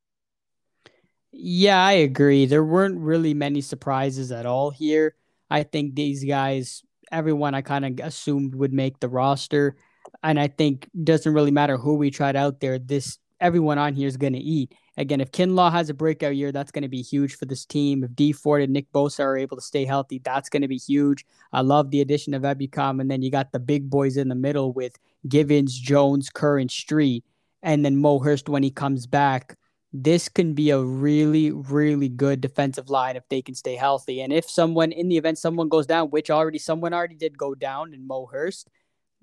Yeah, 1.32 1.84
I 1.84 1.94
agree. 1.94 2.46
There 2.46 2.63
weren't 2.63 3.00
really 3.00 3.34
many 3.34 3.62
surprises 3.62 4.32
at 4.32 4.46
all 4.46 4.72
here. 4.72 5.15
I 5.50 5.63
think 5.63 5.96
these 5.96 6.24
guys, 6.24 6.84
everyone 7.12 7.54
I 7.54 7.62
kind 7.62 7.86
of 7.86 8.06
assumed 8.06 8.56
would 8.56 8.74
make 8.74 9.00
the 9.00 9.10
roster. 9.10 9.78
And 10.23 10.39
I 10.39 10.47
think 10.47 10.89
doesn't 11.03 11.33
really 11.33 11.51
matter 11.51 11.77
who 11.77 11.95
we 11.95 12.12
tried 12.12 12.35
out 12.35 12.59
there. 12.59 12.79
This 12.79 13.17
everyone 13.39 13.77
on 13.77 13.93
here 13.93 14.07
is 14.07 14.17
going 14.17 14.33
to 14.33 14.39
eat. 14.39 14.73
Again, 14.97 15.21
if 15.21 15.31
Kinlaw 15.31 15.71
has 15.71 15.89
a 15.89 15.93
breakout 15.93 16.35
year, 16.35 16.51
that's 16.51 16.71
going 16.71 16.81
to 16.81 16.89
be 16.89 17.01
huge 17.01 17.35
for 17.35 17.45
this 17.45 17.65
team. 17.65 18.03
If 18.03 18.13
Dee 18.15 18.33
Ford 18.33 18.62
and 18.62 18.73
Nick 18.73 18.91
Bosa 18.91 19.21
are 19.21 19.38
able 19.38 19.55
to 19.55 19.63
stay 19.63 19.85
healthy, 19.85 20.19
that's 20.23 20.49
going 20.49 20.62
to 20.62 20.67
be 20.67 20.77
huge. 20.77 21.25
I 21.53 21.62
love 21.62 21.89
the 21.89 22.01
addition 22.01 22.33
of 22.33 22.41
Ebukam. 22.43 22.99
And 22.99 23.09
then 23.09 23.21
you 23.21 23.31
got 23.31 23.51
the 23.53 23.59
big 23.59 23.89
boys 23.89 24.17
in 24.17 24.27
the 24.27 24.35
middle 24.35 24.73
with 24.73 24.97
Givens, 25.27 25.77
Jones, 25.79 26.29
and 26.41 26.69
Street. 26.69 27.23
And 27.63 27.85
then 27.85 27.97
Mo 27.97 28.19
Hurst 28.19 28.49
when 28.49 28.63
he 28.63 28.71
comes 28.71 29.07
back. 29.07 29.55
This 29.91 30.29
can 30.29 30.53
be 30.53 30.69
a 30.69 30.79
really, 30.79 31.51
really 31.51 32.09
good 32.09 32.41
defensive 32.41 32.89
line 32.89 33.15
if 33.15 33.27
they 33.29 33.41
can 33.41 33.55
stay 33.55 33.75
healthy. 33.75 34.21
And 34.21 34.31
if 34.31 34.47
someone, 34.47 34.91
in 34.91 35.09
the 35.09 35.17
event 35.17 35.39
someone 35.39 35.67
goes 35.67 35.88
down, 35.88 36.09
which 36.09 36.29
already 36.29 36.59
someone 36.59 36.93
already 36.93 37.15
did 37.15 37.38
go 37.38 37.55
down 37.55 37.93
in 37.93 38.05
Mo 38.05 38.27
Hurst, 38.31 38.69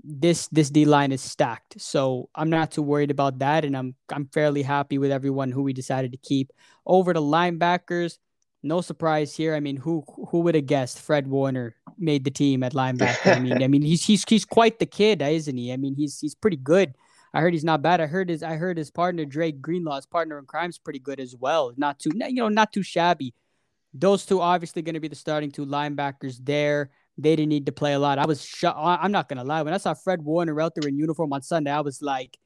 this 0.06 0.46
this 0.48 0.70
D 0.70 0.84
line 0.84 1.12
is 1.12 1.20
stacked. 1.20 1.80
So 1.80 2.28
I'm 2.34 2.50
not 2.50 2.70
too 2.70 2.82
worried 2.82 3.10
about 3.10 3.40
that, 3.40 3.64
and 3.64 3.76
I'm 3.76 3.94
I'm 4.10 4.26
fairly 4.26 4.62
happy 4.62 4.98
with 4.98 5.10
everyone 5.10 5.50
who 5.50 5.62
we 5.62 5.72
decided 5.72 6.12
to 6.12 6.18
keep. 6.18 6.52
Over 6.86 7.12
to 7.12 7.20
linebackers, 7.20 8.18
no 8.62 8.80
surprise 8.80 9.34
here. 9.34 9.54
I 9.54 9.60
mean, 9.60 9.76
who 9.76 10.04
who 10.30 10.40
would 10.40 10.54
have 10.54 10.66
guessed 10.66 11.00
Fred 11.00 11.26
Warner 11.26 11.74
made 11.98 12.24
the 12.24 12.30
team 12.30 12.62
at 12.62 12.72
linebacker? 12.72 13.36
I 13.36 13.40
mean, 13.40 13.62
I 13.62 13.68
mean 13.68 13.82
he's 13.82 14.04
he's 14.04 14.24
he's 14.28 14.44
quite 14.44 14.78
the 14.78 14.86
kid, 14.86 15.22
isn't 15.22 15.56
he? 15.56 15.72
I 15.72 15.76
mean, 15.76 15.94
he's 15.96 16.20
he's 16.20 16.34
pretty 16.34 16.58
good. 16.58 16.94
I 17.34 17.40
heard 17.40 17.52
he's 17.52 17.64
not 17.64 17.82
bad. 17.82 18.00
I 18.00 18.06
heard 18.06 18.28
his 18.28 18.42
I 18.42 18.54
heard 18.54 18.78
his 18.78 18.90
partner 18.90 19.24
Dre 19.24 19.52
Greenlaw's 19.52 20.06
partner 20.06 20.38
in 20.38 20.46
crime's 20.46 20.78
pretty 20.78 21.00
good 21.00 21.20
as 21.20 21.34
well. 21.34 21.72
Not 21.76 21.98
too 21.98 22.10
you 22.14 22.34
know 22.34 22.48
not 22.48 22.72
too 22.72 22.82
shabby. 22.82 23.34
Those 23.92 24.24
two 24.26 24.40
obviously 24.40 24.82
going 24.82 24.94
to 24.94 25.00
be 25.00 25.08
the 25.08 25.16
starting 25.16 25.50
two 25.50 25.66
linebackers 25.66 26.38
there. 26.42 26.90
They 27.18 27.34
didn't 27.34 27.48
need 27.48 27.66
to 27.66 27.72
play 27.72 27.94
a 27.94 27.98
lot. 27.98 28.18
I 28.18 28.26
was 28.26 28.44
shot. 28.44 28.76
I'm 28.76 29.12
not 29.12 29.28
gonna 29.28 29.44
lie. 29.44 29.62
When 29.62 29.74
I 29.74 29.78
saw 29.78 29.94
Fred 29.94 30.22
Warner 30.22 30.60
out 30.60 30.74
there 30.74 30.88
in 30.88 30.98
uniform 30.98 31.32
on 31.32 31.42
Sunday, 31.42 31.70
I 31.70 31.80
was 31.80 32.02
like, 32.02 32.36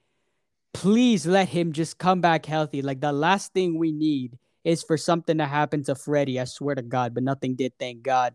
please 0.72 1.26
let 1.26 1.48
him 1.48 1.72
just 1.72 1.98
come 1.98 2.20
back 2.20 2.46
healthy. 2.46 2.82
Like 2.82 3.00
the 3.00 3.12
last 3.12 3.52
thing 3.52 3.78
we 3.78 3.92
need 3.92 4.38
is 4.64 4.82
for 4.82 4.96
something 4.96 5.38
to 5.38 5.46
happen 5.46 5.82
to 5.84 5.94
Freddie. 5.94 6.38
I 6.38 6.44
swear 6.44 6.74
to 6.74 6.82
God, 6.82 7.14
but 7.14 7.22
nothing 7.22 7.56
did. 7.56 7.72
Thank 7.78 8.02
God. 8.02 8.34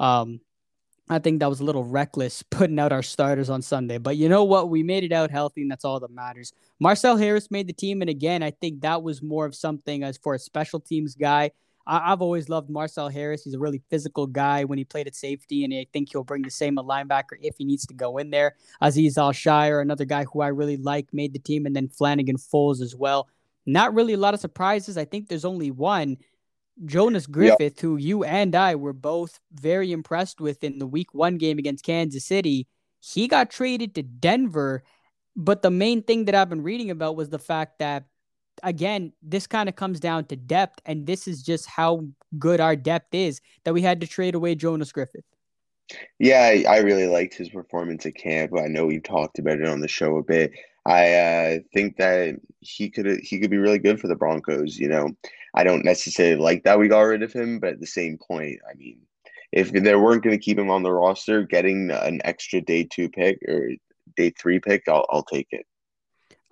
Um, 0.00 0.40
I 1.08 1.18
think 1.18 1.40
that 1.40 1.50
was 1.50 1.60
a 1.60 1.64
little 1.64 1.84
reckless 1.84 2.42
putting 2.50 2.78
out 2.78 2.92
our 2.92 3.02
starters 3.02 3.50
on 3.50 3.62
Sunday. 3.62 3.98
But 3.98 4.16
you 4.16 4.28
know 4.28 4.44
what? 4.44 4.70
We 4.70 4.82
made 4.82 5.04
it 5.04 5.12
out 5.12 5.30
healthy, 5.30 5.62
and 5.62 5.70
that's 5.70 5.84
all 5.84 6.00
that 6.00 6.10
matters. 6.10 6.52
Marcell 6.80 7.16
Harris 7.16 7.50
made 7.50 7.66
the 7.66 7.72
team, 7.72 8.00
and 8.00 8.10
again, 8.10 8.42
I 8.42 8.50
think 8.50 8.80
that 8.80 9.02
was 9.02 9.22
more 9.22 9.44
of 9.44 9.54
something 9.54 10.02
as 10.02 10.16
for 10.18 10.34
a 10.34 10.38
special 10.38 10.80
teams 10.80 11.14
guy. 11.14 11.50
I- 11.86 12.10
have 12.10 12.22
always 12.22 12.48
loved 12.48 12.70
Marcell 12.70 13.08
Harris. 13.08 13.44
He's 13.44 13.54
a 13.54 13.58
really 13.58 13.82
physical 13.90 14.26
guy 14.26 14.64
when 14.64 14.78
he 14.78 14.84
played 14.84 15.06
at 15.06 15.14
safety, 15.14 15.64
and 15.64 15.72
I 15.74 15.86
think 15.92 16.10
he'll 16.10 16.24
bring 16.24 16.42
the 16.42 16.50
same 16.50 16.78
a 16.78 16.84
linebacker 16.84 17.36
if 17.40 17.56
he 17.58 17.64
needs 17.64 17.86
to 17.86 17.94
go 17.94 18.18
in 18.18 18.30
there. 18.30 18.56
Azeez 18.82 19.18
Al-Shaair, 19.18 19.82
another 19.82 20.04
guy 20.04 20.24
who 20.24 20.40
I 20.40 20.48
really 20.48 20.76
like, 20.76 21.12
made 21.12 21.32
the 21.32 21.38
team, 21.38 21.66
and 21.66 21.74
then 21.74 21.88
Flannigan-Fowles 21.88 22.80
as 22.80 22.94
well. 22.94 23.28
Not 23.66 23.94
really 23.94 24.12
a 24.12 24.18
lot 24.18 24.34
of 24.34 24.40
surprises. 24.40 24.96
I 24.96 25.04
think 25.04 25.28
there's 25.28 25.44
only 25.44 25.70
one. 25.70 26.16
Jonas 26.84 27.26
Griffith, 27.26 27.60
yep. 27.60 27.80
who 27.80 27.96
you 27.96 28.24
and 28.24 28.54
I 28.54 28.74
were 28.74 28.92
both 28.92 29.38
very 29.52 29.92
impressed 29.92 30.40
with 30.40 30.64
in 30.64 30.78
the 30.78 30.86
week 30.86 31.14
one 31.14 31.38
game 31.38 31.58
against 31.58 31.84
Kansas 31.84 32.24
City, 32.24 32.66
he 33.00 33.28
got 33.28 33.50
traded 33.50 33.94
to 33.94 34.02
Denver. 34.02 34.82
But 35.36 35.62
the 35.62 35.70
main 35.70 36.02
thing 36.02 36.24
that 36.24 36.34
I've 36.34 36.48
been 36.48 36.62
reading 36.62 36.90
about 36.90 37.16
was 37.16 37.28
the 37.28 37.38
fact 37.38 37.78
that 37.78 38.04
again, 38.64 39.12
this 39.22 39.46
kind 39.46 39.68
of 39.68 39.76
comes 39.76 40.00
down 40.00 40.24
to 40.26 40.36
depth, 40.36 40.80
and 40.86 41.06
this 41.06 41.28
is 41.28 41.42
just 41.42 41.66
how 41.66 42.06
good 42.38 42.60
our 42.60 42.74
depth 42.74 43.14
is 43.14 43.40
that 43.64 43.74
we 43.74 43.82
had 43.82 44.00
to 44.00 44.06
trade 44.06 44.34
away 44.34 44.54
Jonas 44.54 44.92
Griffith. 44.92 45.24
Yeah, 46.18 46.62
I 46.68 46.78
really 46.78 47.06
liked 47.06 47.34
his 47.34 47.50
performance 47.50 48.06
at 48.06 48.14
camp. 48.14 48.52
I 48.58 48.66
know 48.66 48.86
we 48.86 49.00
talked 49.00 49.38
about 49.38 49.60
it 49.60 49.68
on 49.68 49.80
the 49.80 49.88
show 49.88 50.16
a 50.16 50.22
bit. 50.22 50.52
I 50.86 51.12
uh, 51.12 51.58
think 51.72 51.96
that 51.96 52.36
he 52.60 52.90
could 52.90 53.20
he 53.20 53.38
could 53.38 53.50
be 53.50 53.58
really 53.58 53.78
good 53.78 54.00
for 54.00 54.08
the 54.08 54.16
Broncos. 54.16 54.78
You 54.78 54.88
know, 54.88 55.10
I 55.54 55.64
don't 55.64 55.84
necessarily 55.84 56.36
like 56.36 56.64
that 56.64 56.78
we 56.78 56.88
got 56.88 57.00
rid 57.00 57.22
of 57.22 57.32
him, 57.32 57.58
but 57.58 57.74
at 57.74 57.80
the 57.80 57.86
same 57.86 58.18
point, 58.18 58.58
I 58.68 58.74
mean, 58.74 58.98
if 59.52 59.72
they 59.72 59.94
weren't 59.94 60.22
going 60.22 60.36
to 60.36 60.44
keep 60.44 60.58
him 60.58 60.70
on 60.70 60.82
the 60.82 60.92
roster, 60.92 61.42
getting 61.42 61.90
an 61.90 62.20
extra 62.24 62.60
day 62.60 62.84
two 62.84 63.08
pick 63.08 63.38
or 63.48 63.70
day 64.16 64.30
three 64.30 64.58
pick, 64.58 64.88
I'll 64.88 65.06
I'll 65.10 65.22
take 65.22 65.48
it. 65.50 65.66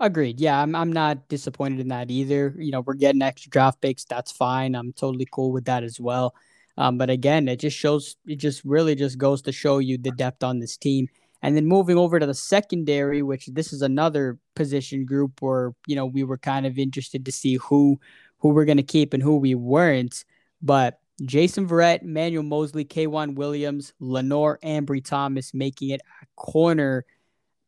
Agreed. 0.03 0.41
Yeah, 0.41 0.61
I'm 0.61 0.75
I'm 0.75 0.93
not 0.93 1.29
disappointed 1.29 1.79
in 1.79 1.87
that 1.89 2.11
either. 2.11 2.57
You 2.59 2.73
know, 2.73 2.81
we're 2.81 2.95
getting 2.95 3.23
extra 3.23 3.51
draft 3.51 3.81
picks. 3.81 4.05
That's 4.05 4.33
fine. 4.33 4.75
I'm 4.75 4.93
totally 4.93 5.29
cool 5.31 5.53
with 5.53 5.65
that 5.67 5.85
as 5.85 6.01
well. 6.01 6.35
Um, 6.77 6.99
but 6.99 7.09
again, 7.09 7.47
it 7.47 7.61
just 7.61 7.77
shows. 7.77 8.17
It 8.27 8.37
just 8.37 8.65
really 8.65 8.97
just 8.97 9.17
goes 9.17 9.43
to 9.43 9.53
show 9.53 9.79
you 9.79 9.99
the 9.99 10.11
depth 10.11 10.43
on 10.43 10.59
this 10.59 10.77
team. 10.77 11.07
And 11.41 11.57
then 11.57 11.67
moving 11.67 11.97
over 11.99 12.19
to 12.19 12.27
the 12.27 12.35
secondary, 12.35 13.23
which 13.23 13.47
this 13.47 13.73
is 13.73 13.81
another 13.83 14.39
position 14.57 15.05
group 15.05 15.41
where 15.41 15.73
you 15.87 15.95
know 15.95 16.07
we 16.07 16.25
were 16.25 16.39
kind 16.39 16.67
of 16.67 16.81
interested 16.81 17.25
to 17.27 17.31
see 17.31 17.55
who 17.55 18.01
who 18.39 18.49
we're 18.49 18.65
going 18.65 18.79
to 18.79 18.83
keep 18.83 19.15
and 19.15 19.23
who 19.23 19.37
we 19.37 19.55
weren't. 19.55 20.25
But 20.63 20.99
Jason 21.25 21.69
Verrett, 21.69 22.03
Manuel 22.03 22.43
Moseley, 22.43 22.85
K'Waun 22.85 23.37
Williams, 23.37 23.93
Lenoir 24.01 24.59
Ambry 24.65 25.05
Thomas 25.05 25.55
making 25.55 25.91
it 25.91 26.01
a 26.23 26.27
corner 26.35 27.05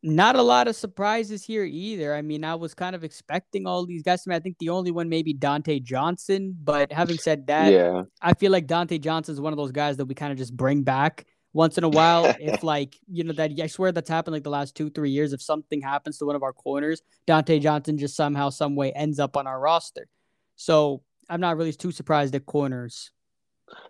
not 0.05 0.37
a 0.37 0.43
lot 0.43 0.69
of 0.69 0.77
surprises 0.77 1.43
here 1.43 1.65
either. 1.65 2.15
I 2.15 2.21
mean, 2.21 2.45
I 2.45 2.55
was 2.55 2.75
kind 2.75 2.95
of 2.95 3.05
expecting 3.05 3.67
all 3.67 3.87
these 3.87 4.03
guys. 4.03 4.23
I, 4.27 4.31
mean, 4.31 4.37
I 4.37 4.41
think 4.41 4.59
the 4.59 4.69
only 4.69 4.91
one 4.91 5.09
maybe 5.09 5.33
Dontae 5.33 5.83
Johnson, 5.83 6.55
but 6.63 6.93
having 6.93 7.17
said 7.17 7.47
that, 7.47 7.73
yeah, 7.73 8.03
I 8.21 8.35
feel 8.35 8.53
like 8.53 8.67
Dontae 8.67 9.01
Johnson 9.01 9.33
is 9.33 9.41
one 9.41 9.55
of 9.55 9.57
those 9.57 9.73
guys 9.73 9.97
that 9.97 10.05
we 10.05 10.15
kind 10.15 10.31
of 10.31 10.37
just 10.37 10.55
bring 10.55 10.83
back 10.83 11.27
once 11.55 11.79
in 11.79 11.85
a 11.85 11.89
while. 11.89 12.27
if 12.39 12.63
like 12.63 12.99
you 13.11 13.25
know 13.25 13.33
that 13.33 13.53
I 13.59 13.67
swear 13.67 13.93
that's 13.93 14.11
happened 14.11 14.35
like 14.35 14.45
the 14.45 14.51
last 14.51 14.77
two 14.77 14.91
three 14.91 15.11
years. 15.11 15.33
If 15.33 15.41
something 15.41 15.81
happens 15.81 16.19
to 16.19 16.27
one 16.27 16.37
of 16.37 16.43
our 16.43 16.53
corners, 16.53 17.01
Dontae 17.27 17.63
Johnson 17.63 17.97
just 17.97 18.15
somehow 18.15 18.51
some 18.51 18.77
way 18.77 18.93
ends 18.93 19.19
up 19.19 19.39
on 19.39 19.47
our 19.47 19.59
roster. 19.59 20.07
So 20.57 21.03
I'm 21.31 21.41
not 21.41 21.57
really 21.57 21.73
too 21.73 21.93
surprised 21.93 22.35
at 22.35 22.45
corners. 22.45 23.11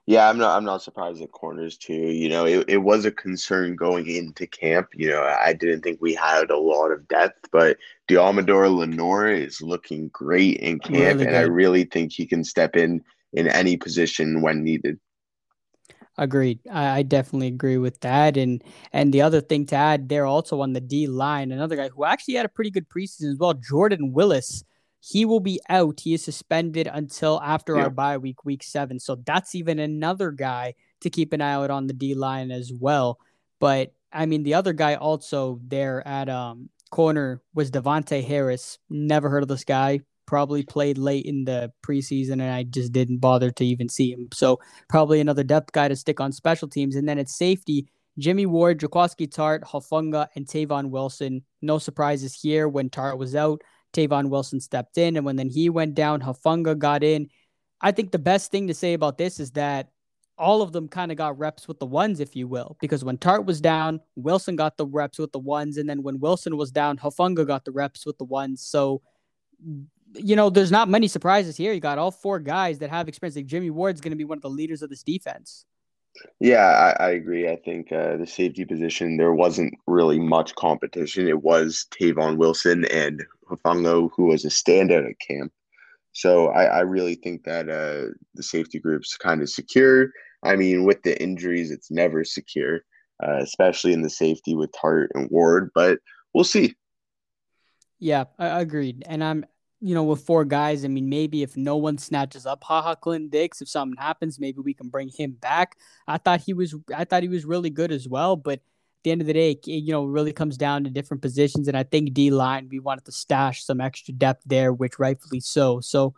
Yeah, 0.07 0.29
I'm 0.29 0.39
not. 0.39 0.57
I'm 0.57 0.65
not 0.65 0.83
surprised 0.83 1.23
at 1.23 1.33
corners 1.33 1.77
too. 1.77 1.95
You 1.95 2.29
know, 2.29 2.45
it, 2.47 2.65
it 2.69 2.79
was 2.79 3.05
a 3.05 3.11
concern 3.11 3.75
going 3.75 4.07
into 4.07 4.47
camp. 4.47 4.89
You 4.95 5.09
know, 5.09 5.23
I 5.23 5.53
didn't 5.55 5.83
think 5.83 6.01
we 6.01 6.15
had 6.15 6.51
a 6.51 6.59
lot 6.59 6.91
of 6.91 7.09
depth, 7.09 7.49
but 7.51 7.79
Deommodore 8.09 8.75
Lenoir 8.75 9.29
is 9.29 9.63
looking 9.63 10.09
great 10.09 10.59
in 10.59 10.79
camp, 10.79 11.21
really 11.21 11.27
and 11.27 11.37
I 11.37 11.43
really 11.43 11.85
think 11.85 12.13
he 12.13 12.27
can 12.27 12.45
step 12.45 12.77
in 12.77 13.03
in 13.33 13.49
any 13.49 13.77
position 13.77 14.43
when 14.43 14.63
needed. 14.63 14.99
Agreed. 16.17 16.61
I, 16.71 16.99
I 16.99 17.03
definitely 17.03 17.49
agree 17.49 17.79
with 17.79 18.01
that. 18.01 18.37
And 18.37 18.63
and 18.93 19.13
the 19.13 19.23
other 19.23 19.41
thing 19.41 19.67
to 19.67 19.77
add, 19.77 20.09
they're 20.09 20.27
also 20.27 20.61
on 20.61 20.75
the 20.75 20.81
D 20.81 21.07
line. 21.07 21.51
Another 21.51 21.77
guy 21.77 21.89
who 21.89 22.05
actually 22.05 22.35
had 22.35 22.47
a 22.47 22.51
pretty 22.51 22.71
good 22.71 22.89
preseason 22.89 23.33
as 23.33 23.39
well, 23.39 23.55
Jordan 23.55 24.13
Willis 24.13 24.65
he 25.07 25.27
will 25.27 25.41
be 25.41 25.61
out. 25.69 26.01
He 26.01 26.15
is 26.15 26.25
suspended 26.25 26.89
until 26.91 27.39
after 27.43 27.77
our 27.77 27.91
bye 27.91 28.17
week, 28.17 28.45
week 28.47 28.63
seven. 28.63 28.99
So 28.99 29.17
that's 29.17 29.55
even 29.55 29.79
another 29.79 30.31
guy 30.31 30.75
to 31.03 31.11
keep 31.11 31.35
an 31.35 31.43
eye 31.43 31.53
out 31.53 31.71
on 31.71 31.87
the 31.87 31.93
D 31.93 32.15
line 32.15 32.51
as 32.51 32.73
well. 32.73 33.19
But 33.61 33.93
I 34.11 34.25
mean, 34.25 34.45
the 34.45 34.55
other 34.55 34.73
guy 34.73 34.95
also 34.95 35.61
there 35.67 36.07
at 36.09 36.31
um, 36.31 36.71
corner 36.91 37.43
was 37.53 37.71
Davontae 37.71 38.25
Harris. 38.25 38.79
Never 38.89 39.29
heard 39.29 39.43
of 39.43 39.49
this 39.49 39.65
guy. 39.65 40.01
Probably 40.25 40.63
played 40.63 40.97
late 40.97 41.27
in 41.27 41.45
the 41.45 41.71
preseason, 41.87 42.33
and 42.33 42.45
I 42.45 42.63
just 42.63 42.93
didn't 42.93 43.19
bother 43.19 43.51
to 43.51 43.65
even 43.65 43.91
see 43.91 44.11
him. 44.11 44.29
So 44.33 44.59
probably 44.89 45.21
another 45.21 45.45
depth 45.45 45.73
guy 45.73 45.89
to 45.89 45.97
stick 45.97 46.19
on 46.19 46.33
special 46.33 46.67
teams. 46.67 46.97
And 46.97 47.07
then 47.07 47.19
at 47.19 47.29
safety, 47.29 47.89
Jimmy 48.19 48.47
Ward, 48.47 48.81
Jaquiski 48.81 49.29
Tartt, 49.29 49.65
Hufanga, 49.65 50.29
and 50.35 50.47
Tavon 50.47 50.89
Wilson. 50.89 51.43
No 51.61 51.79
surprises 51.79 52.33
here 52.33 52.69
when 52.69 52.89
Tartt 52.89 53.19
was 53.19 53.35
out. 53.35 53.61
Tavon 53.95 54.29
Wilson 54.29 54.61
stepped 54.61 54.99
in, 54.99 55.17
and 55.17 55.25
when 55.25 55.37
then 55.37 55.49
he 55.49 55.71
went 55.71 55.95
down, 55.95 56.21
Hufanga 56.21 56.79
got 56.79 57.03
in. 57.03 57.29
I 57.81 57.93
think 57.93 58.11
the 58.13 58.19
best 58.19 58.51
thing 58.51 58.67
to 58.67 58.75
say 58.75 58.93
about 58.95 59.19
this 59.19 59.41
is 59.41 59.53
that 59.53 59.91
all 60.37 60.63
of 60.63 60.73
them 60.73 60.89
kind 60.89 61.13
of 61.13 61.19
got 61.19 61.39
reps 61.39 61.69
with 61.69 61.79
the 61.79 61.87
ones, 61.87 62.19
if 62.19 62.35
you 62.35 62.49
will, 62.49 62.77
because 62.81 63.05
when 63.05 63.17
Tartt 63.17 63.47
was 63.47 63.61
down, 63.61 64.01
Wilson 64.17 64.57
got 64.57 64.77
the 64.77 64.87
reps 64.87 65.19
with 65.19 65.33
the 65.33 65.39
ones, 65.39 65.77
and 65.77 65.89
then 65.89 66.03
when 66.03 66.19
Wilson 66.19 66.57
was 66.57 66.71
down, 66.71 66.99
Hufanga 66.99 67.47
got 67.47 67.65
the 67.65 67.73
reps 67.73 68.05
with 68.05 68.19
the 68.19 68.25
ones. 68.25 68.61
So, 68.61 69.01
you 70.17 70.37
know, 70.37 70.51
there's 70.51 70.73
not 70.73 70.89
many 70.89 71.09
surprises 71.09 71.57
here. 71.57 71.73
You 71.73 71.81
got 71.81 71.99
all 71.99 72.11
four 72.11 72.41
guys 72.41 72.81
that 72.81 72.91
have 72.91 73.09
experience. 73.09 73.37
Like 73.37 73.47
Jimmy 73.47 73.71
Ward's 73.71 74.01
going 74.01 74.13
to 74.13 74.17
be 74.17 74.25
one 74.25 74.39
of 74.39 74.43
the 74.43 74.51
leaders 74.51 74.83
of 74.83 74.91
this 74.91 75.03
defense. 75.03 75.65
Yeah, 76.39 76.95
I, 76.99 77.07
I 77.07 77.11
agree. 77.11 77.49
I 77.49 77.57
think 77.57 77.91
uh, 77.91 78.17
the 78.17 78.27
safety 78.27 78.65
position, 78.65 79.17
there 79.17 79.35
wasn't 79.35 79.75
really 79.87 80.21
much 80.21 80.55
competition. 80.55 81.27
It 81.27 81.43
was 81.43 81.87
Tavon 81.91 82.37
Wilson 82.37 82.85
and 82.87 83.25
Hufanga, 83.47 84.11
who 84.17 84.27
was 84.27 84.45
a 84.45 84.49
standout 84.49 85.09
at 85.09 85.19
camp. 85.19 85.53
So 86.13 86.49
I, 86.49 86.65
I 86.65 86.81
really 86.81 87.17
think 87.17 87.45
that 87.45 87.69
uh, 87.69 88.13
the 88.35 88.43
safety 88.43 88.79
group's 88.79 89.17
kind 89.17 89.43
of 89.43 89.51
secure. 89.51 90.11
I 90.45 90.57
mean, 90.57 90.85
with 90.85 91.03
the 91.03 91.21
injuries, 91.21 91.71
it's 91.71 91.91
never 91.91 92.25
secure, 92.25 92.81
uh, 93.23 93.39
especially 93.39 93.93
in 93.93 94.03
the 94.03 94.11
safety 94.11 94.55
with 94.55 94.71
Tartt 94.73 95.09
and 95.15 95.29
Ward, 95.31 95.71
but 95.75 95.99
we'll 96.33 96.45
see. 96.45 96.75
Yeah, 97.99 98.25
I 98.39 98.61
agreed. 98.61 99.03
And 99.07 99.25
I'm 99.25 99.47
you 99.85 99.95
know, 99.95 100.05
with 100.05 100.23
four 100.23 100.47
guys, 100.47 100.83
I 100.83 100.89
mean, 100.89 101.11
maybe 101.11 101.43
if 101.43 101.59
no 101.59 101.77
one 101.77 101.99
snatches 101.99 102.47
up 102.47 102.65
Ha 102.65 102.81
Ha 102.81 102.95
Clinton-Dix, 102.95 103.61
if 103.61 103.69
something 103.69 103.99
happens, 103.99 104.41
maybe 104.41 104.61
we 104.61 104.73
can 104.73 104.89
bring 104.89 105.09
him 105.09 105.33
back. 105.33 105.77
I 106.09 106.17
thought 106.17 106.41
he 106.41 106.55
was, 106.55 106.75
I 106.97 107.05
thought 107.05 107.23
he 107.23 107.29
was 107.29 107.45
really 107.45 107.69
good 107.69 107.93
as 107.93 108.09
well. 108.09 108.35
But 108.35 108.61
the 109.05 109.13
end 109.13 109.21
of 109.21 109.27
the 109.27 109.33
day, 109.33 109.59
you 109.65 109.93
know, 109.93 110.05
really 110.05 110.33
comes 110.33 110.57
down 110.57 110.85
to 110.85 110.91
different 110.91 111.23
positions. 111.23 111.69
And 111.69 111.77
I 111.77 111.85
think 111.85 112.15
D 112.15 112.31
line, 112.31 112.69
we 112.71 112.81
wanted 112.81 113.05
to 113.05 113.13
stash 113.13 113.65
some 113.65 113.81
extra 113.81 114.15
depth 114.15 114.43
there, 114.47 114.73
which 114.73 114.99
rightfully 114.99 115.41
so. 115.41 115.81
So 115.81 116.15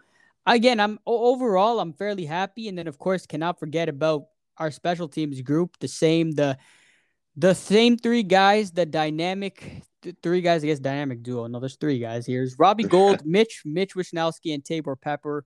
again, 0.47 0.81
I'm 0.81 0.99
overall, 1.05 1.81
I'm 1.81 1.93
fairly 1.93 2.25
happy. 2.25 2.69
And 2.69 2.79
then 2.79 2.87
of 2.87 2.99
course, 2.99 3.27
cannot 3.27 3.59
forget 3.59 3.89
about 3.89 4.27
our 4.57 4.71
special 4.71 5.09
teams 5.09 5.43
group. 5.43 5.77
The 5.81 5.89
same, 5.89 6.31
the 6.33 6.57
the 7.37 7.55
same 7.55 7.99
three 7.99 8.23
guys, 8.23 8.71
the 8.71 8.87
dynamic 8.87 9.83
three 10.23 10.41
guys, 10.41 10.63
I 10.63 10.69
guess, 10.69 10.79
dynamic 10.79 11.23
duo. 11.23 11.49
No, 11.49 11.59
there's 11.59 11.77
three 11.77 11.99
guys 11.99 12.25
here. 12.25 12.43
Is 12.43 12.57
Robbie 12.59 12.85
Gould, 12.89 13.27
Mitch, 13.27 13.63
Mitch 13.65 13.95
Wishnowsky, 13.95 14.55
and 14.55 14.63
Taybor 14.63 14.99
Pepper. 15.01 15.45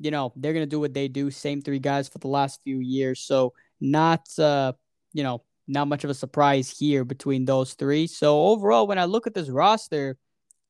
You 0.00 0.10
know, 0.10 0.32
they're 0.36 0.52
gonna 0.52 0.66
do 0.66 0.80
what 0.80 0.92
they 0.92 1.08
do. 1.08 1.30
Same 1.30 1.62
three 1.62 1.78
guys 1.78 2.08
for 2.08 2.18
the 2.18 2.28
last 2.28 2.60
few 2.64 2.78
years. 2.80 3.20
So 3.20 3.52
not 3.80 4.26
uh, 4.38 4.72
you 5.12 5.22
know, 5.22 5.42
not 5.70 5.88
much 5.88 6.04
of 6.04 6.10
a 6.10 6.14
surprise 6.14 6.70
here 6.70 7.04
between 7.04 7.44
those 7.44 7.74
three. 7.74 8.06
So 8.06 8.46
overall, 8.46 8.86
when 8.86 8.98
I 8.98 9.04
look 9.04 9.26
at 9.26 9.34
this 9.34 9.48
roster, 9.48 10.16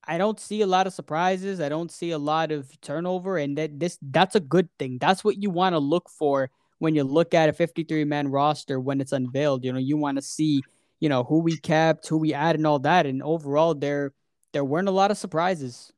I 0.05 0.19
don't 0.19 0.41
see 0.41 0.63
a 0.63 0.67
lot 0.67 0.87
of 0.87 0.93
surprises. 0.93 1.61
I 1.61 1.69
don't 1.69 1.91
see 1.91 2.11
a 2.11 2.19
lot 2.19 2.53
of 2.53 2.69
turnover, 2.81 3.39
and 3.39 3.57
that 3.59 3.79
this 3.79 3.99
that's 4.03 4.35
a 4.35 4.41
good 4.41 4.69
thing. 4.79 4.99
That's 4.99 5.25
what 5.25 5.43
you 5.43 5.51
want 5.51 5.75
to 5.75 5.79
look 5.79 6.09
for 6.09 6.51
when 6.79 6.95
you 6.95 7.05
look 7.05 7.35
at 7.35 7.49
a 7.49 7.53
53 7.53 8.05
man 8.05 8.29
roster 8.29 8.81
when 8.81 9.01
it's 9.01 9.13
unveiled. 9.13 9.65
You 9.65 9.73
know, 9.73 9.79
you 9.79 9.97
want 9.97 10.17
to 10.19 10.23
see 10.23 10.63
you 11.01 11.09
know 11.09 11.25
who 11.25 11.41
we 11.41 11.57
kept, 11.59 12.09
who 12.09 12.19
we 12.19 12.35
added, 12.35 12.61
and 12.61 12.67
all 12.67 12.79
that. 12.81 13.07
And 13.07 13.23
overall, 13.23 13.75
there 13.75 14.13
there 14.53 14.65
weren't 14.65 14.89
a 14.89 14.93
lot 14.93 15.11
of 15.11 15.19
surprises. 15.19 15.93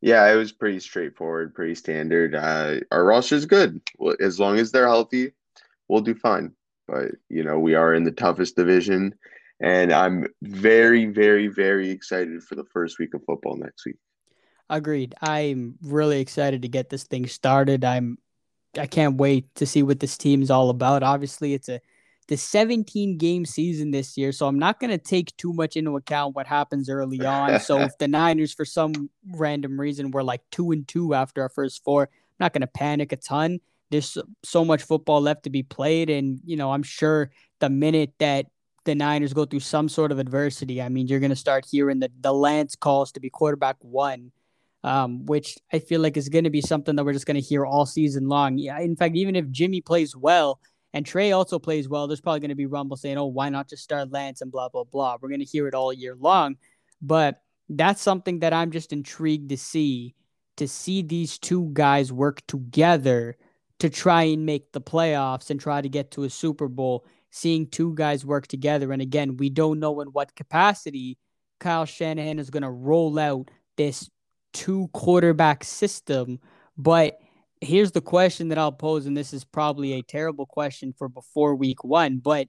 Yeah, 0.00 0.30
it 0.30 0.36
was 0.36 0.52
pretty 0.52 0.80
straightforward, 0.80 1.54
pretty 1.54 1.74
standard. 1.74 2.34
Uh, 2.34 2.80
our 2.92 3.04
roster 3.04 3.34
is 3.34 3.46
good. 3.46 3.80
As 4.20 4.38
long 4.38 4.58
as 4.58 4.70
they're 4.70 4.86
healthy, 4.86 5.32
we'll 5.88 6.02
do 6.02 6.14
fine. 6.14 6.52
But 6.86 7.12
you 7.28 7.42
know, 7.42 7.58
we 7.58 7.74
are 7.74 7.94
in 7.94 8.04
the 8.04 8.12
toughest 8.12 8.56
division 8.56 9.14
and 9.60 9.92
I'm 9.92 10.26
very, 10.42 11.06
very, 11.06 11.48
very 11.48 11.90
excited 11.90 12.42
for 12.42 12.56
the 12.56 12.64
first 12.64 12.98
week 12.98 13.14
of 13.14 13.24
football 13.24 13.56
next 13.56 13.86
week. 13.86 13.96
Agreed. 14.68 15.14
I'm 15.22 15.76
really 15.82 16.20
excited 16.20 16.62
to 16.62 16.68
get 16.68 16.90
this 16.90 17.04
thing 17.04 17.26
started. 17.26 17.84
I'm 17.84 18.18
I 18.78 18.86
can't 18.86 19.16
wait 19.16 19.54
to 19.54 19.64
see 19.64 19.82
what 19.82 20.00
this 20.00 20.18
team's 20.18 20.50
all 20.50 20.68
about. 20.68 21.02
Obviously, 21.02 21.54
it's 21.54 21.68
a 21.68 21.80
the 22.28 22.36
17 22.36 23.18
game 23.18 23.46
season 23.46 23.92
this 23.92 24.18
year, 24.18 24.32
so 24.32 24.48
I'm 24.48 24.58
not 24.58 24.80
going 24.80 24.90
to 24.90 24.98
take 24.98 25.34
too 25.36 25.52
much 25.52 25.76
into 25.76 25.96
account 25.96 26.34
what 26.34 26.48
happens 26.48 26.90
early 26.90 27.24
on. 27.24 27.60
so 27.60 27.80
if 27.82 27.96
the 27.98 28.08
Niners 28.08 28.52
for 28.52 28.64
some 28.64 29.08
random 29.36 29.78
reason 29.78 30.10
were 30.10 30.24
like 30.24 30.42
2 30.50 30.72
and 30.72 30.88
2 30.88 31.14
after 31.14 31.42
our 31.42 31.48
first 31.48 31.84
four, 31.84 32.02
I'm 32.02 32.34
not 32.40 32.52
going 32.52 32.62
to 32.62 32.66
panic 32.66 33.12
a 33.12 33.16
ton. 33.16 33.60
There's 33.90 34.18
so 34.42 34.64
much 34.64 34.82
football 34.82 35.20
left 35.20 35.44
to 35.44 35.50
be 35.50 35.62
played 35.62 36.10
and, 36.10 36.40
you 36.44 36.56
know, 36.56 36.72
I'm 36.72 36.82
sure 36.82 37.30
the 37.60 37.70
minute 37.70 38.12
that 38.18 38.46
the 38.84 38.94
Niners 38.94 39.32
go 39.32 39.44
through 39.44 39.60
some 39.60 39.88
sort 39.88 40.12
of 40.12 40.18
adversity, 40.18 40.80
I 40.80 40.88
mean, 40.88 41.08
you're 41.08 41.20
going 41.20 41.30
to 41.30 41.36
start 41.36 41.66
hearing 41.70 42.00
the, 42.00 42.10
the 42.20 42.32
Lance 42.32 42.76
calls 42.76 43.12
to 43.12 43.20
be 43.20 43.30
quarterback 43.30 43.76
one, 43.80 44.32
um, 44.84 45.26
which 45.26 45.58
I 45.72 45.80
feel 45.80 46.00
like 46.00 46.16
is 46.16 46.28
going 46.28 46.44
to 46.44 46.50
be 46.50 46.60
something 46.60 46.96
that 46.96 47.04
we're 47.04 47.12
just 47.12 47.26
going 47.26 47.40
to 47.40 47.40
hear 47.40 47.66
all 47.66 47.86
season 47.86 48.28
long. 48.28 48.58
Yeah, 48.58 48.78
in 48.80 48.96
fact, 48.96 49.16
even 49.16 49.36
if 49.36 49.50
Jimmy 49.50 49.80
plays 49.80 50.16
well 50.16 50.60
and 50.94 51.04
Trey 51.04 51.32
also 51.32 51.58
plays 51.58 51.88
well, 51.88 52.06
there's 52.06 52.20
probably 52.20 52.40
going 52.40 52.50
to 52.50 52.54
be 52.54 52.66
rumble 52.66 52.96
saying, 52.96 53.18
oh, 53.18 53.26
why 53.26 53.48
not 53.48 53.68
just 53.68 53.82
start 53.82 54.12
Lance 54.12 54.40
and 54.40 54.52
blah, 54.52 54.68
blah, 54.68 54.84
blah. 54.84 55.16
We're 55.20 55.28
going 55.28 55.40
to 55.40 55.44
hear 55.44 55.68
it 55.68 55.74
all 55.74 55.92
year 55.92 56.16
long. 56.18 56.56
But 57.02 57.42
that's 57.68 58.00
something 58.00 58.38
that 58.40 58.52
I'm 58.52 58.70
just 58.70 58.92
intrigued 58.92 59.50
to 59.50 59.56
see, 59.56 60.14
to 60.56 60.68
see 60.68 61.02
these 61.02 61.38
two 61.38 61.70
guys 61.72 62.12
work 62.12 62.46
together 62.46 63.36
to 63.78 63.90
try 63.90 64.24
and 64.24 64.46
make 64.46 64.72
the 64.72 64.80
playoffs 64.80 65.50
and 65.50 65.60
try 65.60 65.80
to 65.80 65.88
get 65.88 66.10
to 66.12 66.24
a 66.24 66.30
Super 66.30 66.68
Bowl 66.68 67.06
seeing 67.30 67.66
two 67.66 67.94
guys 67.94 68.24
work 68.24 68.46
together. 68.46 68.92
And 68.92 69.02
again, 69.02 69.36
we 69.36 69.50
don't 69.50 69.80
know 69.80 70.00
in 70.00 70.08
what 70.08 70.34
capacity 70.34 71.18
Kyle 71.60 71.84
Shanahan 71.84 72.38
is 72.38 72.50
going 72.50 72.62
to 72.62 72.70
roll 72.70 73.18
out 73.18 73.50
this 73.76 74.08
two 74.52 74.88
quarterback 74.92 75.64
system. 75.64 76.38
But 76.78 77.18
here's 77.60 77.92
the 77.92 78.00
question 78.00 78.48
that 78.48 78.58
I'll 78.58 78.72
pose, 78.72 79.06
and 79.06 79.16
this 79.16 79.32
is 79.32 79.44
probably 79.44 79.94
a 79.94 80.02
terrible 80.02 80.46
question 80.46 80.94
for 80.96 81.08
before 81.08 81.54
week 81.54 81.84
one, 81.84 82.18
but 82.18 82.48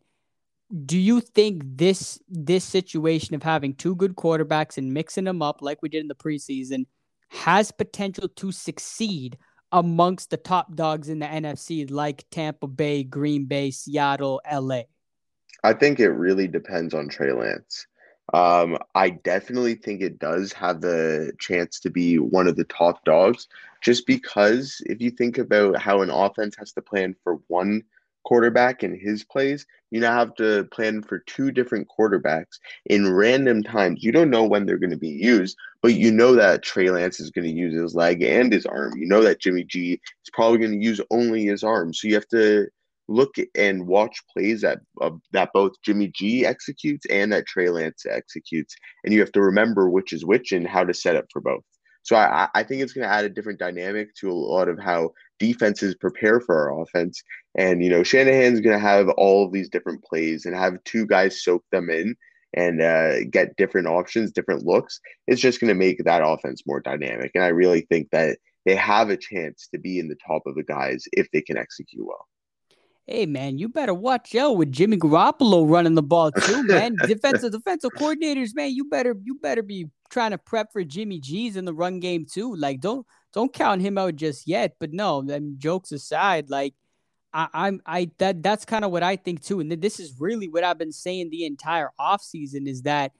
do 0.85 0.97
you 0.97 1.21
think 1.21 1.61
this 1.65 2.19
this 2.27 2.65
situation 2.65 3.35
of 3.35 3.43
having 3.43 3.73
two 3.73 3.95
good 3.95 4.15
quarterbacks 4.15 4.77
and 4.77 4.93
mixing 4.93 5.23
them 5.23 5.41
up 5.41 5.61
like 5.61 5.81
we 5.81 5.87
did 5.87 6.01
in 6.01 6.09
the 6.09 6.15
preseason 6.15 6.85
has 7.29 7.71
potential 7.71 8.27
to 8.27 8.51
succeed 8.51 9.37
amongst 9.71 10.29
the 10.29 10.37
top 10.37 10.75
dogs 10.75 11.09
in 11.09 11.19
the 11.19 11.25
NFC, 11.25 11.89
like 11.89 12.25
Tampa 12.31 12.67
Bay, 12.67 13.03
Green 13.03 13.45
Bay, 13.45 13.71
Seattle, 13.71 14.41
LA? 14.51 14.81
I 15.63 15.73
think 15.73 15.99
it 15.99 16.09
really 16.09 16.47
depends 16.47 16.93
on 16.93 17.09
Trey 17.09 17.31
Lance. 17.31 17.87
Um, 18.33 18.77
I 18.93 19.11
definitely 19.11 19.75
think 19.75 20.01
it 20.01 20.19
does 20.19 20.51
have 20.53 20.81
the 20.81 21.31
chance 21.39 21.79
to 21.81 21.89
be 21.89 22.19
one 22.19 22.47
of 22.47 22.55
the 22.55 22.65
top 22.65 23.05
dogs, 23.05 23.47
just 23.81 24.05
because 24.05 24.81
if 24.85 25.01
you 25.01 25.11
think 25.11 25.37
about 25.37 25.77
how 25.77 26.01
an 26.01 26.09
offense 26.09 26.55
has 26.57 26.73
to 26.73 26.81
plan 26.81 27.15
for 27.23 27.39
one 27.47 27.83
quarterback 28.27 28.83
and 28.83 28.99
his 28.99 29.23
plays, 29.23 29.65
you 29.89 30.01
now 30.01 30.13
have 30.13 30.35
to 30.35 30.65
plan 30.65 31.01
for 31.01 31.19
two 31.19 31.49
different 31.49 31.87
quarterbacks 31.87 32.59
in 32.87 33.13
random 33.13 33.63
times. 33.63 34.03
You 34.03 34.11
don't 34.11 34.29
know 34.29 34.43
when 34.43 34.65
they're 34.65 34.77
going 34.77 34.89
to 34.89 34.97
be 34.97 35.07
used, 35.07 35.55
but 35.81 35.93
you 35.93 36.11
know 36.11 36.35
that 36.35 36.61
Trey 36.61 36.89
Lance 36.89 37.21
is 37.21 37.31
going 37.31 37.47
to 37.47 37.53
use 37.53 37.73
his 37.73 37.95
leg 37.95 38.21
and 38.21 38.51
his 38.51 38.65
arm. 38.65 38.97
You 38.97 39.07
know 39.07 39.23
that 39.23 39.39
Jimmy 39.39 39.63
G 39.63 39.93
is 39.93 40.29
probably 40.33 40.57
going 40.57 40.77
to 40.77 40.85
use 40.85 40.99
only 41.09 41.45
his 41.45 41.63
arm. 41.63 41.93
So 41.93 42.09
you 42.09 42.15
have 42.15 42.27
to 42.29 42.67
look 43.07 43.35
and 43.55 43.87
watch 43.87 44.21
plays 44.33 44.59
that 44.61 44.79
uh, 44.99 45.11
that 45.31 45.51
both 45.53 45.71
Jimmy 45.85 46.11
G 46.13 46.45
executes 46.45 47.05
and 47.09 47.31
that 47.31 47.47
Trey 47.47 47.69
Lance 47.69 48.05
executes, 48.05 48.75
and 49.05 49.13
you 49.13 49.21
have 49.21 49.31
to 49.31 49.41
remember 49.41 49.89
which 49.89 50.11
is 50.11 50.25
which 50.25 50.51
and 50.51 50.67
how 50.67 50.83
to 50.83 50.93
set 50.93 51.15
up 51.15 51.25
for 51.31 51.39
both. 51.41 51.63
So 52.03 52.15
I, 52.15 52.47
I 52.55 52.63
think 52.63 52.81
it's 52.81 52.93
going 52.93 53.07
to 53.07 53.13
add 53.13 53.25
a 53.25 53.29
different 53.29 53.59
dynamic 53.59 54.15
to 54.15 54.29
a 54.29 54.33
lot 54.33 54.69
of 54.69 54.79
how 54.79 55.11
defenses 55.39 55.95
prepare 55.95 56.39
for 56.39 56.55
our 56.55 56.81
offense. 56.81 57.21
And, 57.55 57.83
you 57.83 57.89
know, 57.89 58.03
Shanahan's 58.03 58.61
going 58.61 58.75
to 58.75 58.85
have 58.85 59.09
all 59.09 59.45
of 59.45 59.51
these 59.51 59.69
different 59.69 60.03
plays 60.03 60.45
and 60.45 60.55
have 60.55 60.83
two 60.83 61.05
guys 61.05 61.43
soak 61.43 61.63
them 61.71 61.89
in 61.89 62.15
and 62.53 62.81
uh, 62.81 63.25
get 63.25 63.55
different 63.57 63.87
options, 63.87 64.31
different 64.31 64.65
looks. 64.65 64.99
It's 65.27 65.41
just 65.41 65.59
going 65.59 65.69
to 65.69 65.75
make 65.75 66.03
that 66.03 66.23
offense 66.25 66.63
more 66.65 66.79
dynamic. 66.79 67.31
And 67.35 67.43
I 67.43 67.49
really 67.49 67.81
think 67.81 68.09
that 68.11 68.37
they 68.65 68.75
have 68.75 69.09
a 69.09 69.17
chance 69.17 69.67
to 69.73 69.79
be 69.79 69.99
in 69.99 70.07
the 70.07 70.17
top 70.25 70.43
of 70.45 70.55
the 70.55 70.63
guys 70.63 71.05
if 71.13 71.29
they 71.31 71.41
can 71.41 71.57
execute 71.57 72.05
well. 72.05 72.27
Hey 73.09 73.25
man, 73.25 73.57
you 73.57 73.69
better 73.69 73.93
watch 73.93 74.35
out 74.35 74.57
with 74.57 74.69
Jimmy 74.69 74.97
Garoppolo 74.97 75.69
running 75.69 75.95
the 75.95 76.03
ball 76.03 76.29
too, 76.29 76.63
man. 76.67 76.97
defensive 77.07 77.53
defensive 77.53 77.91
coordinators, 77.91 78.53
man, 78.53 78.71
you 78.71 78.83
better 78.83 79.15
you 79.23 79.35
better 79.35 79.63
be 79.63 79.85
trying 80.09 80.31
to 80.31 80.37
prep 80.37 80.73
for 80.73 80.83
Jimmy 80.83 81.21
G's 81.21 81.55
in 81.55 81.63
the 81.63 81.73
run 81.73 82.01
game 82.01 82.25
too. 82.29 82.53
Like 82.53 82.81
don't 82.81 83.07
don't 83.37 83.53
count 83.53 83.83
him 83.83 83.99
out 83.99 84.15
just 84.15 84.47
yet. 84.47 84.77
But 84.79 84.93
no, 84.93 85.21
mean, 85.21 85.57
jokes 85.59 85.91
aside, 85.91 86.49
like 86.49 86.73
I, 87.33 87.47
I'm 87.53 87.81
I 87.85 88.09
that 88.17 88.41
that's 88.41 88.65
kind 88.65 88.83
of 88.83 88.89
what 88.91 89.03
I 89.03 89.15
think 89.15 89.43
too. 89.43 89.59
And 89.59 89.71
this 89.71 89.99
is 89.99 90.15
really 90.19 90.47
what 90.47 90.63
I've 90.63 90.79
been 90.79 90.91
saying 90.91 91.29
the 91.29 91.45
entire 91.45 91.91
offseason 91.99 92.67
is 92.67 92.81
that 92.81 93.11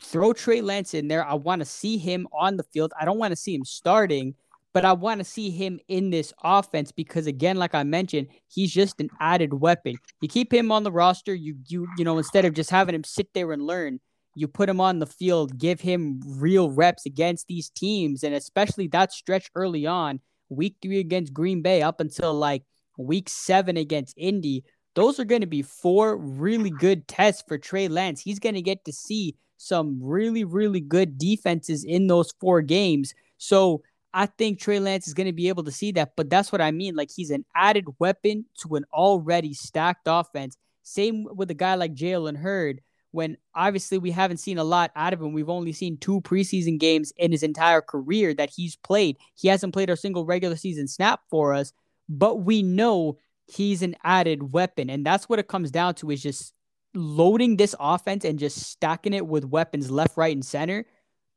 throw 0.00 0.32
Trey 0.32 0.60
Lance 0.60 0.94
in 0.94 1.08
there. 1.08 1.26
I 1.26 1.34
want 1.34 1.62
to 1.62 1.66
see 1.66 1.98
him 1.98 2.28
on 2.32 2.56
the 2.56 2.62
field. 2.62 2.92
I 3.00 3.04
don't 3.04 3.18
want 3.18 3.32
to 3.32 3.36
see 3.36 3.54
him 3.56 3.64
starting 3.64 4.36
but 4.72 4.84
I 4.84 4.92
want 4.92 5.20
to 5.20 5.24
see 5.24 5.48
him 5.48 5.80
in 5.88 6.10
this 6.10 6.34
offense 6.44 6.92
because 6.92 7.26
again, 7.26 7.56
like 7.56 7.74
I 7.74 7.82
mentioned, 7.82 8.26
he's 8.46 8.70
just 8.70 9.00
an 9.00 9.08
added 9.20 9.54
weapon. 9.54 9.96
You 10.20 10.28
keep 10.28 10.52
him 10.52 10.70
on 10.70 10.82
the 10.82 10.92
roster, 10.92 11.34
you 11.34 11.56
you 11.66 11.88
you 11.96 12.04
know, 12.04 12.18
instead 12.18 12.44
of 12.44 12.52
just 12.52 12.68
having 12.68 12.94
him 12.94 13.02
sit 13.02 13.32
there 13.32 13.52
and 13.52 13.62
learn, 13.62 14.00
you 14.36 14.46
put 14.46 14.68
him 14.68 14.80
on 14.80 14.98
the 14.98 15.06
field, 15.06 15.58
give 15.58 15.80
him 15.80 16.20
real 16.26 16.70
reps 16.70 17.06
against 17.06 17.46
these 17.46 17.70
teams, 17.70 18.22
and 18.22 18.34
especially 18.34 18.86
that 18.88 19.12
stretch 19.12 19.50
early 19.54 19.86
on, 19.86 20.20
week 20.50 20.76
three 20.82 21.00
against 21.00 21.32
Green 21.32 21.62
Bay 21.62 21.80
up 21.80 22.00
until 22.00 22.34
like 22.34 22.62
week 22.98 23.28
seven 23.28 23.76
against 23.76 24.14
Indy. 24.18 24.64
Those 24.94 25.18
are 25.18 25.24
going 25.24 25.40
to 25.40 25.46
be 25.46 25.62
four 25.62 26.16
really 26.16 26.70
good 26.70 27.08
tests 27.08 27.44
for 27.46 27.58
Trey 27.58 27.88
Lance. 27.88 28.20
He's 28.20 28.38
going 28.38 28.54
to 28.54 28.62
get 28.62 28.84
to 28.84 28.92
see 28.92 29.36
some 29.56 29.98
really, 30.02 30.44
really 30.44 30.80
good 30.80 31.18
defenses 31.18 31.84
in 31.84 32.06
those 32.06 32.32
four 32.40 32.60
games. 32.62 33.14
So 33.38 33.82
I 34.12 34.26
think 34.26 34.60
Trey 34.60 34.80
Lance 34.80 35.06
is 35.06 35.14
going 35.14 35.26
to 35.26 35.32
be 35.32 35.48
able 35.48 35.64
to 35.64 35.72
see 35.72 35.92
that. 35.92 36.12
But 36.16 36.30
that's 36.30 36.52
what 36.52 36.60
I 36.60 36.70
mean. 36.70 36.94
Like 36.94 37.10
he's 37.14 37.30
an 37.30 37.44
added 37.54 37.86
weapon 37.98 38.46
to 38.60 38.76
an 38.76 38.84
already 38.92 39.54
stacked 39.54 40.06
offense. 40.06 40.56
Same 40.82 41.26
with 41.34 41.50
a 41.50 41.54
guy 41.54 41.74
like 41.74 41.94
Jalen 41.94 42.36
Hurd, 42.36 42.80
when 43.16 43.38
obviously 43.54 43.96
we 43.96 44.10
haven't 44.10 44.36
seen 44.36 44.58
a 44.58 44.64
lot 44.64 44.90
out 44.94 45.14
of 45.14 45.22
him. 45.22 45.32
We've 45.32 45.48
only 45.48 45.72
seen 45.72 45.96
two 45.96 46.20
preseason 46.20 46.78
games 46.78 47.14
in 47.16 47.32
his 47.32 47.42
entire 47.42 47.80
career 47.80 48.34
that 48.34 48.50
he's 48.54 48.76
played. 48.76 49.16
He 49.34 49.48
hasn't 49.48 49.72
played 49.72 49.88
a 49.88 49.96
single 49.96 50.26
regular 50.26 50.54
season 50.54 50.86
snap 50.86 51.20
for 51.30 51.54
us, 51.54 51.72
but 52.10 52.42
we 52.42 52.62
know 52.62 53.16
he's 53.46 53.80
an 53.80 53.96
added 54.04 54.52
weapon. 54.52 54.90
And 54.90 55.04
that's 55.04 55.30
what 55.30 55.38
it 55.38 55.48
comes 55.48 55.70
down 55.70 55.94
to 55.94 56.10
is 56.10 56.22
just 56.22 56.52
loading 56.94 57.56
this 57.56 57.74
offense 57.80 58.26
and 58.26 58.38
just 58.38 58.58
stacking 58.58 59.14
it 59.14 59.26
with 59.26 59.46
weapons 59.46 59.90
left, 59.90 60.18
right, 60.18 60.36
and 60.36 60.44
center. 60.44 60.84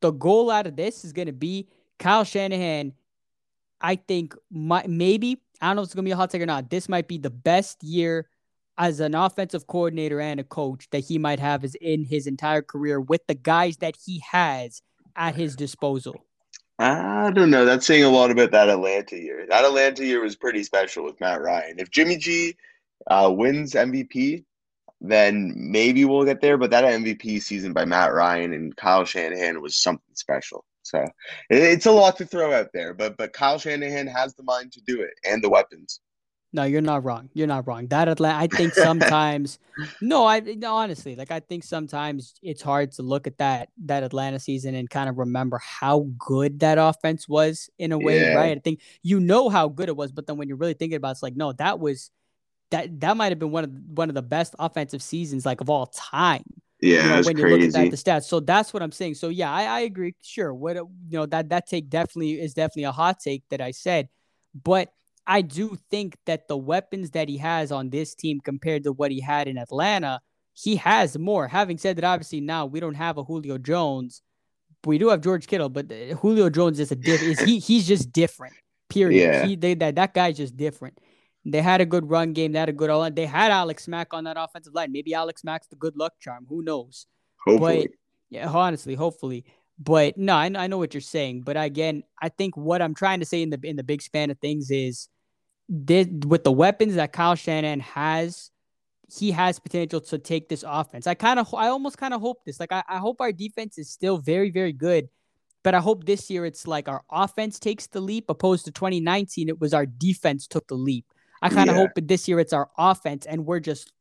The 0.01 0.11
goal 0.11 0.51
out 0.51 0.67
of 0.67 0.75
this 0.75 1.05
is 1.05 1.13
going 1.13 1.27
to 1.27 1.33
be 1.33 1.69
Kyle 1.97 2.25
Shanahan, 2.25 2.91
I 3.79 3.95
think 3.95 4.35
might, 4.51 4.89
maybe, 4.89 5.41
I 5.61 5.67
don't 5.67 5.77
know 5.77 5.83
if 5.83 5.87
it's 5.87 5.95
going 5.95 6.03
to 6.03 6.09
be 6.09 6.13
a 6.13 6.17
hot 6.17 6.29
take 6.29 6.41
or 6.41 6.45
not. 6.45 6.69
This 6.69 6.89
might 6.89 7.07
be 7.07 7.17
the 7.17 7.29
best 7.29 7.81
year 7.83 8.27
as 8.79 9.01
an 9.01 9.13
offensive 9.13 9.67
coordinator 9.67 10.21
and 10.21 10.39
a 10.39 10.43
coach 10.43 10.87
that 10.91 10.99
he 10.99 11.17
might 11.17 11.39
have 11.39 11.65
is 11.65 11.75
in 11.81 12.05
his 12.05 12.25
entire 12.25 12.61
career 12.61 12.99
with 12.99 13.27
the 13.27 13.35
guys 13.35 13.77
that 13.77 13.95
he 14.05 14.23
has 14.31 14.81
at 15.17 15.35
his 15.35 15.55
disposal. 15.55 16.15
I 16.79 17.29
don't 17.31 17.49
know. 17.49 17.65
That's 17.65 17.85
saying 17.85 18.05
a 18.05 18.09
lot 18.09 18.31
about 18.31 18.51
that 18.51 18.69
Atlanta 18.69 19.17
year. 19.17 19.45
That 19.49 19.65
Atlanta 19.65 20.05
year 20.05 20.23
was 20.23 20.37
pretty 20.37 20.63
special 20.63 21.03
with 21.03 21.19
Matt 21.19 21.41
Ryan. 21.41 21.77
If 21.77 21.91
Jimmy 21.91 22.15
G 22.15 22.55
uh, 23.07 23.29
wins 23.35 23.73
MVP, 23.73 24.45
then 25.01 25.53
maybe 25.57 26.05
we'll 26.05 26.23
get 26.23 26.39
there. 26.39 26.57
But 26.57 26.71
that 26.71 26.85
MVP 26.85 27.41
season 27.41 27.73
by 27.73 27.83
Matt 27.83 28.13
Ryan 28.13 28.53
and 28.53 28.75
Kyle 28.77 29.03
Shanahan 29.03 29.61
was 29.61 29.75
something 29.75 30.15
special. 30.15 30.63
So 30.83 31.05
it's 31.49 31.85
a 31.85 31.91
lot 31.91 32.15
to 32.17 32.25
throw 32.25 32.53
out 32.53 32.69
there, 32.73 32.93
but 32.93 33.17
but 33.17 33.33
Kyle 33.33 33.59
Shanahan 33.59 34.07
has 34.07 34.33
the 34.35 34.43
mind 34.43 34.71
to 34.71 34.81
do 34.81 35.01
it 35.01 35.13
and 35.25 35.43
the 35.43 35.49
weapons. 35.49 35.99
No, 36.51 36.63
you're 36.63 36.81
not 36.81 37.03
wrong. 37.03 37.29
You're 37.33 37.47
not 37.47 37.67
wrong. 37.67 37.87
That 37.87 38.07
Atlanta, 38.07 38.37
I 38.37 38.47
think 38.47 38.73
sometimes, 38.73 39.59
no, 40.01 40.25
I 40.25 40.39
no, 40.39 40.75
honestly, 40.75 41.15
like 41.15 41.29
I 41.29 41.41
think 41.41 41.63
sometimes 41.63 42.33
it's 42.41 42.61
hard 42.61 42.91
to 42.93 43.03
look 43.03 43.27
at 43.27 43.37
that 43.37 43.69
that 43.85 44.01
Atlanta 44.01 44.39
season 44.39 44.73
and 44.73 44.89
kind 44.89 45.09
of 45.09 45.19
remember 45.19 45.59
how 45.59 46.07
good 46.17 46.61
that 46.61 46.79
offense 46.79 47.29
was 47.29 47.69
in 47.77 47.91
a 47.91 47.99
way, 47.99 48.21
yeah. 48.21 48.33
right? 48.33 48.57
I 48.57 48.61
think 48.61 48.81
you 49.03 49.19
know 49.19 49.49
how 49.49 49.67
good 49.67 49.89
it 49.89 49.95
was, 49.95 50.11
but 50.11 50.25
then 50.25 50.37
when 50.37 50.47
you're 50.47 50.57
really 50.57 50.73
thinking 50.73 50.95
about, 50.95 51.09
it, 51.09 51.11
it's 51.11 51.23
like, 51.23 51.35
no, 51.35 51.53
that 51.53 51.79
was 51.79 52.09
that 52.71 52.99
that 52.99 53.15
might 53.15 53.31
have 53.31 53.39
been 53.39 53.51
one 53.51 53.63
of 53.63 53.71
one 53.93 54.09
of 54.09 54.15
the 54.15 54.23
best 54.23 54.55
offensive 54.57 55.03
seasons 55.03 55.45
like 55.45 55.61
of 55.61 55.69
all 55.69 55.85
time. 55.87 56.43
Yeah, 56.81 57.03
you 57.03 57.09
know, 57.09 57.21
when 57.23 57.37
you 57.37 57.43
crazy. 57.43 57.67
look 57.67 57.85
at 57.85 57.91
the 57.91 57.97
stats. 57.97 58.23
So 58.23 58.39
that's 58.39 58.73
what 58.73 58.81
I'm 58.81 58.91
saying. 58.91 59.15
So 59.15 59.29
yeah, 59.29 59.51
I, 59.51 59.63
I 59.65 59.79
agree. 59.81 60.15
Sure, 60.23 60.51
what 60.51 60.77
you 60.77 60.87
know 61.11 61.27
that 61.27 61.49
that 61.49 61.67
take 61.67 61.89
definitely 61.89 62.41
is 62.41 62.55
definitely 62.55 62.85
a 62.85 62.91
hot 62.91 63.19
take 63.19 63.43
that 63.49 63.61
I 63.61 63.69
said, 63.69 64.09
but 64.63 64.91
I 65.29 65.41
do 65.41 65.77
think 65.91 66.17
that 66.25 66.47
the 66.47 66.57
weapons 66.57 67.11
that 67.11 67.29
he 67.29 67.37
has 67.37 67.71
on 67.71 67.91
this 67.91 68.15
team 68.15 68.41
compared 68.43 68.83
to 68.83 68.91
what 68.91 69.11
he 69.11 69.21
had 69.21 69.47
in 69.47 69.57
Atlanta, 69.57 70.21
he 70.53 70.75
has 70.77 71.17
more. 71.17 71.47
Having 71.47 71.77
said 71.77 71.95
that, 71.97 72.03
obviously 72.03 72.41
now 72.41 72.65
we 72.65 72.79
don't 72.79 72.95
have 72.95 73.17
a 73.17 73.23
Julio 73.23 73.57
Jones, 73.57 74.23
we 74.85 74.97
do 74.97 75.09
have 75.09 75.21
George 75.21 75.47
Kittle, 75.47 75.69
but 75.69 75.91
uh, 75.91 76.15
Julio 76.15 76.49
Jones 76.49 76.79
is 76.79 76.91
a 76.91 76.95
diff. 76.95 77.21
Is 77.21 77.39
he? 77.39 77.59
He's 77.59 77.87
just 77.87 78.11
different. 78.11 78.55
Period. 78.89 79.21
Yeah. 79.21 79.45
He 79.45 79.55
they, 79.55 79.73
that 79.75 79.95
that 79.95 80.13
guy's 80.13 80.37
just 80.37 80.57
different. 80.57 80.97
They 81.45 81.61
had 81.61 81.81
a 81.81 81.85
good 81.85 82.09
run 82.09 82.33
game. 82.33 82.51
They 82.51 82.59
had 82.59 82.69
a 82.69 82.73
good 82.73 82.89
all. 82.89 83.09
They 83.11 83.25
had 83.25 83.51
Alex 83.51 83.87
Mack 83.87 84.13
on 84.13 84.23
that 84.25 84.37
offensive 84.37 84.73
line. 84.73 84.91
Maybe 84.91 85.13
Alex 85.13 85.43
Mack's 85.43 85.67
the 85.67 85.75
good 85.75 85.95
luck 85.95 86.13
charm. 86.19 86.45
Who 86.49 86.63
knows? 86.63 87.05
Hopefully. 87.45 87.87
But 87.87 87.91
yeah, 88.29 88.49
honestly, 88.49 88.95
hopefully. 88.95 89.45
But 89.77 90.17
no, 90.17 90.35
I, 90.35 90.51
I 90.55 90.67
know 90.67 90.77
what 90.77 90.93
you're 90.93 91.01
saying. 91.01 91.41
But 91.41 91.55
again, 91.55 92.03
I 92.21 92.29
think 92.29 92.57
what 92.57 92.81
I'm 92.81 92.93
trying 92.93 93.19
to 93.19 93.25
say 93.25 93.41
in 93.41 93.49
the 93.49 93.59
in 93.63 93.75
the 93.75 93.83
big 93.83 94.01
span 94.01 94.31
of 94.31 94.39
things 94.39 94.71
is, 94.71 95.07
did 95.85 96.25
with 96.25 96.43
the 96.43 96.51
weapons 96.51 96.95
that 96.95 97.13
Kyle 97.13 97.35
Shanahan 97.35 97.79
has, 97.81 98.51
he 99.11 99.31
has 99.31 99.59
potential 99.59 100.01
to 100.01 100.17
take 100.17 100.49
this 100.49 100.63
offense. 100.67 101.07
I 101.07 101.13
kind 101.13 101.39
of, 101.39 101.53
I 101.53 101.67
almost 101.67 101.97
kind 101.97 102.13
of 102.13 102.21
hope 102.21 102.43
this. 102.45 102.59
Like, 102.59 102.71
I, 102.71 102.83
I 102.87 102.97
hope 102.97 103.21
our 103.21 103.31
defense 103.31 103.77
is 103.77 103.89
still 103.89 104.17
very, 104.17 104.51
very 104.51 104.73
good. 104.73 105.09
But 105.63 105.75
I 105.75 105.79
hope 105.79 106.05
this 106.05 106.29
year 106.29 106.45
it's 106.45 106.67
like 106.67 106.87
our 106.87 107.03
offense 107.11 107.59
takes 107.59 107.87
the 107.87 107.99
leap, 107.99 108.29
opposed 108.29 108.65
to 108.65 108.71
2019, 108.71 109.49
it 109.49 109.59
was 109.59 109.73
our 109.73 109.85
defense 109.85 110.47
took 110.47 110.67
the 110.67 110.75
leap. 110.75 111.05
I 111.41 111.49
kind 111.49 111.69
of 111.69 111.75
yeah. 111.75 111.81
hope 111.81 111.91
that 111.95 112.07
this 112.07 112.27
year 112.27 112.39
it's 112.39 112.53
our 112.53 112.69
offense 112.77 113.25
and 113.25 113.45
we're 113.45 113.59
just 113.59 113.91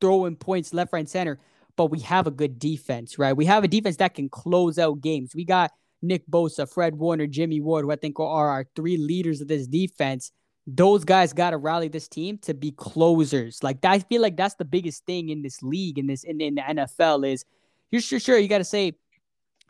throwing 0.00 0.36
points 0.36 0.72
left, 0.72 0.92
right, 0.92 1.08
center. 1.08 1.38
But 1.76 1.86
we 1.86 2.00
have 2.00 2.26
a 2.26 2.32
good 2.32 2.58
defense, 2.58 3.18
right? 3.18 3.36
We 3.36 3.46
have 3.46 3.64
a 3.64 3.68
defense 3.68 3.96
that 3.96 4.14
can 4.14 4.28
close 4.28 4.78
out 4.78 5.00
games. 5.00 5.32
We 5.34 5.44
got 5.44 5.72
Nick 6.02 6.26
Bosa, 6.28 6.68
Fred 6.68 6.96
Warner, 6.96 7.26
Jimmy 7.26 7.60
Ward, 7.60 7.84
who 7.84 7.90
I 7.92 7.96
think 7.96 8.18
are 8.18 8.48
our 8.48 8.66
three 8.74 8.96
leaders 8.96 9.40
of 9.40 9.48
this 9.48 9.66
defense. 9.66 10.32
Those 10.70 11.04
guys 11.04 11.32
got 11.32 11.50
to 11.50 11.56
rally 11.56 11.88
this 11.88 12.08
team 12.08 12.36
to 12.42 12.52
be 12.52 12.72
closers. 12.72 13.62
Like 13.62 13.82
I 13.84 14.00
feel 14.00 14.20
like 14.20 14.36
that's 14.36 14.56
the 14.56 14.66
biggest 14.66 15.06
thing 15.06 15.30
in 15.30 15.42
this 15.42 15.62
league, 15.62 15.98
in 15.98 16.06
this 16.06 16.24
in, 16.24 16.40
in 16.40 16.56
the 16.56 16.62
NFL 16.62 17.26
is 17.26 17.44
you're 17.90 18.02
sure 18.02 18.20
sure 18.20 18.38
you 18.38 18.48
got 18.48 18.58
to 18.58 18.64
say 18.64 18.92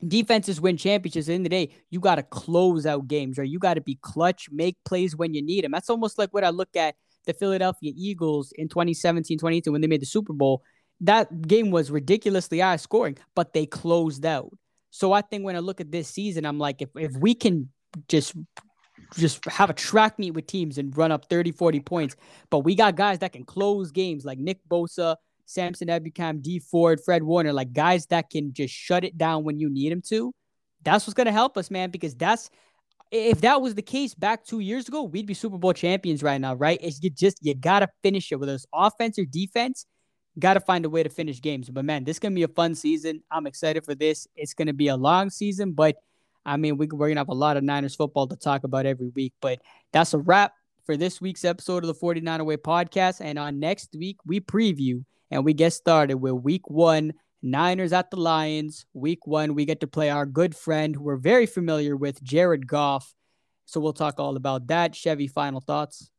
defenses 0.07 0.61
win 0.61 0.76
championships. 0.76 1.26
At 1.26 1.28
the 1.28 1.34
end 1.34 1.46
of 1.46 1.51
the 1.51 1.66
day, 1.66 1.74
you 1.90 2.01
got 2.01 2.16
to 2.16 2.24
close 2.24 2.84
out 2.84 3.07
games, 3.07 3.38
right? 3.38 3.49
You 3.49 3.61
got 3.61 3.74
to 3.74 3.80
be 3.80 3.96
clutch, 4.03 4.49
make 4.51 4.76
plays 4.84 5.14
when 5.14 5.34
you 5.34 5.42
need 5.42 5.64
them. 5.64 5.70
That's 5.70 5.90
almost 5.90 6.18
like 6.18 6.34
what 6.34 6.44
I 6.44 6.51
look 6.51 6.74
at 6.76 6.96
the 7.26 7.32
Philadelphia 7.32 7.92
Eagles 7.96 8.53
in 8.57 8.68
2017 8.68 9.38
2018 9.38 9.72
when 9.72 9.80
they 9.80 9.86
made 9.86 10.03
the 10.03 10.07
Super 10.07 10.32
Bowl. 10.32 10.62
That 11.01 11.42
game 11.42 11.70
was 11.70 11.92
ridiculously 11.92 12.59
high 12.59 12.76
scoring, 12.76 13.18
but 13.36 13.53
they 13.53 13.66
closed 13.66 14.26
out. 14.26 14.51
So 14.90 15.12
I 15.12 15.20
think 15.20 15.44
when 15.44 15.55
I 15.55 15.61
look 15.61 15.80
at 15.80 15.92
this 15.92 16.09
season, 16.09 16.44
I'm 16.44 16.59
like, 16.59 16.82
if, 16.82 16.88
if 16.96 17.12
we 17.12 17.34
can 17.34 17.70
just 18.09 18.34
just 19.14 19.44
have 19.46 19.70
a 19.70 19.74
track 19.74 20.18
meet 20.18 20.32
with 20.32 20.46
teams 20.46 20.78
and 20.78 20.96
run 20.96 21.12
up 21.12 21.26
30, 21.28 21.52
40 21.52 21.80
points, 21.80 22.16
but 22.50 22.61
we 22.61 22.74
got 22.74 22.96
guys 22.96 23.18
that 23.20 23.32
can 23.32 23.44
close 23.44 23.90
games 23.90 24.24
like 24.24 24.38
Nick 24.38 24.61
Bosa, 24.68 25.16
Samson 25.46 25.88
Ebukam, 25.88 26.42
Dee 26.42 26.59
Ford, 26.59 27.00
Fred 27.04 27.22
Warner, 27.22 27.52
like 27.52 27.72
guys 27.72 28.06
that 28.06 28.30
can 28.30 28.52
just 28.52 28.74
shut 28.74 29.04
it 29.04 29.16
down 29.16 29.44
when 29.44 29.59
you 29.59 29.70
need 29.70 29.90
them 29.90 30.02
to. 30.09 30.34
That's 30.82 31.06
what's 31.06 31.14
going 31.14 31.26
to 31.26 31.32
help 31.32 31.56
us, 31.56 31.70
man, 31.70 31.90
because 31.90 32.14
that's 32.14 32.50
if 33.11 33.40
that 33.40 33.62
was 33.62 33.74
the 33.74 33.82
case 33.82 34.14
back 34.14 34.44
two 34.44 34.61
years 34.61 34.88
ago, 34.88 35.02
we'd 35.02 35.26
be 35.26 35.34
Super 35.34 35.59
Bowl 35.59 35.72
champions 35.72 36.22
right 36.22 36.40
now, 36.40 36.54
right? 36.54 36.78
It's 36.82 37.02
you 37.02 37.11
just 37.11 37.38
you 37.40 37.54
gotta 37.54 37.88
finish 38.02 38.30
it 38.32 38.36
whether 38.36 38.54
it's 38.54 38.66
offense 38.72 39.18
or 39.18 39.24
defense. 39.24 39.86
Gotta 40.38 40.61
find 40.61 40.84
a 40.84 40.90
way 40.90 41.02
to 41.02 41.09
finish 41.09 41.40
games. 41.40 41.70
But 41.70 41.84
man, 41.84 42.04
this 42.04 42.16
is 42.16 42.20
gonna 42.20 42.34
be 42.34 42.42
a 42.42 42.48
fun 42.48 42.74
season. 42.74 43.22
I'm 43.30 43.46
excited 43.46 43.84
for 43.84 43.94
this. 43.94 44.26
It's 44.36 44.54
gonna 44.54 44.74
be 44.74 44.88
a 44.88 44.96
long 44.96 45.30
season, 45.30 45.72
but 45.72 45.96
I 46.45 46.57
mean, 46.57 46.76
we, 46.76 46.86
we're 46.86 47.09
gonna 47.09 47.20
have 47.20 47.28
a 47.28 47.34
lot 47.34 47.57
of 47.57 47.64
Niners 47.64 47.95
football 47.95 48.26
to 48.28 48.36
talk 48.36 48.64
about 48.64 48.86
every 48.86 49.09
week. 49.09 49.34
But 49.41 49.61
that's 49.93 50.14
a 50.14 50.18
wrap 50.18 50.53
for 50.86 50.97
this 50.97 51.20
week's 51.20 51.45
episode 51.45 51.84
of 51.84 51.89
the 51.89 51.95
49 51.95 52.41
Away 52.41 52.57
podcast. 52.57 53.20
And 53.20 53.39
on 53.39 53.59
next 53.59 53.95
week, 53.97 54.18
we 54.24 54.41
preview 54.41 55.05
and 55.30 55.45
we 55.45 55.53
get 55.53 55.72
started 55.72 56.16
with 56.16 56.32
week 56.32 56.68
one 56.68 57.12
Niners 57.43 57.93
at 57.93 58.11
the 58.11 58.16
Lions, 58.16 58.86
week 58.95 59.26
one. 59.26 59.55
We 59.55 59.64
get 59.64 59.80
to 59.80 59.86
play 59.86 60.11
our 60.11 60.26
good 60.26 60.57
friend 60.57 60.95
who 60.95 61.03
we're 61.03 61.16
very 61.16 61.47
familiar 61.47 61.97
with, 61.97 62.22
Jared 62.22 62.66
Goff. 62.66 63.14
So 63.66 63.80
we'll 63.80 63.93
talk 63.93 64.18
all 64.18 64.36
about 64.36 64.66
that. 64.68 64.95
Chevy, 64.95 65.28
final 65.28 65.61
thoughts? 65.61 66.11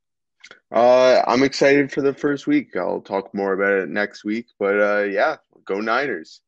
Uh, 0.72 1.22
I'm 1.28 1.44
excited 1.44 1.92
for 1.92 2.02
the 2.02 2.14
first 2.14 2.48
week. 2.48 2.76
I'll 2.76 3.02
talk 3.02 3.34
more 3.34 3.54
about 3.54 3.74
it 3.74 3.90
next 3.90 4.24
week. 4.24 4.48
But 4.60 4.80
uh, 4.80 5.04
yeah, 5.04 5.38
go 5.66 5.82
Niners. 5.82 6.42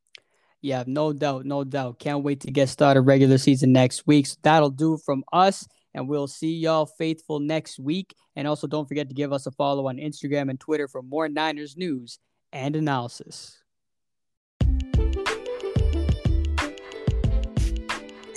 Yeah, 0.61 0.83
no 0.85 1.11
doubt, 1.11 1.45
no 1.45 1.63
doubt. 1.63 1.99
Can't 1.99 2.23
wait 2.23 2.41
to 2.41 2.51
get 2.51 2.69
started 2.69 3.01
regular 3.01 3.39
season 3.39 3.71
next 3.73 4.05
week. 4.05 4.27
So 4.27 4.37
that'll 4.43 4.69
do 4.69 4.97
from 4.97 5.23
us. 5.33 5.67
And 5.93 6.07
we'll 6.07 6.27
see 6.27 6.53
y'all 6.53 6.85
faithful 6.85 7.39
next 7.39 7.79
week. 7.79 8.13
And 8.35 8.47
also, 8.47 8.67
don't 8.67 8.87
forget 8.87 9.09
to 9.09 9.15
give 9.15 9.33
us 9.33 9.47
a 9.47 9.51
follow 9.51 9.87
on 9.87 9.97
Instagram 9.97 10.49
and 10.49 10.59
Twitter 10.59 10.87
for 10.87 11.01
more 11.01 11.27
Niners 11.27 11.75
news 11.75 12.19
and 12.53 12.75
analysis. 12.75 13.57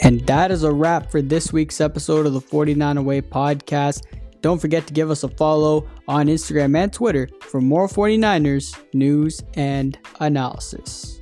And 0.02 0.26
that 0.26 0.50
is 0.50 0.64
a 0.64 0.72
wrap 0.72 1.10
for 1.10 1.22
this 1.22 1.52
week's 1.52 1.80
episode 1.80 2.26
of 2.26 2.32
the 2.32 2.40
49 2.40 2.98
Away 2.98 3.22
podcast. 3.22 4.02
Don't 4.42 4.60
forget 4.60 4.86
to 4.86 4.92
give 4.92 5.10
us 5.10 5.22
a 5.22 5.28
follow 5.28 5.88
on 6.08 6.26
Instagram 6.26 6.76
and 6.76 6.92
Twitter 6.92 7.28
for 7.40 7.62
more 7.62 7.88
49ers 7.88 8.78
news 8.92 9.40
and 9.54 9.96
analysis. 10.20 11.20